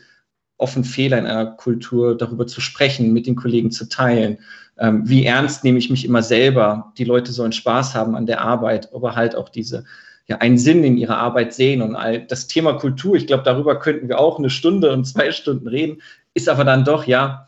offen 0.58 0.84
Fehler 0.84 1.18
in 1.18 1.24
einer 1.24 1.46
Kultur 1.46 2.14
darüber 2.14 2.46
zu 2.46 2.60
sprechen, 2.60 3.14
mit 3.14 3.26
den 3.26 3.36
Kollegen 3.36 3.70
zu 3.70 3.88
teilen? 3.88 4.36
Ähm, 4.78 5.08
wie 5.08 5.24
ernst 5.24 5.64
nehme 5.64 5.78
ich 5.78 5.88
mich 5.88 6.04
immer 6.04 6.22
selber? 6.22 6.92
Die 6.98 7.04
Leute 7.04 7.32
sollen 7.32 7.52
Spaß 7.52 7.94
haben 7.94 8.14
an 8.14 8.26
der 8.26 8.42
Arbeit, 8.42 8.92
aber 8.94 9.16
halt 9.16 9.34
auch 9.34 9.48
diese 9.48 9.86
ja, 10.26 10.36
einen 10.36 10.58
Sinn 10.58 10.84
in 10.84 10.98
ihrer 10.98 11.16
Arbeit 11.16 11.54
sehen 11.54 11.80
und 11.80 11.96
all 11.96 12.26
das 12.26 12.46
Thema 12.46 12.74
Kultur, 12.74 13.16
ich 13.16 13.26
glaube, 13.26 13.44
darüber 13.44 13.78
könnten 13.78 14.08
wir 14.08 14.18
auch 14.18 14.38
eine 14.38 14.50
Stunde 14.50 14.92
und 14.92 15.06
zwei 15.06 15.32
Stunden 15.32 15.68
reden, 15.68 16.02
ist 16.34 16.50
aber 16.50 16.64
dann 16.64 16.84
doch, 16.84 17.06
ja, 17.06 17.46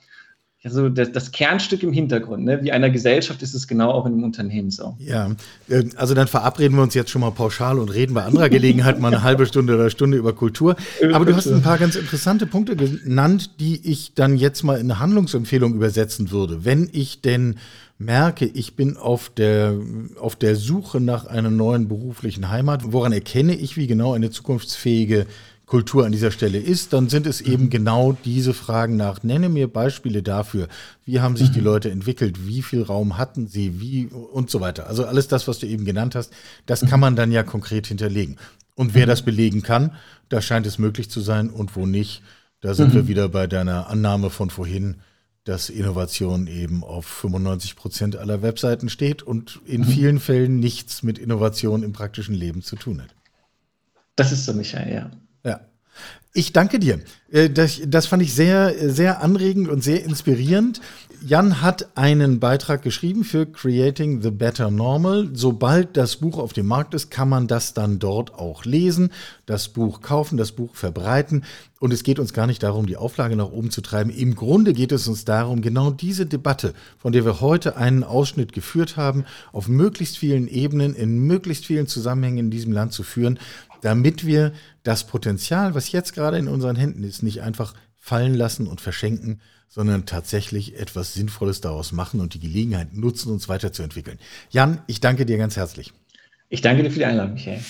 also 0.64 0.88
das, 0.88 1.12
das, 1.12 1.30
Kernstück 1.30 1.82
im 1.82 1.92
Hintergrund. 1.92 2.44
Ne? 2.44 2.60
Wie 2.62 2.72
einer 2.72 2.90
Gesellschaft 2.90 3.42
ist 3.42 3.54
es 3.54 3.68
genau 3.68 3.90
auch 3.90 4.04
in 4.06 4.14
einem 4.14 4.24
Unternehmen 4.24 4.70
so. 4.70 4.96
Ja, 4.98 5.30
äh, 5.68 5.84
also 5.96 6.14
dann 6.14 6.26
verabreden 6.26 6.76
wir 6.76 6.82
uns 6.82 6.94
jetzt 6.94 7.10
schon 7.10 7.20
mal 7.20 7.30
pauschal 7.30 7.78
und 7.78 7.90
reden 7.90 8.14
bei 8.14 8.24
anderer 8.24 8.48
Gelegenheit 8.48 8.98
mal 8.98 9.12
eine 9.12 9.22
halbe 9.22 9.46
Stunde 9.46 9.74
oder 9.74 9.90
Stunde 9.90 10.16
über 10.16 10.32
Kultur. 10.32 10.76
Aber 11.12 11.24
du 11.24 11.36
hast 11.36 11.46
ein 11.46 11.62
paar 11.62 11.78
ganz 11.78 11.94
interessante 11.94 12.46
Punkte 12.46 12.74
genannt, 12.74 13.60
die 13.60 13.88
ich 13.88 14.14
dann 14.14 14.36
jetzt 14.36 14.64
mal 14.64 14.80
in 14.80 14.90
eine 14.90 14.98
Handlungsempfehlung 14.98 15.74
übersetzen 15.74 16.30
würde. 16.30 16.64
Wenn 16.64 16.88
ich 16.90 17.20
denn 17.20 17.56
merke, 17.98 18.44
ich 18.46 18.76
bin 18.76 18.96
auf 18.96 19.30
der, 19.30 19.74
auf 20.20 20.36
der 20.36 20.56
Suche 20.56 21.00
nach 21.00 21.26
einer 21.26 21.50
neuen 21.50 21.88
beruflichen 21.88 22.50
Heimat, 22.50 22.92
woran 22.92 23.12
erkenne 23.12 23.54
ich, 23.54 23.76
wie 23.76 23.86
genau 23.86 24.12
eine 24.12 24.30
zukunftsfähige 24.30 25.26
Kultur 25.66 26.06
an 26.06 26.12
dieser 26.12 26.30
Stelle 26.30 26.58
ist, 26.58 26.92
dann 26.92 27.08
sind 27.08 27.26
es 27.26 27.40
eben 27.40 27.64
mhm. 27.64 27.70
genau 27.70 28.16
diese 28.24 28.54
Fragen 28.54 28.96
nach. 28.96 29.24
Nenne 29.24 29.48
mir 29.48 29.66
Beispiele 29.66 30.22
dafür. 30.22 30.68
Wie 31.04 31.20
haben 31.20 31.36
sich 31.36 31.50
die 31.50 31.58
mhm. 31.58 31.64
Leute 31.64 31.90
entwickelt? 31.90 32.46
Wie 32.46 32.62
viel 32.62 32.82
Raum 32.82 33.18
hatten 33.18 33.48
sie? 33.48 33.80
Wie 33.80 34.06
und 34.06 34.48
so 34.48 34.60
weiter. 34.60 34.86
Also 34.86 35.04
alles 35.04 35.26
das, 35.26 35.48
was 35.48 35.58
du 35.58 35.66
eben 35.66 35.84
genannt 35.84 36.14
hast, 36.14 36.32
das 36.66 36.86
kann 36.86 37.00
man 37.00 37.16
dann 37.16 37.32
ja 37.32 37.42
konkret 37.42 37.88
hinterlegen. 37.88 38.36
Und 38.76 38.94
wer 38.94 39.06
mhm. 39.06 39.10
das 39.10 39.22
belegen 39.22 39.62
kann, 39.64 39.92
da 40.28 40.40
scheint 40.40 40.66
es 40.66 40.78
möglich 40.78 41.10
zu 41.10 41.20
sein 41.20 41.50
und 41.50 41.74
wo 41.74 41.84
nicht, 41.84 42.22
da 42.60 42.72
sind 42.74 42.90
mhm. 42.90 42.94
wir 42.94 43.08
wieder 43.08 43.28
bei 43.28 43.48
deiner 43.48 43.88
Annahme 43.88 44.30
von 44.30 44.50
vorhin, 44.50 44.96
dass 45.42 45.68
Innovation 45.68 46.46
eben 46.46 46.84
auf 46.84 47.06
95 47.06 47.74
Prozent 47.74 48.16
aller 48.16 48.40
Webseiten 48.42 48.88
steht 48.88 49.22
und 49.22 49.60
in 49.64 49.80
mhm. 49.80 49.86
vielen 49.86 50.20
Fällen 50.20 50.60
nichts 50.60 51.02
mit 51.02 51.18
Innovation 51.18 51.82
im 51.82 51.92
praktischen 51.92 52.34
Leben 52.36 52.62
zu 52.62 52.76
tun 52.76 53.02
hat. 53.02 53.14
Das 54.14 54.30
ist 54.30 54.44
so, 54.44 54.54
Michael, 54.54 54.92
ja. 54.92 55.10
Ich 56.36 56.52
danke 56.52 56.78
dir. 56.78 57.00
Äh, 57.30 57.48
das, 57.48 57.80
das 57.86 58.06
fand 58.06 58.22
ich 58.22 58.34
sehr, 58.34 58.74
sehr 58.92 59.22
anregend 59.22 59.70
und 59.70 59.82
sehr 59.82 60.04
inspirierend. 60.04 60.82
Jan 61.24 61.62
hat 61.62 61.96
einen 61.96 62.40
Beitrag 62.40 62.82
geschrieben 62.82 63.24
für 63.24 63.46
Creating 63.46 64.20
the 64.20 64.30
Better 64.30 64.70
Normal. 64.70 65.30
Sobald 65.32 65.96
das 65.96 66.16
Buch 66.16 66.38
auf 66.38 66.52
dem 66.52 66.66
Markt 66.66 66.92
ist, 66.92 67.10
kann 67.10 67.30
man 67.30 67.46
das 67.46 67.72
dann 67.72 67.98
dort 67.98 68.34
auch 68.34 68.66
lesen, 68.66 69.10
das 69.46 69.68
Buch 69.68 70.02
kaufen, 70.02 70.36
das 70.36 70.52
Buch 70.52 70.74
verbreiten. 70.74 71.44
Und 71.78 71.92
es 71.92 72.02
geht 72.02 72.18
uns 72.18 72.32
gar 72.32 72.46
nicht 72.46 72.62
darum, 72.62 72.86
die 72.86 72.96
Auflage 72.96 73.36
nach 73.36 73.50
oben 73.50 73.70
zu 73.70 73.80
treiben. 73.80 74.10
Im 74.10 74.34
Grunde 74.34 74.72
geht 74.72 74.92
es 74.92 75.08
uns 75.08 75.24
darum, 75.24 75.62
genau 75.62 75.90
diese 75.90 76.26
Debatte, 76.26 76.74
von 76.98 77.12
der 77.12 77.24
wir 77.24 77.40
heute 77.40 77.76
einen 77.76 78.04
Ausschnitt 78.04 78.52
geführt 78.52 78.96
haben, 78.96 79.24
auf 79.52 79.68
möglichst 79.68 80.16
vielen 80.18 80.48
Ebenen, 80.48 80.94
in 80.94 81.18
möglichst 81.18 81.66
vielen 81.66 81.86
Zusammenhängen 81.86 82.38
in 82.38 82.50
diesem 82.50 82.72
Land 82.72 82.92
zu 82.92 83.02
führen, 83.02 83.38
damit 83.86 84.26
wir 84.26 84.50
das 84.82 85.06
Potenzial, 85.06 85.76
was 85.76 85.92
jetzt 85.92 86.12
gerade 86.12 86.38
in 86.38 86.48
unseren 86.48 86.74
Händen 86.74 87.04
ist, 87.04 87.22
nicht 87.22 87.42
einfach 87.42 87.72
fallen 87.94 88.34
lassen 88.34 88.66
und 88.66 88.80
verschenken, 88.80 89.40
sondern 89.68 90.06
tatsächlich 90.06 90.76
etwas 90.76 91.14
Sinnvolles 91.14 91.60
daraus 91.60 91.92
machen 91.92 92.18
und 92.18 92.34
die 92.34 92.40
Gelegenheit 92.40 92.94
nutzen, 92.94 93.30
uns 93.30 93.48
weiterzuentwickeln. 93.48 94.18
Jan, 94.50 94.80
ich 94.88 94.98
danke 94.98 95.24
dir 95.24 95.38
ganz 95.38 95.56
herzlich. 95.56 95.92
Ich 96.48 96.62
danke 96.62 96.82
dir 96.82 96.90
für 96.90 96.98
die 96.98 97.04
Einladung, 97.04 97.34
Michael. 97.34 97.60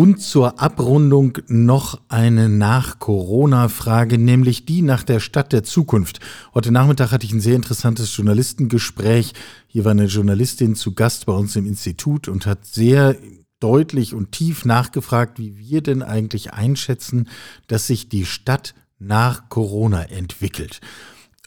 Und 0.00 0.22
zur 0.22 0.62
Abrundung 0.62 1.36
noch 1.48 2.00
eine 2.08 2.48
Nach-Corona-Frage, 2.48 4.16
nämlich 4.16 4.64
die 4.64 4.80
nach 4.80 5.02
der 5.02 5.20
Stadt 5.20 5.52
der 5.52 5.62
Zukunft. 5.62 6.20
Heute 6.54 6.72
Nachmittag 6.72 7.12
hatte 7.12 7.26
ich 7.26 7.34
ein 7.34 7.42
sehr 7.42 7.54
interessantes 7.54 8.16
Journalistengespräch. 8.16 9.34
Hier 9.66 9.84
war 9.84 9.90
eine 9.90 10.06
Journalistin 10.06 10.74
zu 10.74 10.94
Gast 10.94 11.26
bei 11.26 11.34
uns 11.34 11.54
im 11.54 11.66
Institut 11.66 12.28
und 12.28 12.46
hat 12.46 12.64
sehr 12.64 13.14
deutlich 13.58 14.14
und 14.14 14.32
tief 14.32 14.64
nachgefragt, 14.64 15.38
wie 15.38 15.58
wir 15.58 15.82
denn 15.82 16.02
eigentlich 16.02 16.54
einschätzen, 16.54 17.28
dass 17.66 17.86
sich 17.86 18.08
die 18.08 18.24
Stadt 18.24 18.74
nach 18.98 19.50
Corona 19.50 20.04
entwickelt. 20.04 20.80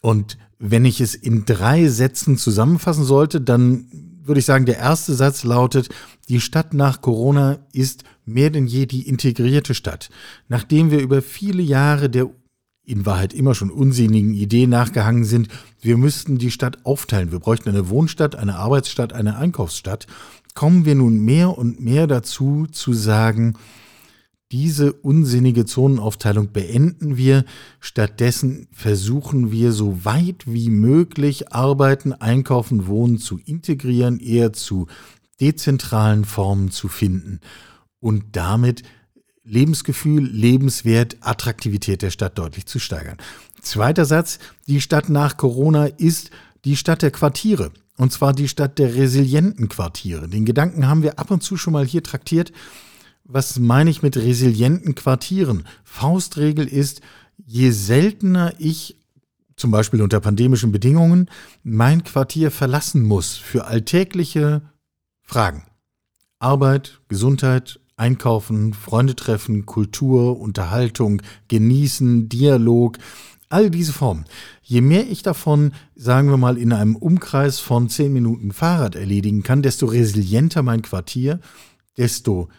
Und 0.04 0.38
wenn 0.60 0.86
ich 0.86 1.02
es 1.02 1.16
in 1.16 1.46
drei 1.46 1.88
Sätzen 1.88 2.38
zusammenfassen 2.38 3.04
sollte, 3.04 3.42
dann 3.42 3.88
würde 4.24 4.40
ich 4.40 4.46
sagen, 4.46 4.68
der 4.68 4.78
erste 4.78 5.16
Satz 5.16 5.44
lautet, 5.44 5.90
die 6.30 6.40
Stadt 6.40 6.76
nach 6.76 7.02
Corona 7.02 7.58
ist 7.74 8.04
mehr 8.26 8.50
denn 8.50 8.68
je 8.68 8.86
die 8.86 9.08
integrierte 9.08 9.74
Stadt. 9.74 10.10
Nachdem 10.48 10.92
wir 10.92 11.00
über 11.00 11.22
viele 11.22 11.62
Jahre 11.62 12.10
der 12.10 12.30
in 12.86 13.06
Wahrheit 13.06 13.34
immer 13.34 13.56
schon 13.56 13.72
unsinnigen 13.72 14.34
Idee 14.34 14.68
nachgehangen 14.68 15.24
sind, 15.24 15.48
wir 15.80 15.96
müssten 15.96 16.38
die 16.38 16.52
Stadt 16.52 16.86
aufteilen. 16.86 17.32
Wir 17.32 17.40
bräuchten 17.40 17.70
eine 17.70 17.88
Wohnstadt, 17.88 18.36
eine 18.36 18.58
Arbeitsstadt, 18.58 19.14
eine 19.14 19.38
Einkaufsstadt 19.38 20.08
kommen 20.54 20.86
wir 20.86 20.96
nun 20.96 21.20
mehr 21.20 21.58
und 21.58 21.80
mehr 21.80 22.08
dazu 22.08 22.68
zu 22.72 22.94
sagen, 22.94 23.56
diese 24.52 24.94
unsinnige 24.94 25.66
Zonenaufteilung 25.66 26.52
beenden 26.52 27.18
wir. 27.18 27.44
Stattdessen 27.80 28.68
versuchen 28.72 29.52
wir 29.52 29.72
so 29.72 30.06
weit 30.06 30.44
wie 30.46 30.70
möglich 30.70 31.52
Arbeiten, 31.52 32.14
Einkaufen, 32.14 32.86
Wohnen 32.86 33.18
zu 33.18 33.40
integrieren, 33.44 34.20
eher 34.20 34.54
zu 34.54 34.88
dezentralen 35.42 36.24
Formen 36.24 36.70
zu 36.70 36.88
finden 36.88 37.40
und 38.04 38.36
damit 38.36 38.84
Lebensgefühl, 39.46 40.24
Lebenswert, 40.26 41.18
Attraktivität 41.22 42.02
der 42.02 42.12
Stadt 42.12 42.38
deutlich 42.38 42.66
zu 42.66 42.80
steigern. 42.80 43.18
Zweiter 43.62 44.06
Satz, 44.06 44.40
die 44.68 44.82
Stadt 44.82 45.10
nach 45.10 45.38
Corona 45.38 45.86
ist 45.86 46.30
die 46.66 46.76
Stadt 46.76 47.02
der 47.02 47.12
Quartiere. 47.12 47.72
Und 47.98 48.12
zwar 48.12 48.34
die 48.34 48.48
Stadt 48.48 48.80
der 48.80 48.96
resilienten 48.96 49.70
Quartiere. 49.70 50.28
Den 50.28 50.46
Gedanken 50.46 50.88
haben 50.88 51.04
wir 51.04 51.20
ab 51.20 51.32
und 51.32 51.44
zu 51.44 51.58
schon 51.58 51.74
mal 51.74 51.86
hier 51.86 52.04
traktiert. 52.04 52.52
Was 53.24 53.58
meine 53.60 53.90
ich 53.90 54.02
mit 54.02 54.18
resilienten 54.18 54.96
Quartieren? 54.96 55.66
Faustregel 55.84 56.68
ist, 56.68 57.02
je 57.46 57.70
seltener 57.70 58.54
ich 58.58 58.98
zum 59.56 59.72
Beispiel 59.72 60.02
unter 60.02 60.20
pandemischen 60.20 60.72
Bedingungen 60.72 61.30
mein 61.64 62.04
Quartier 62.04 62.52
verlassen 62.52 63.04
muss 63.04 63.36
für 63.36 63.66
alltägliche 63.66 64.64
Fragen. 65.22 65.64
Arbeit, 66.40 67.00
Gesundheit, 67.08 67.80
Einkaufen, 67.96 68.74
Freunde 68.74 69.16
treffen, 69.16 69.66
Kultur, 69.66 70.40
Unterhaltung, 70.40 71.22
Genießen, 71.48 72.30
Dialog, 72.30 72.98
all 73.50 73.70
diese 73.70 73.94
Formen. 73.94 74.26
Je 74.64 74.82
mehr 74.82 75.10
ich 75.10 75.22
davon, 75.22 75.74
sagen 75.96 76.30
wir 76.30 76.38
mal, 76.38 76.58
in 76.58 76.74
einem 76.74 76.96
Umkreis 76.96 77.60
von 77.60 77.90
zehn 77.90 78.12
Minuten 78.12 78.52
Fahrrad 78.52 78.96
erledigen 78.96 79.44
kann, 79.44 79.62
desto 79.62 79.86
resilienter 79.86 80.64
mein 80.64 80.82
Quartier, 80.82 81.40
desto 81.98 82.50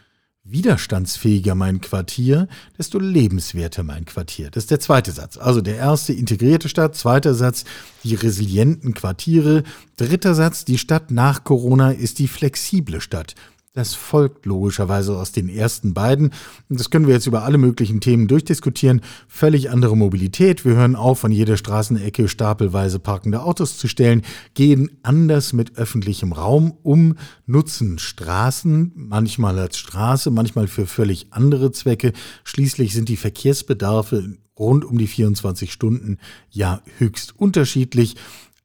widerstandsfähiger 0.45 1.55
mein 1.55 1.81
Quartier, 1.81 2.47
desto 2.77 2.99
lebenswerter 2.99 3.83
mein 3.83 4.05
Quartier. 4.05 4.51
Das 4.51 4.65
ist 4.65 4.71
der 4.71 4.79
zweite 4.79 5.11
Satz. 5.11 5.37
Also 5.37 5.59
der 5.59 5.75
erste 5.75 6.13
integrierte 6.13 6.69
Stadt, 6.69 6.95
zweiter 6.95 7.33
Satz 7.33 7.65
die 8.03 8.15
resilienten 8.15 8.93
Quartiere, 8.93 9.63
dritter 9.97 10.35
Satz 10.35 10.63
die 10.63 10.77
Stadt 10.77 11.09
nach 11.09 11.43
Corona 11.43 11.91
ist 11.91 12.19
die 12.19 12.27
flexible 12.27 13.01
Stadt. 13.01 13.33
Das 13.75 13.93
folgt 13.93 14.45
logischerweise 14.45 15.17
aus 15.17 15.33
den 15.33 15.49
ersten 15.49 15.93
beiden. 15.93 16.31
Das 16.69 16.89
können 16.89 17.07
wir 17.07 17.13
jetzt 17.13 17.27
über 17.27 17.43
alle 17.43 17.57
möglichen 17.57 17.99
Themen 17.99 18.29
durchdiskutieren. 18.29 19.01
Völlig 19.27 19.69
andere 19.69 19.97
Mobilität. 19.97 20.63
Wir 20.63 20.75
hören 20.75 20.95
auf, 20.95 21.25
an 21.25 21.33
jeder 21.33 21.57
Straßenecke 21.57 22.29
stapelweise 22.29 22.99
parkende 22.99 23.43
Autos 23.43 23.77
zu 23.77 23.89
stellen, 23.89 24.21
gehen 24.53 24.91
anders 25.03 25.51
mit 25.51 25.77
öffentlichem 25.77 26.31
Raum 26.31 26.77
um, 26.83 27.17
nutzen 27.45 27.99
Straßen, 27.99 28.93
manchmal 28.95 29.59
als 29.59 29.77
Straße, 29.77 30.31
manchmal 30.31 30.67
für 30.67 30.87
völlig 30.87 31.27
andere 31.31 31.73
Zwecke. 31.73 32.13
Schließlich 32.45 32.93
sind 32.93 33.09
die 33.09 33.17
Verkehrsbedarfe 33.17 34.37
rund 34.57 34.85
um 34.85 34.97
die 34.97 35.07
24 35.07 35.73
Stunden 35.73 36.17
ja 36.49 36.81
höchst 36.97 37.37
unterschiedlich. 37.37 38.15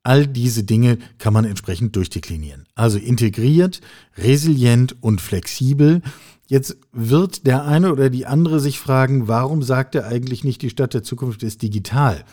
All 0.02 0.26
diese 0.26 0.64
Dinge 0.64 0.98
kann 1.18 1.34
man 1.34 1.44
entsprechend 1.44 1.94
durchdeklinieren. 1.94 2.66
Also 2.74 2.98
integriert, 2.98 3.80
resilient 4.16 4.96
und 5.02 5.20
flexibel. 5.20 6.00
Jetzt 6.46 6.78
wird 6.92 7.46
der 7.46 7.64
eine 7.64 7.92
oder 7.92 8.08
die 8.08 8.26
andere 8.26 8.60
sich 8.60 8.78
fragen, 8.78 9.28
warum 9.28 9.62
sagt 9.62 9.94
er 9.94 10.06
eigentlich 10.06 10.42
nicht, 10.42 10.62
die 10.62 10.70
Stadt 10.70 10.94
der 10.94 11.02
Zukunft 11.02 11.42
ist 11.42 11.62
digital? 11.62 12.24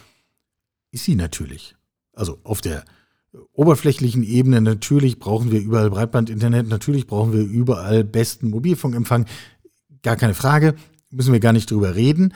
Ist 0.92 1.04
sie 1.04 1.16
natürlich. 1.16 1.76
Also 2.14 2.40
auf 2.44 2.62
der 2.62 2.86
oberflächlichen 3.52 4.24
Ebene 4.24 4.62
natürlich 4.62 5.20
brauchen 5.20 5.52
wir 5.52 5.60
überall 5.60 5.90
Breitbandinternet, 5.90 6.68
natürlich 6.68 7.06
brauchen 7.06 7.34
wir 7.34 7.42
überall 7.42 8.04
besten 8.04 8.50
Mobilfunkempfang. 8.50 9.26
Gar 10.02 10.16
keine 10.16 10.34
Frage, 10.34 10.76
müssen 11.12 11.34
wir 11.34 11.40
gar 11.40 11.54
nicht 11.54 11.70
drüber 11.70 11.96
reden. 11.96 12.34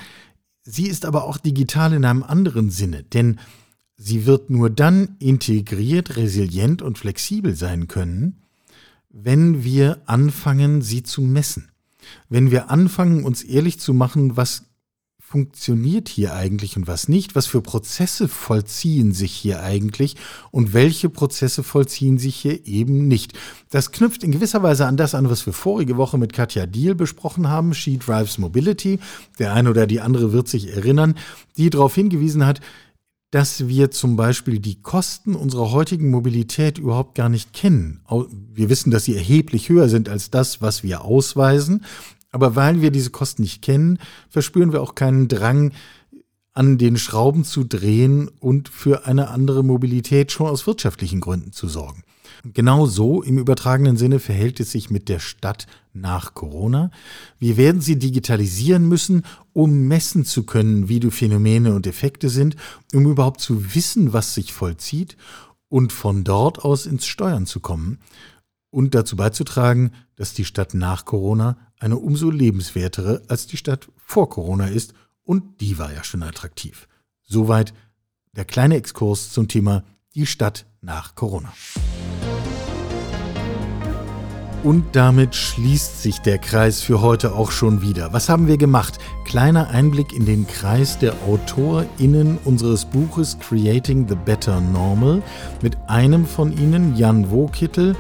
Sie 0.63 0.88
ist 0.88 1.05
aber 1.05 1.23
auch 1.23 1.38
digital 1.38 1.93
in 1.93 2.05
einem 2.05 2.23
anderen 2.23 2.69
Sinne, 2.69 3.03
denn 3.03 3.39
Sie 4.04 4.26
wird 4.26 4.49
nur 4.49 4.72
dann 4.72 5.16
integriert, 5.20 6.18
resilient 6.18 6.82
und 6.82 6.97
flexibel 6.97 7.56
sein 7.56 7.88
können, 7.88 8.41
wenn 9.12 9.64
wir 9.64 10.02
anfangen, 10.08 10.82
sie 10.82 11.04
zu 11.04 11.22
messen. 11.22 11.70
Wenn 12.28 12.49
wir 12.49 12.72
anfangen, 12.72 13.24
uns 13.24 13.43
ehrlich 13.43 13.80
zu 13.80 13.93
machen, 13.93 14.36
was 14.36 14.64
funktioniert 15.20 16.10
hier 16.10 16.34
eigentlich 16.34 16.78
und 16.78 16.88
was 16.88 17.10
nicht? 17.10 17.36
Was 17.36 17.45
für 17.45 17.62
Prozesse 17.62 18.28
vollziehen 18.28 19.12
sich 19.12 19.34
hier 19.34 19.62
eigentlich 19.62 20.16
und 20.49 20.74
welche 20.74 21.08
Prozesse 21.08 21.62
vollziehen 21.62 22.18
sich 22.18 22.38
hier 22.38 22.66
eben 22.66 23.08
nicht? 23.08 23.34
Das 23.70 23.91
knüpft 23.91 24.24
in 24.24 24.32
gewisser 24.32 24.64
Weise 24.64 24.88
an 24.88 24.97
das 24.97 25.14
an, 25.14 25.30
was 25.30 25.45
wir 25.45 25.54
vorige 25.54 25.95
Woche 25.95 26.18
mit 26.18 26.34
Katja 26.34 26.66
Diel 26.66 26.95
besprochen 26.95 27.49
haben, 27.49 27.76
She 27.76 27.99
Drives 27.99 28.39
Mobility. 28.39 28.99
Der 29.38 29.54
eine 29.54 29.70
oder 29.70 29.86
die 29.86 30.02
andere 30.02 30.34
wird 30.34 30.47
sich 30.47 30.76
erinnern, 30.76 31.14
die 31.56 31.70
darauf 31.70 31.93
hingewiesen 31.93 32.47
hat, 32.47 32.62
dass 33.32 33.67
wir 33.67 33.91
zum 33.91 34.17
Beispiel 34.17 34.59
die 34.59 34.82
Kosten 34.82 35.36
unserer 35.36 35.71
heutigen 35.71 36.11
Mobilität 36.11 36.77
überhaupt 36.77 37.15
gar 37.15 37.29
nicht 37.29 37.53
kennen. 37.53 38.01
Wir 38.53 38.69
wissen, 38.69 38.91
dass 38.91 39.05
sie 39.05 39.15
erheblich 39.15 39.69
höher 39.69 39.88
sind 39.88 40.09
als 40.09 40.29
das, 40.29 40.61
was 40.61 40.84
wir 40.84 41.03
ausweisen. 41.03 41.86
Aber 42.32 42.55
weil 42.55 42.82
wir 42.82 42.91
diese 42.91 43.09
Kosten 43.09 43.41
nicht 43.41 43.61
kennen, 43.61 43.99
verspüren 44.29 44.73
wir 44.73 44.82
auch 44.82 44.95
keinen 44.95 45.27
Drang, 45.27 45.71
an 46.53 46.77
den 46.77 46.97
Schrauben 46.97 47.45
zu 47.45 47.63
drehen 47.63 48.27
und 48.27 48.67
für 48.67 49.05
eine 49.05 49.29
andere 49.29 49.63
Mobilität 49.63 50.34
schon 50.34 50.47
aus 50.47 50.67
wirtschaftlichen 50.67 51.21
Gründen 51.21 51.53
zu 51.53 51.69
sorgen. 51.69 52.03
Genau 52.44 52.86
so 52.88 53.22
im 53.22 53.38
übertragenen 53.38 53.98
Sinne 53.98 54.20
verhält 54.20 54.60
es 54.60 54.72
sich 54.72 54.89
mit 54.89 55.10
der 55.10 55.20
Stadt 55.20 55.68
nach 55.94 56.34
Corona. 56.34 56.89
Wir 57.39 57.58
werden 57.58 57.82
sie 57.82 58.00
digitalisieren 58.00 58.88
müssen, 58.88 59.24
um 59.54 59.88
messen 59.88 60.26
zu 60.26 60.44
können, 60.44 60.89
wie 60.89 61.00
die 61.00 61.12
Phänomene 61.12 61.76
und 61.76 61.86
Effekte 61.86 62.30
sind, 62.30 62.56
um 62.94 63.06
überhaupt 63.06 63.42
zu 63.42 63.76
wissen, 63.76 64.14
was 64.14 64.34
sich 64.34 64.54
vollzieht 64.54 65.18
und 65.70 65.94
von 65.94 66.24
dort 66.24 66.60
aus 66.60 66.86
ins 66.86 67.06
Steuern 67.06 67.46
zu 67.46 67.60
kommen 67.60 68.00
und 68.72 68.96
dazu 68.96 69.16
beizutragen, 69.16 69.92
dass 70.16 70.34
die 70.34 70.46
Stadt 70.46 70.74
nach 70.74 71.06
Corona 71.06 71.58
eine 71.80 71.98
umso 71.98 72.30
lebenswertere 72.32 73.22
als 73.28 73.46
die 73.48 73.58
Stadt 73.58 73.89
vor 73.98 74.30
Corona 74.30 74.68
ist 74.68 74.94
und 75.24 75.62
die 75.62 75.78
war 75.78 75.94
ja 75.94 76.04
schon 76.04 76.24
attraktiv. 76.24 76.88
Soweit 77.22 77.74
der 78.34 78.46
kleine 78.46 78.78
Exkurs 78.78 79.32
zum 79.32 79.48
Thema 79.48 79.84
die 80.16 80.26
Stadt 80.26 80.66
nach 80.82 81.16
Corona. 81.16 81.54
Und 84.64 84.95
damit 84.95 85.34
schließt 85.34 86.03
sich 86.03 86.20
der 86.20 86.38
Kreis 86.38 86.82
für 86.82 87.01
heute 87.01 87.34
auch 87.34 87.49
schon 87.49 87.82
wieder. 87.82 88.14
Was 88.14 88.30
haben 88.30 88.45
wir 88.45 88.57
gemacht? 88.57 88.99
Kleiner 89.26 89.70
Einblick 89.70 90.14
in 90.14 90.28
den 90.28 90.45
Kreis 90.45 90.99
der 90.99 91.14
AutorInnen 91.28 92.38
unseres 92.45 92.86
Buches 92.86 93.39
Creating 93.39 94.07
the 94.07 94.14
Better 94.14 94.62
Normal 94.62 95.24
mit 95.64 95.76
einem 95.88 96.28
von 96.28 96.55
ihnen, 96.55 96.95
Jan 96.95 97.32
Wokittel, 97.32 97.95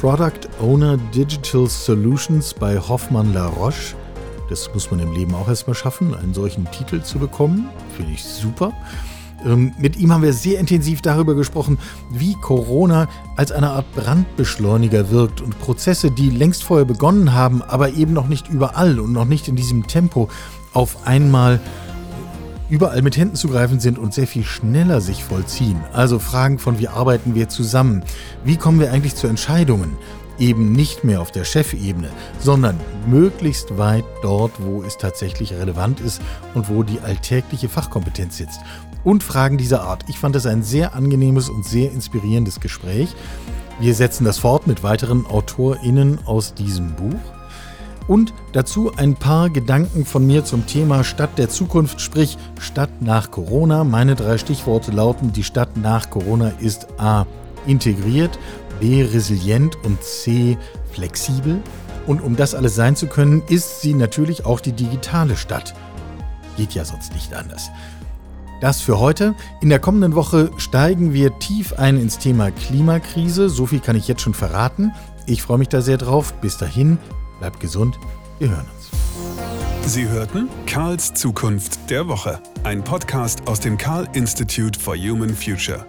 Product 0.00 0.48
Owner 0.60 0.96
Digital 1.12 1.66
Solutions 1.66 2.54
bei 2.54 2.78
Hoffmann 2.78 3.34
La 3.34 3.46
Roche. 3.46 3.96
Das 4.48 4.72
muss 4.72 4.88
man 4.92 5.00
im 5.00 5.10
Leben 5.10 5.34
auch 5.34 5.48
erstmal 5.48 5.74
schaffen, 5.74 6.14
einen 6.14 6.34
solchen 6.34 6.70
Titel 6.70 7.02
zu 7.02 7.18
bekommen. 7.18 7.68
Finde 7.96 8.12
ich 8.12 8.22
super. 8.22 8.72
Ähm, 9.44 9.74
mit 9.78 9.96
ihm 9.96 10.12
haben 10.12 10.22
wir 10.22 10.32
sehr 10.32 10.58
intensiv 10.58 11.02
darüber 11.02 11.34
gesprochen, 11.34 11.78
wie 12.10 12.34
Corona 12.34 13.08
als 13.36 13.52
eine 13.52 13.70
Art 13.70 13.90
Brandbeschleuniger 13.94 15.10
wirkt 15.10 15.40
und 15.40 15.58
Prozesse, 15.58 16.10
die 16.10 16.30
längst 16.30 16.64
vorher 16.64 16.86
begonnen 16.86 17.32
haben, 17.32 17.62
aber 17.62 17.94
eben 17.94 18.12
noch 18.12 18.28
nicht 18.28 18.48
überall 18.48 18.98
und 19.00 19.12
noch 19.12 19.26
nicht 19.26 19.48
in 19.48 19.56
diesem 19.56 19.86
Tempo 19.86 20.28
auf 20.72 21.06
einmal 21.06 21.60
überall 22.68 23.02
mit 23.02 23.16
Händen 23.16 23.36
zu 23.36 23.48
greifen 23.48 23.80
sind 23.80 23.98
und 23.98 24.12
sehr 24.12 24.26
viel 24.26 24.44
schneller 24.44 25.00
sich 25.00 25.22
vollziehen. 25.22 25.80
Also 25.92 26.18
Fragen 26.18 26.58
von, 26.58 26.78
wie 26.78 26.88
arbeiten 26.88 27.34
wir 27.34 27.48
zusammen? 27.48 28.02
Wie 28.44 28.56
kommen 28.56 28.80
wir 28.80 28.92
eigentlich 28.92 29.14
zu 29.14 29.26
Entscheidungen? 29.26 29.96
Eben 30.38 30.72
nicht 30.72 31.04
mehr 31.04 31.20
auf 31.20 31.30
der 31.30 31.44
Chefebene, 31.44 32.10
sondern 32.38 32.78
möglichst 33.06 33.78
weit 33.78 34.04
dort, 34.22 34.52
wo 34.58 34.82
es 34.82 34.98
tatsächlich 34.98 35.54
relevant 35.54 36.00
ist 36.00 36.20
und 36.54 36.68
wo 36.68 36.82
die 36.82 37.00
alltägliche 37.00 37.68
Fachkompetenz 37.68 38.36
sitzt 38.36 38.60
und 39.06 39.22
Fragen 39.22 39.56
dieser 39.56 39.82
Art. 39.82 40.04
Ich 40.08 40.18
fand 40.18 40.34
es 40.34 40.46
ein 40.46 40.64
sehr 40.64 40.94
angenehmes 40.94 41.48
und 41.48 41.64
sehr 41.64 41.92
inspirierendes 41.92 42.58
Gespräch. 42.60 43.14
Wir 43.78 43.94
setzen 43.94 44.24
das 44.24 44.38
fort 44.38 44.66
mit 44.66 44.82
weiteren 44.82 45.26
AutorInnen 45.26 46.18
aus 46.26 46.54
diesem 46.54 46.94
Buch. 46.96 47.20
Und 48.08 48.34
dazu 48.52 48.92
ein 48.96 49.14
paar 49.14 49.48
Gedanken 49.48 50.04
von 50.04 50.26
mir 50.26 50.44
zum 50.44 50.66
Thema 50.66 51.04
Stadt 51.04 51.38
der 51.38 51.48
Zukunft, 51.48 52.00
sprich 52.00 52.36
Stadt 52.60 53.00
nach 53.00 53.30
Corona. 53.30 53.84
Meine 53.84 54.16
drei 54.16 54.38
Stichworte 54.38 54.90
lauten, 54.90 55.32
die 55.32 55.44
Stadt 55.44 55.76
nach 55.76 56.10
Corona 56.10 56.52
ist 56.60 56.88
A. 56.98 57.26
integriert, 57.66 58.38
B. 58.80 59.02
resilient 59.02 59.76
und 59.84 60.02
C. 60.02 60.56
flexibel. 60.92 61.60
Und 62.06 62.20
um 62.20 62.36
das 62.36 62.54
alles 62.54 62.74
sein 62.74 62.96
zu 62.96 63.06
können, 63.06 63.42
ist 63.48 63.80
sie 63.80 63.94
natürlich 63.94 64.44
auch 64.44 64.60
die 64.60 64.72
digitale 64.72 65.36
Stadt. 65.36 65.74
Geht 66.56 66.72
ja 66.72 66.84
sonst 66.84 67.12
nicht 67.12 67.34
anders. 67.34 67.70
Das 68.60 68.80
für 68.80 68.98
heute. 68.98 69.34
In 69.60 69.68
der 69.68 69.78
kommenden 69.78 70.14
Woche 70.14 70.50
steigen 70.56 71.12
wir 71.12 71.38
tief 71.38 71.74
ein 71.74 72.00
ins 72.00 72.18
Thema 72.18 72.50
Klimakrise. 72.50 73.50
So 73.50 73.66
viel 73.66 73.80
kann 73.80 73.96
ich 73.96 74.08
jetzt 74.08 74.22
schon 74.22 74.34
verraten. 74.34 74.92
Ich 75.26 75.42
freue 75.42 75.58
mich 75.58 75.68
da 75.68 75.82
sehr 75.82 75.98
drauf. 75.98 76.32
Bis 76.40 76.56
dahin, 76.56 76.98
bleibt 77.40 77.60
gesund. 77.60 77.98
Wir 78.38 78.50
hören 78.50 78.66
uns. 78.74 79.92
Sie 79.92 80.08
hörten 80.08 80.48
Karls 80.66 81.14
Zukunft 81.14 81.90
der 81.90 82.08
Woche. 82.08 82.40
Ein 82.64 82.82
Podcast 82.82 83.46
aus 83.46 83.60
dem 83.60 83.76
Karl 83.78 84.08
Institute 84.14 84.80
for 84.80 84.96
Human 84.96 85.34
Future. 85.34 85.86